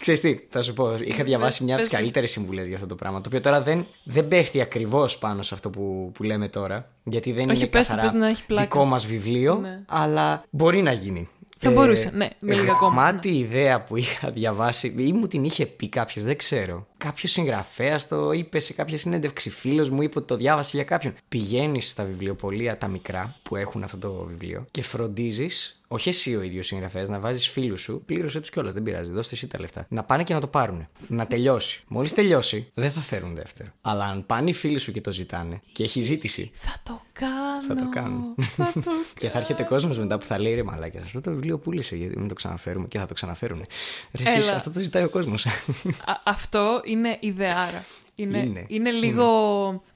Ξέρεις 0.00 0.20
τι, 0.20 0.38
θα 0.50 0.62
σου 0.62 0.72
πω. 0.72 0.94
Είχα 1.04 1.24
διαβάσει 1.24 1.64
μια 1.64 1.74
από 1.74 1.82
τις 1.82 1.90
πες, 1.90 1.98
πες. 1.98 1.98
καλύτερες 1.98 2.30
συμβουλές 2.30 2.66
για 2.66 2.74
αυτό 2.74 2.86
το 2.86 2.94
πράγμα. 2.94 3.20
Το 3.20 3.24
οποίο 3.26 3.40
τώρα 3.40 3.62
δεν, 3.62 3.86
δεν 4.02 4.28
πέφτει 4.28 4.60
ακριβώς 4.60 5.18
πάνω 5.18 5.42
σε 5.42 5.54
αυτό 5.54 5.70
που, 5.70 6.10
που 6.14 6.22
λέμε 6.22 6.48
τώρα. 6.48 6.90
Γιατί 7.04 7.32
δεν 7.32 7.48
Όχι, 7.48 7.58
είναι 7.58 7.66
πες 7.66 7.86
το, 7.86 7.92
καθαρά 7.92 8.10
πες 8.12 8.20
να 8.20 8.26
έχει 8.26 8.44
πλάκα. 8.46 8.62
δικό 8.62 8.84
μας 8.84 9.06
βιβλίο. 9.06 9.54
Ναι. 9.54 9.80
Αλλά 9.88 10.44
μπορεί 10.50 10.82
να 10.82 10.92
γίνει. 10.92 11.28
Θα 11.62 11.70
μπορούσε, 11.70 12.10
ναι, 12.14 12.28
με 12.40 12.54
λίγα 12.54 12.72
ακόμα. 12.72 12.94
Μάτι 12.94 13.28
ιδέα 13.28 13.84
που 13.84 13.96
είχα 13.96 14.30
διαβάσει, 14.30 14.94
ή 14.98 15.12
μου 15.12 15.26
την 15.26 15.44
είχε 15.44 15.66
πει 15.66 15.88
κάποιος, 15.88 16.24
δεν 16.24 16.36
ξέρω. 16.36 16.86
Κάποιος 16.98 17.32
συγγραφέας 17.32 18.08
το 18.08 18.32
είπε 18.32 18.60
σε 18.60 18.72
κάποια 18.72 18.98
συνέντευξη. 18.98 19.50
Φίλος 19.50 19.90
μου 19.90 20.02
είπε 20.02 20.18
ότι 20.18 20.26
το 20.26 20.36
διάβασε 20.36 20.76
για 20.76 20.84
κάποιον. 20.84 21.14
Πηγαίνεις 21.28 21.90
στα 21.90 22.04
βιβλιοπολία 22.04 22.78
τα 22.78 22.88
μικρά 22.88 23.36
που 23.42 23.56
έχουν 23.56 23.82
αυτό 23.82 23.98
το 23.98 24.26
βιβλίο 24.28 24.66
και 24.70 24.82
φροντίζεις, 24.82 25.79
όχι 25.92 26.08
εσύ 26.08 26.36
ο 26.36 26.42
ίδιος 26.42 26.66
συγγραφέας, 26.66 27.08
να 27.08 27.18
βάζεις 27.20 27.48
φίλους 27.48 27.80
σου, 27.80 28.02
πλήρωσε 28.06 28.40
τους 28.40 28.50
κιόλας, 28.50 28.74
δεν 28.74 28.82
πειράζει, 28.82 29.10
δώστε 29.10 29.34
εσύ 29.34 29.46
τα 29.46 29.60
λεφτά. 29.60 29.86
Να 29.88 30.02
πάνε 30.04 30.22
και 30.22 30.34
να 30.34 30.40
το 30.40 30.46
πάρουν. 30.46 30.88
Να 31.06 31.26
τελειώσει. 31.26 31.82
Μόλις 31.88 32.14
τελειώσει, 32.14 32.70
δεν 32.74 32.90
θα 32.90 33.00
φέρουν 33.00 33.34
δεύτερο. 33.34 33.70
Αλλά 33.80 34.04
αν 34.04 34.26
πάνε 34.26 34.50
οι 34.50 34.52
φίλοι 34.52 34.78
σου 34.78 34.92
και 34.92 35.00
το 35.00 35.12
ζητάνε 35.12 35.60
και 35.72 35.82
έχει 35.84 36.00
ζήτηση, 36.00 36.50
Θα 36.54 36.74
το 36.82 37.00
κάνω. 37.12 37.62
θα 37.68 37.74
το 37.74 37.88
κάνουν. 37.88 38.34
Θα 38.38 38.72
το 38.74 38.82
και 39.20 39.28
θα 39.30 39.38
έρχεται 39.38 39.62
κόσμος 39.62 39.98
μετά 39.98 40.18
που 40.18 40.24
θα 40.24 40.38
λέει 40.38 40.54
ρε 40.54 40.62
μαλάκια, 40.62 41.00
αυτό 41.00 41.20
το 41.20 41.30
βιβλίο 41.30 41.58
πούλησε 41.58 41.96
γιατί 41.96 42.18
μην 42.18 42.28
το 42.28 42.34
ξαναφέρουμε 42.34 42.86
και 42.88 42.98
θα 42.98 43.06
το 43.06 43.14
ξαναφέρουν. 43.14 43.64
Ρε, 44.12 44.22
εσείς, 44.24 44.46
Έλα. 44.48 44.56
αυτό 44.56 44.70
το 44.72 44.80
ζητάει 44.80 45.02
ο 45.04 45.08
κόσμος. 45.08 45.46
Α- 46.12 46.20
αυτό 46.24 46.80
είναι 46.84 47.16
ιδεάρα. 47.20 47.84
Είναι, 48.14 48.38
Είναι. 48.38 48.64
είναι 48.68 48.90
λίγο. 48.90 49.26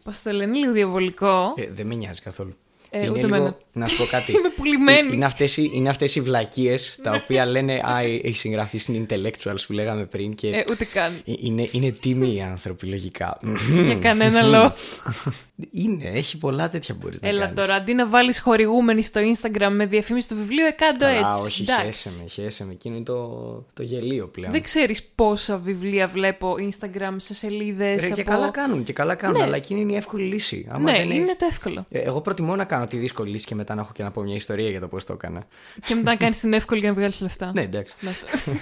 Πώς 0.05 0.23
το 0.23 0.31
λένε, 0.33 0.57
λίγο 0.59 0.73
διαβολικό. 0.73 1.55
Ε, 1.57 1.71
δεν 1.71 1.87
με 1.87 1.95
νοιάζει 1.95 2.21
καθόλου. 2.21 2.57
Ε, 2.95 2.99
είναι 2.99 3.11
ούτε 3.11 3.21
λίγο, 3.21 3.35
εμένα. 3.35 3.57
να 3.73 3.89
σου 3.89 3.97
πω 3.97 4.05
κάτι. 4.05 4.33
Είμαι 4.37 4.49
πουλημένη. 4.57 5.09
Ε, 5.11 5.13
Είναι 5.15 5.25
αυτές, 5.25 5.57
οι, 5.57 5.71
είναι 5.75 5.89
αυτές 5.89 6.15
οι 6.15 6.21
βλακίες 6.21 6.99
τα 7.03 7.21
οποία 7.25 7.47
λένε 7.47 7.73
Α, 7.85 8.03
οι 8.23 8.33
συγγραφείς 8.33 8.89
είναι 8.89 9.07
intellectuals 9.09 9.61
που 9.67 9.73
λέγαμε 9.73 10.05
πριν 10.05 10.35
και 10.35 10.49
Ε, 10.49 10.65
ούτε 10.71 10.85
καν. 10.85 11.13
ε, 11.27 11.33
είναι, 11.39 11.69
είναι 11.73 11.91
τίμοι 11.91 12.35
οι 12.35 12.41
άνθρωποι 12.43 12.87
λογικά. 12.87 13.39
Για 13.85 13.95
κανένα 13.97 14.43
λόγο. 14.43 14.73
είναι, 15.71 16.05
έχει 16.15 16.39
πολλά 16.39 16.69
τέτοια 16.69 16.95
που 16.95 17.01
μπορείς 17.03 17.21
να 17.21 17.29
Έλα 17.29 17.41
κάνεις. 17.41 17.55
τώρα, 17.61 17.75
αντί 17.75 17.95
να 17.95 18.07
βάλεις 18.07 18.41
χορηγούμενη 18.41 19.03
στο 19.03 19.21
Instagram 19.21 19.69
με 19.71 19.87
διαφήμιση 19.87 20.29
του 20.29 20.35
βιβλίου, 20.37 20.67
εκάντο 20.67 21.05
Καλά, 21.05 21.31
έτσι. 21.33 21.45
όχι, 21.47 21.63
Εντάξει. 21.63 21.87
χέσε 22.09 22.11
με, 22.23 22.29
χέσε 22.29 22.65
με. 22.65 22.73
Εκείνο 22.73 22.95
είναι 22.95 23.05
το, 23.05 23.29
το 23.73 23.83
γελίο 23.83 24.27
πλέον. 24.29 24.53
Δεν 24.53 24.63
ξέρεις 24.63 25.03
πόσα 25.15 25.57
βιβλία 25.59 26.07
βλέπω 26.07 26.55
Instagram 26.59 27.15
σε 27.17 27.35
σελίδες. 27.35 28.09
Ρε, 28.09 28.15
και 28.15 28.23
καλά 28.23 28.49
κάνουν, 28.51 28.83
και 28.83 28.93
καλά 28.93 29.15
κάνουν, 29.15 29.39
Ναι. 29.39 29.45
αλλά 29.45 29.57
εκείνη 29.57 29.81
είναι 29.81 29.93
η 29.93 29.97
εύκολη 29.97 30.25
λύση. 30.25 30.67
Άμα 30.69 30.91
Ναι, 30.91 30.99
δεν 30.99 31.11
είναι 31.11 31.15
έχεις- 31.25 31.37
το 31.39 31.47
εύκολο. 31.51 31.85
Ε, 31.91 31.99
Εγώ 31.99 32.21
προτιμώ 32.21 32.57
να 32.57 32.65
κάνω 32.65 32.84
τη 32.87 32.97
δύσκολη 32.97 33.31
λύση 33.31 33.47
και 33.47 33.55
μετά 33.55 33.75
να 33.75 33.81
έχω 33.81 33.93
και 33.93 34.03
να 34.03 34.11
πω 34.11 34.23
μια 34.23 34.35
ιστορία 34.35 34.69
για 34.69 34.81
το 34.81 34.89
πώς 34.89 35.05
το 35.05 35.13
έκανα. 35.13 35.47
και 35.87 35.95
μετά 35.95 36.11
να 36.11 36.17
κάνεις 36.17 36.41
την 36.41 36.53
εύκολη 36.53 36.81
για 36.81 36.89
να 36.89 36.95
βγάλεις 36.95 37.21
λεφτά. 37.21 37.51
ναι, 37.55 37.63
εντάξει. 37.63 37.95
Ναι, 38.01 38.09
αυτό. 38.11 38.53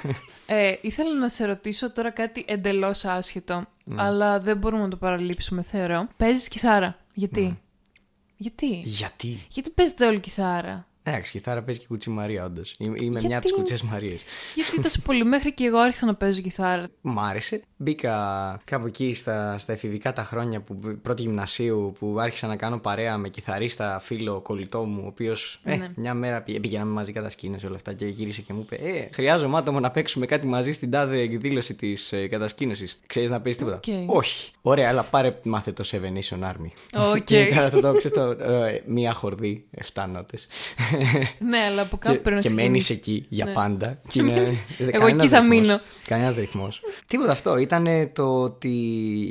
ε, 0.46 0.74
ήθελα 0.80 1.14
να 1.18 1.28
σε 1.28 1.44
ρωτήσω 1.44 1.92
τώρα 1.92 2.10
κάτι 2.10 2.44
εντελώς 2.46 3.04
άσχετο, 3.04 3.64
Ναι. 3.84 4.02
αλλά 4.02 4.40
δεν 4.40 4.56
μπορούμε 4.56 4.82
να 4.82 4.88
το 4.88 4.96
παραλείψουμε, 4.96 5.62
θεωρώ. 5.62 6.08
Παίζεις 6.16 6.48
κιθάρα. 6.48 6.96
Γιατί; 7.14 7.40
Ναι. 7.40 7.56
Γιατί; 8.36 8.80
Γιατί; 8.84 9.46
Γιατί 9.50 9.70
παίζετε 9.70 10.06
όλοι 10.06 10.20
κιθάρα; 10.20 10.86
Εντάξει, 11.04 11.30
κιθάρα 11.30 11.62
παίζει 11.62 11.80
και 11.80 11.86
η 11.88 11.91
κουτσή 11.91 12.10
Μαρία, 12.10 12.44
όντως. 12.44 12.74
Είμαι 12.78 12.94
μια 12.98 13.18
Γιατί; 13.20 13.34
από 13.34 13.46
τις 13.46 13.52
κουτσές 13.52 13.82
Μαρίες. 13.82 14.16
Γιατί 14.54 14.80
τόσο 14.80 15.00
πολύ; 15.00 15.24
Μέχρι 15.24 15.52
και 15.54 15.64
εγώ 15.64 15.78
άρχισα 15.78 16.06
να 16.06 16.14
παίζω 16.14 16.40
κιθάρα. 16.40 16.88
Μ' 17.00 17.18
άρεσε. 17.18 17.62
Μπήκα 17.82 18.60
κάπου 18.64 18.86
εκεί 18.86 19.14
στα, 19.14 19.58
στα 19.58 19.72
εφηβικά 19.72 20.12
τα 20.12 20.24
χρόνια 20.24 20.60
που 20.60 20.78
πρώτη 21.02 21.22
γυμνασίου 21.22 21.92
που 21.98 22.16
άρχισα 22.20 22.46
να 22.46 22.56
κάνω 22.56 22.78
παρέα 22.78 23.16
με 23.18 23.28
κιθαρίστα 23.28 24.00
φίλο 24.04 24.40
κολλητό 24.40 24.84
μου, 24.84 25.00
ο 25.04 25.06
οποίος 25.06 25.60
ε, 25.64 25.76
Ναι. 25.76 25.90
μια 25.96 26.14
μέρα 26.14 26.40
πη- 26.40 26.60
πήγαμε 26.60 26.92
μαζί 26.92 27.12
κατασκήνωση 27.12 27.66
όλα 27.66 27.74
αυτά 27.74 27.92
και 27.92 28.06
γύρισε 28.06 28.40
και 28.40 28.52
μου 28.52 28.60
είπε: 28.70 28.74
Ε, 28.88 29.08
χρειάζομαι 29.12 29.56
άτομο 29.56 29.80
να 29.80 29.90
παίξουμε 29.90 30.26
κάτι 30.26 30.46
μαζί 30.46 30.72
στην 30.72 30.90
τάδε 30.90 31.18
εκδήλωση 31.20 31.74
της 31.74 32.12
ε, 32.12 32.26
κατασκήνωσης. 32.26 33.00
Ξέρεις 33.06 33.30
να 33.30 33.40
παίζεις 33.40 33.58
τίποτα; 33.58 33.76
Οκ. 33.76 34.16
Όχι. 34.16 34.50
Ωραία, 34.62 34.88
αλλά 34.88 35.02
πάρε 35.02 35.38
μάθε 35.44 35.72
το 35.72 35.84
Seven 35.90 36.18
Nation 36.38 36.48
Army. 36.50 36.70
Οκ. 37.14 37.22
και 37.24 37.52
τώρα 37.54 37.70
θα 37.70 37.80
το 37.80 37.92
ξέρεις, 37.94 38.16
το, 38.18 38.22
ε, 38.52 38.82
μία 38.86 39.12
χορδή, 39.12 39.64
7 39.94 40.04
νότες. 40.12 40.46
ναι, 41.38 41.58
αλλά 41.58 41.82
από 41.82 41.96
κάπου 41.96 42.14
και, 42.14 42.20
πρέπει 42.20 42.36
να 42.36 42.42
και 42.42 42.50
μένεις 42.54 42.84
ξεκινήσει. 42.84 42.92
εκεί 42.92 43.26
για 43.28 43.44
Ναι. 43.44 43.52
πάντα. 43.52 44.00
Και 44.10 44.18
είναι, 44.20 44.52
Εγώ 44.92 45.06
εκεί 45.06 45.28
θα 45.28 45.42
μείνω. 45.42 45.80
Κανένας 46.06 46.36
ρυθμός. 46.36 46.80
Τίποτα 47.06 47.32
αυτό. 47.32 47.56
Ήταν 47.76 48.10
το 48.12 48.42
ότι 48.42 48.68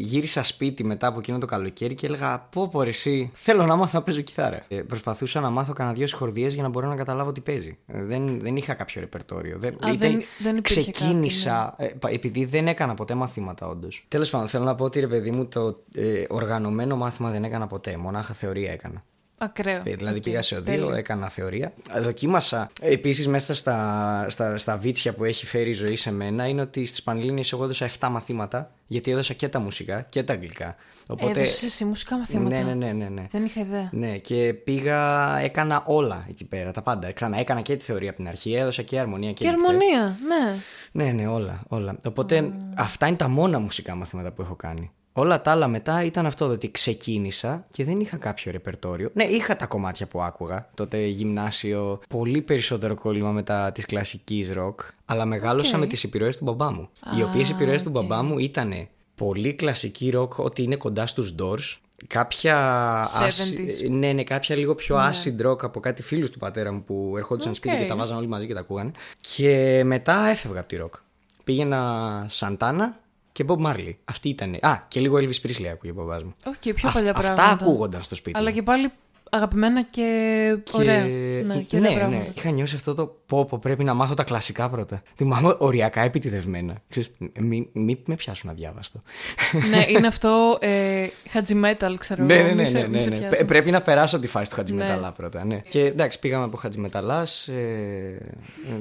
γύρισα 0.02 0.44
σπίτι 0.44 0.84
μετά 0.84 1.08
από 1.08 1.20
εκείνο 1.20 1.38
το 1.38 1.46
καλοκαίρι 1.46 1.96
και 1.96 2.06
έλεγα: 2.08 2.40
Πω, 2.40 2.68
πω, 2.68 2.82
ρε, 2.84 2.90
εσύ, 2.90 3.30
θέλω 3.34 3.66
να 3.66 3.76
μάθω 3.76 3.98
να 3.98 4.04
παίζω 4.04 4.22
κιθάρα. 4.22 4.66
Ε, 4.68 4.76
προσπαθούσα 4.82 5.40
να 5.40 5.50
μάθω 5.50 5.74
κανένα 5.74 5.96
δύο 5.96 6.08
συγχορδίες 6.08 6.48
για 6.48 6.64
να 6.64 6.70
μπορώ 6.70 6.88
να 6.88 6.96
καταλάβω 6.96 7.32
τι 7.32 7.42
παίζει. 7.42 7.78
Ε, 7.88 8.04
δεν, 8.04 8.40
δεν 8.40 8.56
είχα 8.56 8.74
κάποιο 8.74 9.02
ρεπερτόριο. 9.02 9.58
Δεν, 9.60 9.74
Α, 9.74 9.78
δεν- 9.98 10.24
δεν 10.40 10.58
υπήρχε 10.58 10.92
ξεκίνησα. 10.92 11.76
ε, 11.78 11.86
πα- 11.86 12.10
επειδή 12.12 12.46
δεν 12.46 12.68
έκανα 12.68 12.94
ποτέ 12.94 13.14
μαθήματα, 13.14 13.68
όντως. 13.68 14.06
Τέλος 14.08 14.30
πάντων, 14.30 14.48
θέλω 14.48 14.64
να 14.64 14.76
πω 14.76 14.84
ότι 14.86 15.00
ρε 15.00 15.08
παιδί 15.08 15.32
μου 15.32 15.46
το 15.46 15.84
ε, 15.96 16.24
οργανωμένο 16.30 16.96
μάθημα 16.96 17.32
δεν 17.32 17.44
έκανα 17.44 17.68
ποτέ. 17.68 17.98
Μονάχα 17.98 18.34
θεωρία 18.34 18.72
έκανα. 18.72 19.04
Ακραίο. 19.44 19.82
Ε, 19.86 19.96
Δηλαδή 19.96 20.18
Οκ. 20.18 20.24
πήγα 20.24 20.42
σε 20.42 20.56
οδείο, 20.56 20.74
Τέλειο. 20.74 20.94
έκανα 20.94 21.30
θεωρία. 21.30 21.74
Δοκίμασα 22.02 22.70
επίσης 22.82 23.28
μέσα 23.28 23.56
στα, 23.56 24.26
στα, 24.30 24.58
στα 24.58 24.78
βίτσια 24.78 25.14
που 25.14 25.24
έχει 25.24 25.46
φέρει 25.46 25.70
η 25.70 25.74
ζωή 25.74 25.96
σε 25.96 26.12
μένα 26.12 26.48
είναι 26.48 26.62
ότι 26.62 26.86
στις 26.86 27.04
Πανελλήνιες 27.04 27.52
εγώ 27.52 27.64
έδωσα 27.64 27.90
7 28.00 28.08
μαθήματα 28.12 28.72
γιατί 28.88 29.12
έδωσα 29.12 29.34
και 29.34 29.48
τα 29.48 29.60
μουσικά 29.60 30.02
και 30.10 30.24
τα 30.24 30.34
αγγλικά. 30.34 30.76
Οπότε. 31.08 31.40
Έδωσες 31.40 31.64
εσύ 31.64 31.86
μουσικά 31.86 32.18
μαθήματα; 32.18 32.56
ναι, 32.64 32.64
ναι, 32.64 32.74
ναι, 32.86 32.92
ναι, 32.92 33.10
ναι. 33.10 33.28
Δεν 33.32 33.46
είχα 33.46 33.62
ιδέα. 33.62 33.90
Ναι, 33.92 34.18
και 34.18 34.54
πήγα, 34.64 35.38
έκανα 35.40 35.84
όλα 35.86 36.26
εκεί 36.30 36.46
πέρα, 36.46 36.72
τα 36.72 36.82
πάντα. 36.82 37.12
Ξανά 37.12 37.40
έκανα 37.40 37.62
και 37.62 37.76
τη 37.76 37.84
θεωρία 37.84 38.10
από 38.10 38.18
την 38.18 38.28
αρχή, 38.28 38.54
έδωσα 38.54 38.82
και 38.82 39.00
αρμονία 39.00 39.32
και 39.34 39.44
Και 39.44 39.50
ντικτέ. 39.50 39.66
αρμονία, 39.68 40.18
ναι. 40.28 40.56
Ναι, 40.92 41.12
ναι, 41.12 41.28
όλα. 41.28 41.64
όλα. 41.68 41.98
Οπότε 42.06 42.52
αυτά 42.76 43.08
είναι 43.08 43.18
τα 43.18 43.28
μόνα 43.28 43.60
μουσικά 43.60 43.96
μαθήματα 43.96 44.32
που 44.32 44.42
έχω 44.42 44.56
κάνει. 44.56 44.92
Όλα 45.14 45.42
τα 45.42 45.52
άλλα 45.52 45.68
μετά 45.68 46.04
ήταν 46.04 46.26
αυτό 46.26 46.48
το 46.48 46.52
ότι 46.54 46.72
ξεκίνησα 46.72 47.66
και 47.74 47.84
δεν 47.84 48.00
είχα 48.00 48.18
κάποιο 48.18 48.52
ρεπερτόριο. 48.52 49.10
Ναι, 49.14 49.24
είχα 49.24 49.56
τα 49.56 49.66
κομμάτια 49.66 50.08
που 50.08 50.22
άκουγα. 50.22 50.70
Τότε 50.74 51.06
γυμνάσιο, 51.06 52.00
πολύ 52.10 52.42
περισσότερο 52.42 52.96
κόλλημα 52.96 53.32
μετά 53.32 53.72
της 53.72 53.86
κλασικής 53.86 54.52
ροκ. 54.52 54.80
Αλλά 55.06 55.26
μεγάλωσα 55.26 55.74
Οκ. 55.76 55.80
με 55.80 55.88
τις 55.88 56.04
επιρροές 56.04 56.38
του 56.38 56.44
μπαμπά 56.44 56.72
μου. 56.72 56.90
οι 57.18 57.22
Α, 57.22 57.26
οποίες 57.30 57.50
επιρροές 57.50 57.84
του 57.84 57.92
οκ. 57.96 58.02
μπαμπά 58.02 58.24
μου 58.24 58.38
ήταν 58.40 58.88
πολύ 59.16 59.54
κλασική 59.54 60.10
ροκ, 60.10 60.38
ότι 60.38 60.64
είναι 60.64 60.76
κοντά 60.76 61.06
στους 61.08 61.36
Doors. 61.40 61.78
Κάποια. 62.08 63.06
70s. 63.06 63.90
ναι, 63.90 64.12
ναι, 64.12 64.24
κάποια 64.24 64.56
λίγο 64.56 64.76
πιο 64.76 64.96
acid 64.98 65.48
rock 65.48 65.64
από 65.64 65.80
κάτι 65.80 66.02
φίλους 66.02 66.32
του 66.32 66.40
πατέρα 66.40 66.72
μου 66.72 66.84
που 66.84 67.14
ερχόντουσαν 67.18 67.52
Οκ. 67.52 67.58
σπίτι 67.58 67.78
και 67.78 67.86
τα 67.86 67.96
βάζαν 67.96 68.18
όλοι 68.18 68.28
μαζί 68.28 68.48
και 68.48 68.54
τα 68.54 68.60
ακούγανε. 68.60 68.92
Και 69.20 69.82
μετά 69.86 70.28
έφευγα 70.28 70.60
από 70.60 70.70
τη 70.70 70.76
ροκ. 70.76 70.94
Πήγαινα 71.44 72.26
Santana 72.30 73.00
και 73.32 73.46
Bob 73.48 73.58
Marley. 73.66 73.94
Αυτή 74.06 74.30
ήταν. 74.30 74.58
Α, 74.62 74.86
και 74.88 75.00
λίγο 75.00 75.18
Elvis 75.18 75.48
Presley 75.48 75.66
άκουγε 75.66 75.92
ο 75.92 75.96
μπαμπάς 75.96 76.24
μου. 76.24 76.34
Όχι, 76.46 76.58
και 76.60 76.74
πιο 76.74 76.88
Αυ- 76.88 76.98
παλιά 76.98 77.12
αυτά 77.12 77.34
πράγματα. 77.34 77.64
ακούγονταν 77.66 78.02
στο 78.02 78.16
σπίτι. 78.16 78.38
Αλλά 78.38 78.50
μου. 78.50 78.56
και 78.56 78.64
πάλι 78.64 78.92
αγαπημένα 79.34 79.84
και 79.84 80.04
ωραία. 80.72 81.04
Ναι, 81.46 81.56
και 81.62 81.78
ναι, 81.80 81.88
ωραία 81.90 82.08
ναι, 82.08 82.10
πράγματα. 82.10 82.32
είχα 82.38 82.52
νιώσει 82.52 82.76
αυτό 82.76 82.94
το 82.94 83.06
πω, 83.26 83.46
πω 83.46 83.58
πρέπει 83.62 83.84
να 83.84 83.94
μάθω 83.94 84.14
τα 84.14 84.24
κλασικά 84.24 84.70
πρώτα. 84.70 85.02
Θυμάμαι 85.16 85.56
οριακά 85.60 86.02
επιτιδευμένα. 86.02 86.74
Ξέρεις, 86.90 87.12
μη, 87.40 87.70
μη 87.74 88.02
με 88.06 88.16
πιάσουν 88.16 88.50
αδιάβαστο. 88.50 89.02
ναι, 89.70 89.86
είναι 89.90 90.08
αυτό 90.08 90.58
ε, 90.62 91.08
Χατζιμέταλ, 91.30 91.98
ξέρω 91.98 92.24
ναι, 92.24 92.34
εγώ. 92.34 92.44
ναι, 92.44 92.50
Μη 92.50 92.56
ναι, 92.56 92.66
σε- 92.66 92.80
ναι, 92.80 92.88
μη 92.88 92.94
ναι, 92.96 93.02
σε 93.02 93.10
ναι. 93.10 93.16
πιάσουν. 93.18 93.38
Πε- 93.38 93.48
Πρέπει 93.48 93.72
να 93.72 93.82
περάσω 93.82 94.20
τη 94.20 94.28
φάση 94.28 94.50
του 94.50 94.56
Ναι. 94.56 94.62
Χατζημεταλά 94.62 95.12
πρώτα. 95.12 95.46
Ναι. 95.46 95.60
Και 95.70 95.86
εντάξει, 95.86 96.20
πήγαμε 96.20 96.44
από 96.44 96.58
Χατζημεταλά. 96.58 97.28
Ε, 97.48 97.52
ε, 97.54 98.18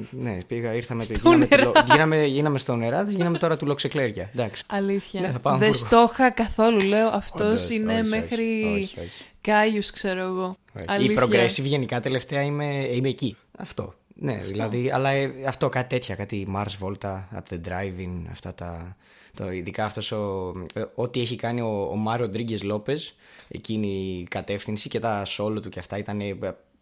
ναι, 0.09 0.37
πήγα, 0.47 0.73
ήρθαμε. 0.73 1.03
Στο 1.03 1.13
γίναμε, 1.13 1.45
του 1.47 1.55
νερά. 1.55 1.63
Λο- 1.63 1.73
γίναμε, 1.91 2.25
γίναμε 2.25 2.57
στο 2.57 2.75
νεράδι, 2.75 3.13
γίναμε 3.13 3.37
τώρα 3.37 3.57
του 3.57 3.65
Λοξεκλέρια. 3.65 4.29
Εντάξει. 4.35 4.63
Αλήθεια. 4.67 5.19
Ναι, 5.19 5.27
θα 5.27 5.39
πάω 5.39 5.57
Δεν 5.57 5.67
Αμβούργο. 5.67 5.85
στο 5.87 6.09
είχα 6.11 6.29
καθόλου. 6.31 6.79
Λέω 6.79 7.07
αυτός 7.07 7.41
Όντως, 7.41 7.69
είναι 7.69 7.91
όχι, 7.93 8.01
όχι, 8.01 8.09
μέχρι 8.09 8.63
όχι, 8.75 8.99
όχι. 8.99 9.23
Κάιους, 9.41 9.91
ξέρω 9.91 10.21
εγώ. 10.21 10.55
Η 10.79 10.83
Αλήθεια. 10.87 11.23
progressive 11.23 11.63
γενικά 11.63 11.99
τελευταία 11.99 12.41
είμαι, 12.41 12.87
είμαι 12.91 13.09
εκεί. 13.09 13.37
Αυτό. 13.57 13.93
Ναι, 14.15 14.35
δηλαδή, 14.35 14.91
αλλά 14.91 15.09
ε, 15.09 15.31
αυτό 15.47 15.69
κάτι 15.69 15.89
τέτοια, 15.89 16.15
κάτι 16.15 16.47
Mars 16.55 16.85
Volta, 16.85 17.23
at 17.35 17.53
the 17.53 17.59
Driving, 17.67 18.25
αυτά 18.31 18.53
τα. 18.53 18.97
Το, 19.33 19.51
ειδικά 19.51 19.85
αυτός 19.85 20.11
ο, 20.11 20.53
ε, 20.73 20.83
ό,τι 20.95 21.21
έχει 21.21 21.35
κάνει 21.35 21.61
ο, 21.61 21.87
ο 21.91 21.95
Μάριο 21.95 22.29
Ντρίγκες 22.29 22.63
Λόπες, 22.63 23.15
εκείνη 23.47 23.87
η 23.87 24.23
κατεύθυνση 24.23 24.89
και 24.89 24.99
τα 24.99 25.25
solo 25.25 25.61
του 25.61 25.69
και 25.69 25.79
αυτά 25.79 25.97
ήταν 25.97 26.21
ε, 26.21 26.37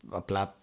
απλά 0.10 0.56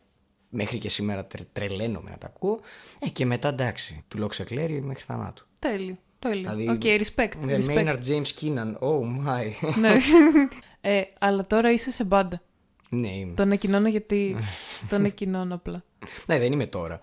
μέχρι 0.51 0.79
και 0.79 0.89
σήμερα 0.89 1.25
τρε, 1.25 1.43
τρελαίνομαι 1.53 2.11
να 2.11 2.19
τα 2.19 2.27
ακούω. 2.27 2.61
Ε, 2.99 3.09
και 3.09 3.27
μετά 3.27 3.49
εντάξει, 3.49 4.05
του 4.09 4.19
Λόξε 4.19 4.45
Κλέρι 4.45 4.83
μέχρι 4.83 5.05
θανάτου. 5.05 5.47
Τέλειο. 5.59 5.97
Τέλειο. 6.18 6.55
Δηλαδή, 6.55 6.68
Οκ, 6.68 7.00
respect. 7.02 7.33
Ναι, 7.44 7.57
respect. 7.57 7.76
Maynard 7.76 7.98
James 8.09 8.31
Keenan, 8.40 8.72
oh 8.81 9.00
my. 9.26 9.74
ναι. 9.79 9.96
ε, 10.81 11.02
αλλά 11.18 11.46
τώρα 11.46 11.72
είσαι 11.72 11.90
σε 11.90 12.05
μπάντα. 12.05 12.42
ναι, 12.88 13.09
είμαι. 13.16 13.35
Τον 13.35 13.52
εκκοινώνω 13.52 13.88
γιατί. 13.88 14.37
τον 14.90 15.05
εκκοινώνω 15.05 15.55
απλά. 15.55 15.85
Ναι, 16.26 16.38
δεν 16.38 16.52
είμαι 16.52 16.66
τώρα. 16.66 17.00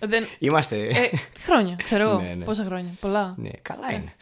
Δεν... 0.00 0.24
Είμαστε. 0.38 0.86
Ε, 0.86 1.10
χρόνια, 1.44 1.76
ξέρω 1.84 2.08
εγώ. 2.10 2.20
Ναι, 2.20 2.34
ναι. 2.34 2.44
Πόσα 2.44 2.64
χρόνια. 2.64 2.90
Πολλά. 3.00 3.34
Ναι, 3.38 3.50
καλά 3.62 3.92
είναι. 3.92 4.12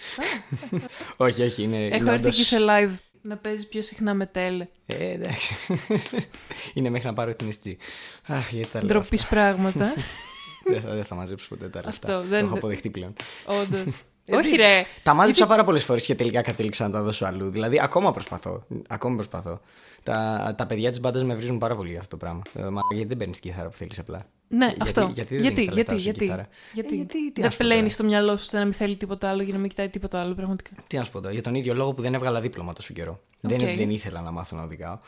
όχι, 1.27 1.43
όχι, 1.43 1.63
είναι. 1.63 1.77
Έχω 1.87 1.97
είναι 1.97 2.11
έρθει 2.13 2.25
όντως- 2.27 2.39
εκεί 2.39 2.43
σε 2.45 2.57
live 2.61 2.91
να 3.23 3.37
παίζει 3.37 3.69
πιο 3.69 3.83
συχνά 3.83 4.15
με 4.15 4.27
τέλε. 4.27 4.67
Ε, 4.87 5.11
εντάξει. 5.11 5.55
είναι 6.75 6.91
μέχρι 6.91 7.07
να 7.07 7.13
πάρω 7.13 7.35
την 7.35 7.51
SG. 7.63 7.73
Αχ, 8.27 8.53
γιατί 8.53 8.69
τα 8.71 8.79
λέω. 8.79 8.89
Ντροπής 8.89 9.27
πράγματα. 9.27 9.85
αυτά. 9.85 10.03
δεν, 10.65 10.81
θα, 10.83 10.95
δεν 10.95 11.05
θα 11.05 11.15
μαζέψω 11.15 11.49
ποτέ 11.49 11.69
τα 11.69 11.81
λεφτά. 11.85 12.09
Αυτό, 12.09 12.23
Το 12.23 12.29
δεν- 12.29 12.45
έχω 12.45 12.55
αποδεχτεί 12.55 12.91
πλέον. 12.91 13.13
Όντως. 13.45 13.85
Ε, 14.31 14.37
Όχι, 14.37 14.51
τι- 14.51 14.57
ρε. 14.57 14.85
Τα 15.03 15.15
μάζεψα 15.15 15.47
πάρα 15.47 15.65
πολλές 15.65 15.85
φορές 15.85 16.05
και 16.07 16.15
τελικά 16.15 16.43
κατέληξα 16.43 16.85
να 16.85 16.91
τα 16.93 17.03
δώσω 17.03 17.25
αλλού. 17.25 17.51
Δηλαδή, 17.51 17.81
ακόμα 17.81 18.13
προσπαθώ. 18.13 18.65
Ακόμα 18.89 19.15
προσπαθώ. 19.15 19.61
Τα, 20.03 20.55
τα 20.57 20.67
παιδιά 20.67 20.91
της 20.91 21.01
μπάντας 21.01 21.25
με 21.25 21.35
βρίζουν 21.35 21.59
πάρα 21.59 21.77
πολύ 21.77 21.91
για 21.91 21.99
αυτό 21.99 22.17
το 22.17 22.25
πράγμα. 22.25 22.43
Ε, 22.55 22.63
μα 22.69 22.81
γιατί 22.93 23.09
δεν 23.09 23.17
παίρνεις 23.17 23.41
τη 23.41 23.49
κιθάρα 23.49 23.69
που 23.69 23.77
θέλεις 23.77 23.99
απλά; 23.99 24.27
Ναι, 24.49 24.67
Γιατί- 24.67 24.81
αυτό. 24.83 25.11
γιατί 25.15 25.35
δεν 25.35 25.41
γιατί, 25.43 25.55
δίνεις 25.55 25.69
τα 25.69 25.75
λεφτά 25.75 25.95
γιατί, 25.95 25.99
σου 26.01 26.05
γιατί, 26.05 26.19
κιθάρα; 26.25 26.49
γιατί. 26.75 26.93
Ε, 26.93 26.97
γιατί, 26.97 27.13
τι 27.33 27.33
δεν 27.35 27.45
να 27.45 27.51
σου 27.51 27.57
πω 27.57 27.65
πλένεις 27.67 27.81
τώρα. 27.83 27.95
στο 27.95 28.05
μυαλό 28.05 28.37
σου 28.37 28.43
ώστε 28.43 28.59
να 28.59 28.65
μην 28.65 28.73
θέλει 28.73 28.97
τίποτα 28.97 29.29
άλλο 29.29 29.43
για 29.43 29.53
να 29.53 29.59
μην 29.59 29.69
κοιτάει 29.69 29.89
τίποτα 29.89 30.21
άλλο 30.21 30.35
πραγματικά. 30.35 30.71
Τι 30.87 30.97
να 30.97 31.05
σου 31.05 31.11
πω 31.11 31.21
τώρα, 31.21 31.33
για 31.33 31.43
τον 31.43 31.55
ίδιο 31.55 31.75
λόγο 31.75 31.93
που 31.95 32.03
δεν 32.03 32.15
έβγαλα 32.15 32.41
δίπλωμα 32.41 32.73
τόσο 32.73 32.93
καιρό. 32.93 33.21
Δεν 33.41 33.55
είναι 33.59 33.63
Οκ. 33.63 33.69
ότι 33.69 33.79
δεν 33.79 33.91
ήθελα 33.91 34.21
να 34.21 34.31
μάθω 34.31 34.57
να 34.57 34.63
οδηγάω. 34.63 34.99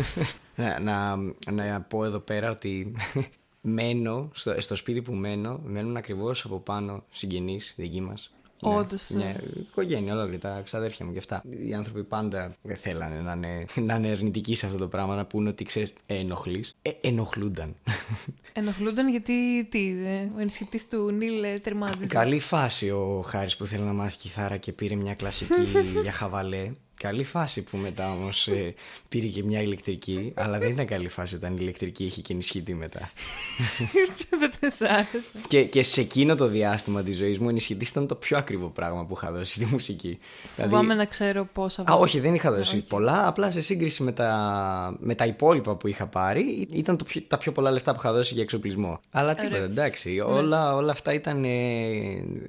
να, 0.56 0.78
να, 0.78 1.16
να 1.52 1.80
πω 1.80 2.04
εδώ 2.04 2.18
πέρα 2.18 2.50
ότι 2.50 2.92
μένω, 3.60 4.30
στο, 4.34 4.54
στο 4.60 4.76
σπίτι 4.76 5.02
που 5.02 5.12
μένω, 5.12 5.60
μένουν 5.64 5.96
ακριβώς 5.96 6.44
από 6.44 6.58
πάνω 6.58 7.04
συγγενείς 7.10 7.74
δικοί 7.76 8.00
μας. 8.00 8.32
Ναι, 8.68 8.74
Όντως, 8.74 9.08
Μια 9.08 9.24
ναι. 9.24 9.36
οικογένεια 9.60 10.12
ολόκληρη, 10.12 10.38
τα 10.38 10.60
ξαδέρφια 10.64 11.06
μου 11.06 11.12
και 11.12 11.18
αυτά. 11.18 11.42
Οι 11.66 11.74
άνθρωποι 11.74 12.04
πάντα 12.04 12.54
δεν 12.62 12.76
θέλανε 12.76 13.20
να 13.20 13.32
είναι, 13.32 13.64
να 13.88 13.94
είναι 13.94 14.08
αρνητικοί 14.08 14.54
σε 14.54 14.66
αυτό 14.66 14.78
το 14.78 14.88
πράγμα, 14.88 15.14
να 15.14 15.24
πούνε 15.24 15.48
ότι 15.48 15.64
ξέρεις, 15.64 15.92
ε, 16.06 16.14
ενοχλείς. 16.14 16.76
Ε, 16.82 16.90
ενοχλούνταν. 17.00 17.74
Ενοχλούνταν 18.52 19.08
γιατί 19.08 19.64
τι, 19.70 19.88
ε, 19.88 20.30
ο 20.36 20.40
ενισχυτής 20.40 20.88
του 20.88 21.10
Νίλ 21.10 21.42
ε, 21.42 21.58
τερμάτιζε. 21.58 22.06
Καλή 22.06 22.40
φάση 22.40 22.90
ο 22.90 23.22
Χάρης 23.26 23.56
που 23.56 23.66
θέλει 23.66 23.82
να 23.82 23.92
μάθει 23.92 24.16
κιθάρα 24.16 24.56
και 24.56 24.72
πήρε 24.72 24.94
μια 24.94 25.14
κλασική 25.14 25.62
για 26.02 26.12
χαβαλέ. 26.12 26.72
Καλή 27.02 27.24
φάση 27.24 27.62
που 27.62 27.76
μετά 27.76 28.10
όμως 28.10 28.48
πήρε 29.08 29.26
και 29.26 29.42
μια 29.44 29.60
ηλεκτρική, 29.60 30.32
αλλά 30.34 30.58
δεν 30.58 30.70
ήταν 30.70 30.86
καλή 30.86 31.08
φάση 31.08 31.34
όταν 31.34 31.52
η 31.52 31.56
ηλεκτρική 31.60 32.04
είχε 32.04 32.20
και 32.20 32.32
ενισχυτή 32.32 32.74
μετά. 32.74 33.10
δεν 34.38 34.50
της 34.60 34.80
άρεσε. 34.82 35.20
Και, 35.48 35.64
και 35.64 35.82
σε 35.82 36.00
εκείνο 36.00 36.34
το 36.34 36.46
διάστημα 36.46 37.02
της 37.02 37.16
ζωής 37.16 37.38
μου, 37.38 37.46
ο 37.46 37.48
ενισχυτής 37.48 37.90
ήταν 37.90 38.06
το 38.06 38.14
πιο 38.14 38.36
ακριβό 38.36 38.66
πράγμα 38.68 39.04
που 39.04 39.14
είχα 39.16 39.32
δώσει 39.32 39.52
στη 39.52 39.66
μουσική. 39.66 40.18
Φοβάμαι 40.56 40.94
να 40.94 41.04
ξέρω 41.04 41.48
πόσα. 41.52 41.82
Δηλαδή- 41.82 42.00
Α, 42.02 42.04
όχι, 42.04 42.20
δεν 42.20 42.34
είχα 42.34 42.52
δώσει 42.52 42.82
πολλά. 42.82 43.26
Απλά 43.26 43.50
σε 43.50 43.60
σύγκριση 43.60 44.02
με 44.02 44.12
τα, 44.12 44.96
με 45.00 45.14
τα 45.14 45.26
υπόλοιπα 45.26 45.76
που 45.76 45.88
είχα 45.88 46.06
πάρει, 46.06 46.68
ήταν 46.72 46.96
το 46.96 47.04
πιο- 47.04 47.22
τα 47.28 47.38
πιο 47.38 47.52
πολλά 47.52 47.70
λεφτά 47.70 47.92
που 47.92 47.98
είχα 48.02 48.12
δώσει 48.12 48.34
για 48.34 48.42
εξοπλισμό. 48.42 49.00
Αλλά 49.10 49.34
τίποτα, 49.34 49.54
Ωραία. 49.54 49.64
εντάξει. 49.68 50.20
Όλα, 50.20 50.74
όλα 50.76 50.92
αυτά 50.92 51.12
ήταν. 51.12 51.44
ε, 51.44 51.48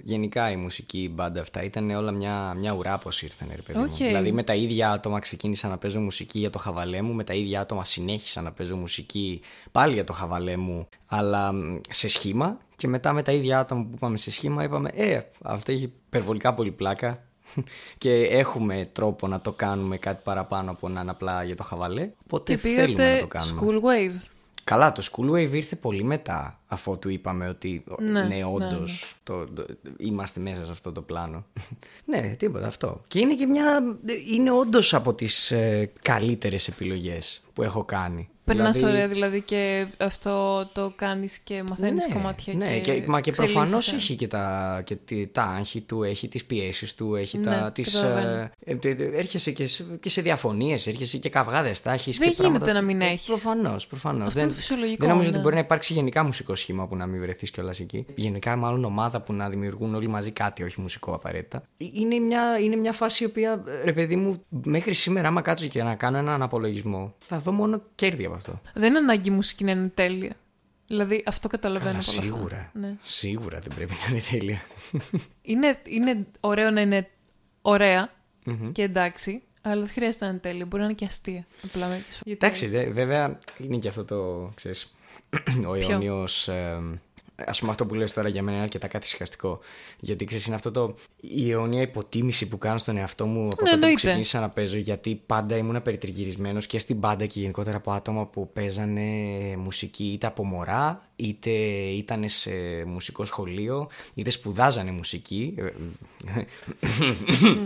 γενικά 0.03 0.51
η 0.51 0.55
μουσική, 0.55 0.97
η 0.99 1.09
μπάντα 1.13 1.41
αυτά 1.41 1.63
ήταν 1.63 1.89
όλα 1.89 2.11
μια, 2.11 2.53
μια 2.57 2.71
ουρά 2.73 2.97
πώς 2.97 3.21
ήρθαν, 3.21 3.47
ρε 3.55 3.61
παιδί 3.61 3.77
μου. 3.79 3.85
Οκ. 3.91 3.95
Δηλαδή 3.95 4.31
με 4.43 4.49
τα 4.49 4.55
ίδια 4.55 4.91
άτομα 4.91 5.19
ξεκίνησα 5.19 5.67
να 5.67 5.77
παίζω 5.77 5.99
μουσική 5.99 6.39
για 6.39 6.49
το 6.49 6.57
χαβαλέ 6.57 7.01
μου, 7.01 7.13
με 7.13 7.23
τα 7.23 7.33
ίδια 7.33 7.61
άτομα 7.61 7.85
συνέχισα 7.85 8.41
να 8.41 8.51
παίζω 8.51 8.75
μουσική 8.75 9.41
πάλι 9.71 9.93
για 9.93 10.03
το 10.03 10.13
χαβαλέ 10.13 10.57
μου, 10.57 10.87
αλλά 11.05 11.53
μ, 11.53 11.79
σε 11.89 12.07
σχήμα. 12.07 12.57
Και 12.75 12.87
μετά 12.87 13.13
με 13.13 13.21
τα 13.21 13.31
ίδια 13.31 13.59
άτομα 13.59 13.81
που 13.81 13.91
είπαμε 13.95 14.17
σε 14.17 14.31
σχήμα, 14.31 14.63
είπαμε, 14.63 14.89
Ε, 14.93 15.21
αυτό 15.43 15.71
έχει 15.71 15.83
υπερβολικά 15.83 16.53
πολύ 16.53 16.71
πλάκα. 16.71 17.23
Και 17.97 18.11
έχουμε 18.23 18.89
τρόπο 18.91 19.27
να 19.27 19.41
το 19.41 19.51
κάνουμε 19.51 19.97
κάτι 19.97 20.21
παραπάνω 20.23 20.71
από 20.71 20.89
να 20.89 21.01
είναι 21.01 21.11
απλά 21.11 21.43
για 21.43 21.55
το 21.55 21.63
χαβαλέ. 21.63 22.09
Οπότε 22.25 22.53
Και 22.53 22.59
θέλουμε 22.59 22.87
να 22.87 22.93
πήγατε 22.93 23.19
το 23.19 23.27
κάνουμε. 23.27 23.61
School 23.61 23.75
Wave. 23.75 24.19
Καλά, 24.63 24.91
το 24.91 25.03
School 25.11 25.31
Wave 25.31 25.53
ήρθε 25.53 25.75
πολύ 25.75 26.03
μετά 26.03 26.59
αφού 26.73 26.99
του 26.99 27.09
είπαμε 27.09 27.47
ότι 27.49 27.83
ναι, 27.99 28.11
Ναι, 28.11 28.21
ναι, 28.21 28.35
ναι, 28.35 28.43
όντω 28.45 28.83
το, 29.23 29.45
το- 29.47 29.65
είμαστε 29.97 30.39
μέσα 30.39 30.65
σε 30.65 30.71
αυτό 30.71 30.91
το 30.91 31.01
πλάνο. 31.01 31.45
ναι, 32.11 32.21
τίποτα 32.37 32.67
αυτό. 32.67 33.01
Και 33.07 33.19
είναι 33.19 33.33
και 33.35 33.45
μια. 33.45 33.83
Είναι 34.33 34.51
όντως 34.51 34.93
από 34.93 35.13
τις 35.13 35.51
ε, 35.51 35.91
καλύτερες 36.01 36.67
επιλογές 36.67 37.43
που 37.53 37.63
έχω 37.63 37.83
κάνει. 37.83 38.27
Περνάς 38.45 38.75
Δηλαδή- 38.77 38.93
ωραία 38.95 39.07
δηλαδή 39.07 39.41
και 39.41 39.87
αυτό 39.97 40.65
το 40.73 40.93
κάνεις 40.95 41.37
και 41.37 41.63
μαθαίνεις 41.69 42.07
ναι, 42.07 42.13
κομμάτια. 42.13 42.53
ναι, 42.53 42.79
και, 42.79 42.93
και, 42.99 43.07
μα 43.07 43.21
και 43.21 43.31
προφανώς 43.31 43.67
εξελίσσεσαι. 43.67 43.95
έχει 43.95 44.15
και 44.15 44.27
τα, 44.27 44.81
και 44.85 44.95
τη- 44.95 45.27
τα 45.27 45.43
άγχη 45.43 45.81
του, 45.81 46.03
έχει 46.03 46.27
τις 46.27 46.45
πιέσεις 46.45 46.93
του, 46.95 47.15
έχει 47.15 47.37
Ναι, 47.37 47.43
τα. 47.43 47.71
Τις, 47.71 47.93
καταλαβαίνω. 47.93 48.29
ε, 48.29 48.51
ε, 48.65 48.77
ε, 48.89 49.17
έρχεσαι 49.17 49.51
και, 49.51 49.67
σε- 49.67 49.85
και 49.99 50.09
σε 50.09 50.21
διαφωνίες, 50.21 50.87
έρχεσαι 50.87 51.17
και 51.17 51.29
καυγάδες. 51.29 51.81
Τα 51.81 51.91
έχεις 51.91 52.17
Δεν 52.17 52.29
και 52.29 52.35
πράγματα- 52.35 52.65
γίνεται 52.65 52.79
να 52.79 52.85
μην 52.85 53.01
έχεις. 53.01 53.25
Προφανώς, 53.27 53.87
προφανώς. 53.87 54.27
Αυτό 54.27 54.39
είναι 54.39 54.49
το 54.49 54.55
φυσιολογικό, 54.55 54.97
Δεν 54.99 55.09
νομίζω 55.09 55.29
ναι. 55.29 55.33
ότι 55.35 55.43
μπορεί 55.43 55.55
να 55.55 55.61
υπάρξει 55.61 55.93
γενικά 55.93 56.23
μουσικό 56.23 56.55
σχήμα 56.63 56.87
που 56.87 56.95
να 56.95 57.05
μην 57.05 57.21
βρεθείς 57.21 57.51
κιόλας 57.51 57.79
εκεί. 57.79 58.05
Γενικά, 58.15 58.55
μάλλον 58.55 58.83
ομάδα 58.83 59.21
που 59.21 59.33
να 59.33 59.49
δημιουργούν 59.49 59.95
όλοι 59.95 60.07
μαζί 60.07 60.31
κάτι, 60.31 60.63
όχι 60.63 60.81
μουσικό 60.81 61.13
απαραίτητα. 61.13 61.57
Ε, 61.77 61.85
Είναι 61.93 62.19
μια, 62.19 62.59
είναι 62.59 62.75
μια 62.75 62.91
φάση 62.91 63.23
η 63.23 63.25
οποία, 63.25 63.63
ε, 63.67 63.83
ρε 63.83 63.93
παιδί 63.93 64.15
μου, 64.15 64.43
μέχρι 64.49 64.93
σήμερα, 64.93 65.27
άμα 65.27 65.41
κάτσω 65.41 65.67
και 65.67 65.83
να 65.83 65.95
κάνω 65.95 66.17
έναν 66.17 66.41
απολογισμό, 66.41 67.13
θα 67.17 67.39
δω 67.39 67.51
μόνο 67.51 67.81
κέρδη 67.95 68.25
από 68.25 68.35
αυτό. 68.35 68.61
Δεν 68.73 68.89
είναι 68.89 68.97
ανάγκη 68.97 69.29
η 69.29 69.31
μουσική 69.31 69.63
να 69.63 69.71
είναι 69.71 69.87
τέλεια. 69.93 70.33
Δηλαδή 70.87 71.23
αυτό 71.25 71.47
καταλαβαίνω 71.47 71.97
Καλά, 72.05 72.19
από 72.19 72.21
όλα 72.21 72.21
αυτά. 72.21 72.37
σίγουρα. 72.37 72.71
Ναι. 72.73 72.95
Σίγουρα 73.03 73.59
δεν 73.59 73.75
πρέπει 73.75 73.93
να 74.05 74.11
είναι 74.11 74.21
τέλεια. 74.31 74.61
Είναι, 75.41 75.77
είναι 75.83 76.25
ωραίο 76.39 76.69
να 76.71 76.81
είναι 76.81 77.09
ωραία 77.61 78.11
και 78.71 78.81
εντάξει, 78.81 79.41
αλλά 79.61 79.81
δεν 79.81 79.89
χρειάζεται 79.89 80.25
να 80.25 80.31
είναι 80.31 80.39
τέλειο. 80.39 80.65
Μπορεί 80.65 80.81
να 80.81 80.87
είναι 80.87 80.97
και 80.97 81.05
αστεία. 81.05 81.45
Απλά 81.63 81.87
με- 81.87 82.03
γιατί- 82.23 82.43
Εντάξει, 82.43 82.67
δε, 82.67 82.89
βέβαια 82.89 83.39
είναι 83.57 83.77
και 83.77 83.87
αυτό 83.87 84.05
το, 84.05 84.51
ξέρεις, 84.55 84.95
ο 85.69 85.73
αιώνιος, 85.73 86.47
ε, 86.47 86.81
ας 87.35 87.59
πούμε 87.59 87.71
αυτό 87.71 87.85
που 87.85 87.93
λες 87.93 88.13
τώρα 88.13 88.27
για 88.27 88.41
μένα 88.41 88.55
είναι 88.55 88.65
αρκετά 88.65 88.87
καθησυχαστικό. 88.87 89.59
Γιατί 89.99 90.25
ξέρεις 90.25 90.45
είναι 90.45 90.55
αυτό 90.55 90.71
το, 90.71 90.95
η 91.19 91.51
αιώνια 91.51 91.81
υποτίμηση 91.81 92.47
που 92.47 92.57
κάνω 92.57 92.77
στον 92.77 92.97
εαυτό 92.97 93.25
μου 93.25 93.45
από 93.45 93.49
τότε 93.49 93.61
που 93.61 93.65
Ναι, 93.65 93.71
εννοείται. 93.73 93.95
ξεκίνησα 93.95 94.39
να 94.39 94.49
παίζω 94.49 94.77
γιατί 94.77 95.21
πάντα 95.25 95.57
ήμουν 95.57 95.81
περιτριγυρισμένος 95.81 96.67
και 96.67 96.79
στην 96.79 96.95
μπάντα 96.95 97.25
και 97.25 97.39
γενικότερα 97.39 97.77
από 97.77 97.91
άτομα 97.91 98.25
που 98.27 98.51
παίζανε 98.53 99.01
μουσική 99.57 100.03
είτε 100.03 100.27
από 100.27 100.45
μωρά 100.45 101.09
είτε 101.15 101.49
ήταν 101.89 102.23
σε 102.29 102.51
μουσικό 102.85 103.25
σχολείο 103.25 103.89
είτε 104.13 104.29
σπουδάζανε 104.29 104.91
μουσική 104.91 105.55
ε, 105.57 105.71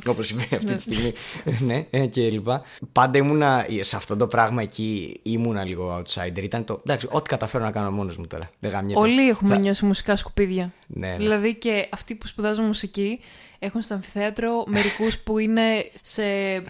όπως 0.11 0.29
είπε 0.29 0.55
αυτή 0.55 0.75
τη 0.75 0.81
στιγμή 0.81 1.11
ναι, 1.59 1.85
ε, 1.89 2.05
και 2.05 2.29
λοιπά. 2.29 2.61
Πάντα 2.91 3.17
ήμουνα 3.17 3.65
σε 3.79 3.95
αυτό 3.95 4.15
το 4.15 4.27
πράγμα 4.27 4.61
εκεί 4.61 5.19
ήμουνα 5.23 5.63
λίγο 5.63 6.01
outsider. 6.01 6.43
Ήταν 6.43 6.63
το. 6.63 6.81
Εντάξει, 6.85 7.07
ό,τι 7.11 7.29
καταφέρω 7.29 7.63
να 7.63 7.71
κάνω 7.71 7.91
μόνος 7.91 8.17
μου 8.17 8.27
τώρα. 8.27 8.49
Δεν 8.59 8.71
γαμιέται. 8.71 8.99
Όλοι 8.99 9.27
έχουμε 9.29 9.53
Θα- 9.53 9.59
νιώσει 9.59 9.85
μουσικά 9.85 10.15
σκουπίδια. 10.15 10.73
Ναι, 10.87 11.07
ναι. 11.07 11.15
Δηλαδή 11.15 11.55
και 11.55 11.87
αυτοί 11.91 12.15
που 12.15 12.27
σπουδάζουν 12.27 12.65
μουσική 12.65 13.19
έχουν 13.59 13.81
στο 13.81 13.93
αμφιθέατρο 13.93 14.63
μερικούς 14.67 15.17
που 15.17 15.37
είναι 15.37 15.91
σε 16.03 16.23
ε, 16.23 16.63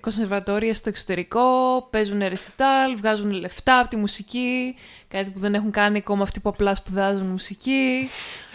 κονσερβατόρια 0.00 0.74
στο 0.74 0.88
εξωτερικό, 0.88 1.42
παίζουν 1.90 2.18
ρεσιτάλ, 2.18 2.96
βγάζουν 2.96 3.30
λεφτά 3.30 3.78
από 3.78 3.88
τη 3.88 3.96
μουσική, 3.96 4.76
κάτι 5.08 5.30
που 5.30 5.38
δεν 5.40 5.54
έχουν 5.54 5.70
κάνει 5.70 5.98
ακόμα 5.98 6.22
αυτοί 6.22 6.40
που 6.40 6.48
απλά 6.48 6.74
σπουδάζουν 6.74 7.26
μουσική. 7.26 8.08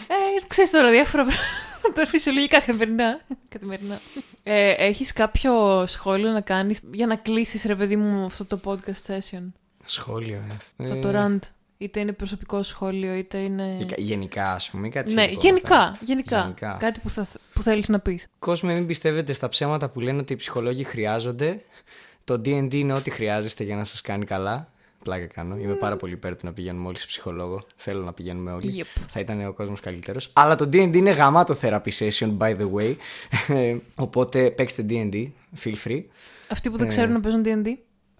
Ε, 0.07 0.45
ξέρεις 0.47 0.71
τώρα 0.71 0.89
διάφορα 0.91 1.25
πράγματα 1.25 2.09
φυσιολογικά 2.11 2.59
καθημερινά. 2.59 3.19
καθημερινά. 3.49 3.99
Ε, 4.43 4.69
έχεις 4.69 5.13
κάποιο 5.13 5.83
σχόλιο 5.87 6.29
να 6.31 6.41
κάνεις 6.41 6.81
για 6.91 7.07
να 7.07 7.15
κλείσεις 7.15 7.63
ρε 7.63 7.75
παιδί 7.75 7.95
μου 7.95 8.25
αυτό 8.25 8.45
το 8.45 8.59
podcast 8.65 9.11
session, 9.13 9.51
Σχόλιο, 9.85 10.41
ε. 10.77 10.83
αυτό 10.83 10.95
Ε, 10.95 10.99
το 11.01 11.09
rant. 11.15 11.39
Είτε 11.81 11.99
είναι 11.99 12.11
προσωπικό 12.11 12.63
σχόλιο, 12.63 13.13
είτε 13.13 13.37
είναι... 13.37 13.77
γε- 13.79 13.99
Γενικά, 13.99 14.53
ας 14.53 14.69
πούμε, 14.69 14.87
ή 14.87 14.89
κάτι 14.89 15.13
Ναι, 15.13 15.21
σχετικό 15.21 15.41
με 15.41 15.47
γενικά, 15.49 15.77
αυτά. 15.79 16.05
γενικά. 16.05 16.39
Γενικά. 16.41 16.77
Κάτι 16.79 16.99
που, 16.99 17.09
θα, 17.09 17.27
που 17.53 17.61
θέλεις 17.61 17.87
να 17.89 17.99
πεις. 17.99 18.27
Κόσμο, 18.39 18.73
μην 18.73 18.87
πιστεύετε 18.87 19.33
στα 19.33 19.47
ψέματα 19.47 19.89
που 19.89 19.99
λένε 19.99 20.19
ότι 20.19 20.33
οι 20.33 20.35
ψυχολόγοι 20.35 20.83
χρειάζονται. 20.83 21.61
Το 22.23 22.33
DD 22.33 22.73
είναι 22.73 22.93
ό,τι 22.93 23.09
χρειάζεστε 23.09 23.63
για 23.63 23.75
να 23.75 23.83
σας 23.83 24.01
κάνει 24.01 24.25
καλά. 24.25 24.71
Πλάκα 25.03 25.25
κάνω. 25.25 25.57
Είμαι 25.57 25.73
πάρα 25.73 25.95
πολύ 25.95 26.13
υπέρ 26.13 26.35
του 26.35 26.45
να 26.45 26.53
πηγαίνουμε 26.53 26.87
όλοι 26.87 26.97
σε 26.97 27.05
ψυχολόγο. 27.07 27.61
Θέλω 27.75 28.03
να 28.03 28.13
πηγαίνουμε 28.13 28.51
όλοι. 28.51 28.83
Yep. 28.83 29.01
Θα 29.07 29.19
ήταν 29.19 29.47
ο 29.47 29.53
κόσμος 29.53 29.79
καλύτερος. 29.79 30.29
Αλλά 30.33 30.55
το 30.55 30.65
DD 30.65 30.93
είναι 30.95 31.11
γαμάτο 31.11 31.55
therapy 31.61 31.89
session, 31.99 32.37
by 32.37 32.55
the 32.57 32.69
way. 32.73 32.95
Ε, 33.47 33.75
Οπότε 33.95 34.51
παίξτε 34.51 34.85
DD. 34.89 35.27
Feel 35.63 35.75
free. 35.87 36.03
Αυτοί 36.47 36.69
που 36.69 36.77
δεν 36.77 36.87
ξέρουν 36.87 37.13
να 37.13 37.19
παίζουν 37.19 37.43
D&D, 37.45 37.67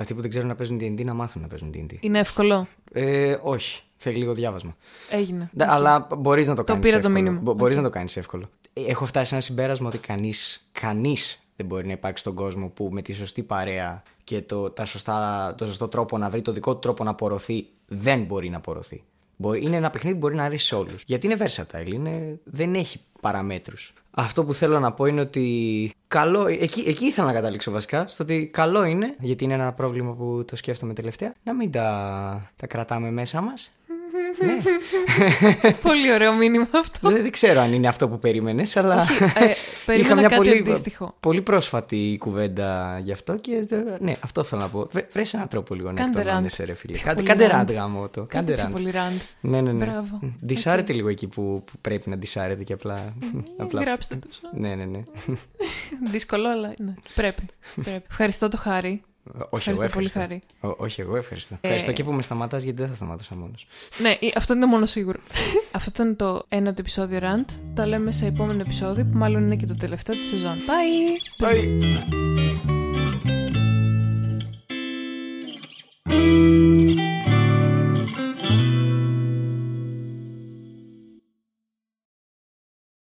Αυτοί 0.01 0.13
που 0.13 0.21
δεν 0.21 0.29
ξέρουν 0.29 0.47
να 0.47 0.55
παίζουν 0.55 0.77
DD 0.81 1.03
να 1.03 1.13
μάθουν 1.13 1.41
να 1.41 1.47
παίζουν 1.47 1.71
DD. 1.73 1.93
είναι 1.99 2.19
εύκολο; 2.19 2.67
Ε, 2.91 3.37
όχι. 3.41 3.81
Θέλει 4.01 4.17
λίγο 4.17 4.33
διάβασμα. 4.33 4.75
Έγινε. 5.09 5.49
Ναι, 5.53 5.65
Αλλά 5.67 6.07
μπορείς 6.17 6.47
να 6.47 6.55
το 6.55 6.63
κάνεις. 6.63 6.89
πήρα 6.89 6.99
το 7.01 7.09
μήνυμα. 7.09 7.53
Μπορείς 7.53 7.77
να 7.77 7.83
το 7.83 7.89
κάνεις 7.89 8.17
εύκολο. 8.17 8.49
Ε, 8.73 8.81
Έχω 8.81 9.05
φτάσει 9.05 9.25
σε 9.27 9.33
ένα 9.33 9.43
συμπέρασμα 9.43 9.87
ότι 9.87 9.97
κανείς 9.97 10.69
κανείς 10.71 11.47
δεν 11.55 11.65
μπορεί 11.65 11.85
να 11.85 11.91
υπάρξει 11.91 12.21
στον 12.21 12.35
κόσμο 12.35 12.67
που 12.69 12.89
με 12.91 13.01
τη 13.01 13.13
σωστή 13.13 13.43
παρέα 13.43 14.03
και 14.23 14.41
το, 14.41 14.69
τα 14.69 14.85
σωστά, 14.85 15.53
το 15.57 15.65
σωστό 15.65 15.87
τρόπο 15.87 16.17
να 16.17 16.29
βρει 16.29 16.41
το 16.41 16.51
δικό 16.51 16.73
του 16.73 16.79
τρόπο 16.79 17.03
να 17.03 17.09
απορροθεί 17.09 17.67
δεν 17.87 18.23
μπορεί 18.23 18.49
να 18.49 18.57
απορροθεί. 18.57 19.03
Μπορεί, 19.41 19.65
είναι 19.65 19.75
ένα 19.75 19.89
παιχνίδι 19.89 20.15
που 20.15 20.21
μπορεί 20.21 20.35
να 20.35 20.43
αρέσει 20.43 20.65
σε 20.65 20.75
όλους. 20.75 21.03
Γιατί 21.05 21.25
είναι 21.25 21.37
versatile, 21.39 21.93
είναι, 21.93 22.39
δεν 22.43 22.73
έχει 22.73 22.99
παραμέτρους. 23.21 23.93
Αυτό 24.11 24.43
που 24.43 24.53
θέλω 24.53 24.79
να 24.79 24.91
πω 24.91 25.05
είναι 25.05 25.21
ότι 25.21 25.91
καλό, 26.07 26.47
εκεί, 26.47 26.83
εκεί 26.87 27.05
ήθελα 27.05 27.27
να 27.27 27.33
καταλήξω 27.33 27.71
βασικά, 27.71 28.07
στο 28.07 28.23
ότι 28.23 28.49
καλό 28.53 28.83
είναι, 28.83 29.15
γιατί 29.19 29.43
είναι 29.43 29.53
ένα 29.53 29.73
πρόβλημα 29.73 30.13
που 30.13 30.43
το 30.47 30.55
σκέφτομαι 30.55 30.93
τελευταία, 30.93 31.33
να 31.43 31.53
μην 31.53 31.71
τα, 31.71 32.51
τα 32.55 32.67
κρατάμε 32.67 33.11
μέσα 33.11 33.41
μας. 33.41 33.71
Ναι. 34.45 35.71
Πολύ 35.81 36.11
ωραίο 36.13 36.33
μήνυμα 36.33 36.67
αυτό. 36.71 37.09
δεν, 37.09 37.21
δεν 37.21 37.31
ξέρω 37.31 37.59
αν 37.59 37.73
είναι 37.73 37.87
αυτό 37.87 38.07
που 38.09 38.19
περίμενες, 38.19 38.77
αλλά. 38.77 39.01
Ε, 39.35 39.51
περίμενα 39.85 40.21
κάτι 40.21 40.35
πολύ, 40.35 40.57
αντίστοιχο. 40.57 41.15
πολύ 41.19 41.41
πρόσφατη 41.41 42.15
κουβέντα 42.19 42.99
γι' 43.01 43.11
αυτό 43.11 43.35
και 43.35 43.65
ε, 43.69 43.75
ναι, 43.99 44.13
αυτό 44.19 44.43
θέλω 44.43 44.61
να 44.61 44.67
πω. 44.67 44.87
Βρε 44.91 45.07
βρες 45.11 45.33
έναν 45.33 45.47
τρόπο 45.47 45.73
λίγο 45.75 45.87
να 45.91 45.93
Κάντε 45.93 46.19
εκτονώνεσαι, 46.21 46.63
rant. 46.63 46.65
ρε 46.65 46.73
φίλε. 46.73 46.93
Πιο 46.93 47.03
Κάντε, 47.05 47.21
πολύ 47.21 47.27
κάντε 47.27 47.45
rant. 47.45 47.57
ραντ 47.57 47.71
γάμο 47.71 48.09
το. 48.09 48.25
Κάντε 48.29 48.53
Πιο 48.53 48.63
ραντ. 48.63 48.71
πολύ 48.71 48.91
ραντ. 48.91 49.19
Ναι, 49.41 49.61
ναι, 49.61 49.71
ναι. 49.71 49.85
Μπράβο. 49.85 50.19
Δισάρετε 50.39 50.93
λίγο 50.93 51.07
εκεί 51.09 51.27
που, 51.27 51.63
που 51.65 51.77
πρέπει 51.81 52.09
να 52.09 52.15
δισάρετε 52.15 52.63
και 52.63 52.73
απλά. 52.73 53.13
απλά... 53.57 53.81
Γράψτε 53.81 54.15
τους. 54.15 54.39
Ναι, 54.53 54.75
ναι, 54.75 54.85
ναι. 54.85 54.99
Δύσκολο, 56.11 56.49
αλλά 56.49 56.73
ναι. 56.77 56.93
Πρέπει. 57.15 57.41
Πρέπει. 57.83 58.03
Ευχαριστώ 58.09 58.47
το 58.47 58.57
Χάρη. 58.57 59.01
Όχι 59.49 59.69
εγώ, 59.69 59.83
ευχαριστώ. 59.83 60.19
Πολύ 60.19 60.41
Ο, 60.59 60.75
όχι 60.77 61.01
εγώ, 61.01 61.15
ευχαριστώ. 61.15 61.53
Ε... 61.53 61.57
Ευχαριστώ 61.61 61.91
και 61.91 62.03
που 62.03 62.11
με 62.11 62.21
σταματάς, 62.21 62.63
γιατί 62.63 62.79
δεν 62.79 62.89
θα 62.89 62.95
σταματούσα 62.95 63.35
μόνος. 63.35 63.67
ναι, 64.01 64.09
ε, 64.09 64.31
αυτό 64.35 64.53
είναι 64.53 64.61
το 64.61 64.67
μόνο 64.67 64.85
σίγουρο. 64.85 65.19
αυτό 65.77 65.89
ήταν 65.93 66.15
το 66.15 66.45
ένατο 66.49 66.75
επεισόδιο 66.79 67.19
Rant. 67.21 67.53
Τα 67.73 67.85
λέμε 67.85 68.11
σε 68.11 68.25
επόμενο 68.25 68.61
επεισόδιο, 68.61 69.03
που 69.11 69.17
μάλλον 69.17 69.43
είναι 69.43 69.55
και 69.55 69.65
το 69.65 69.75
τελευταίο 69.75 70.15
της 70.15 70.27
σεζόν. 70.27 70.57
Bye! 70.57 71.45
Bye. 71.45 71.79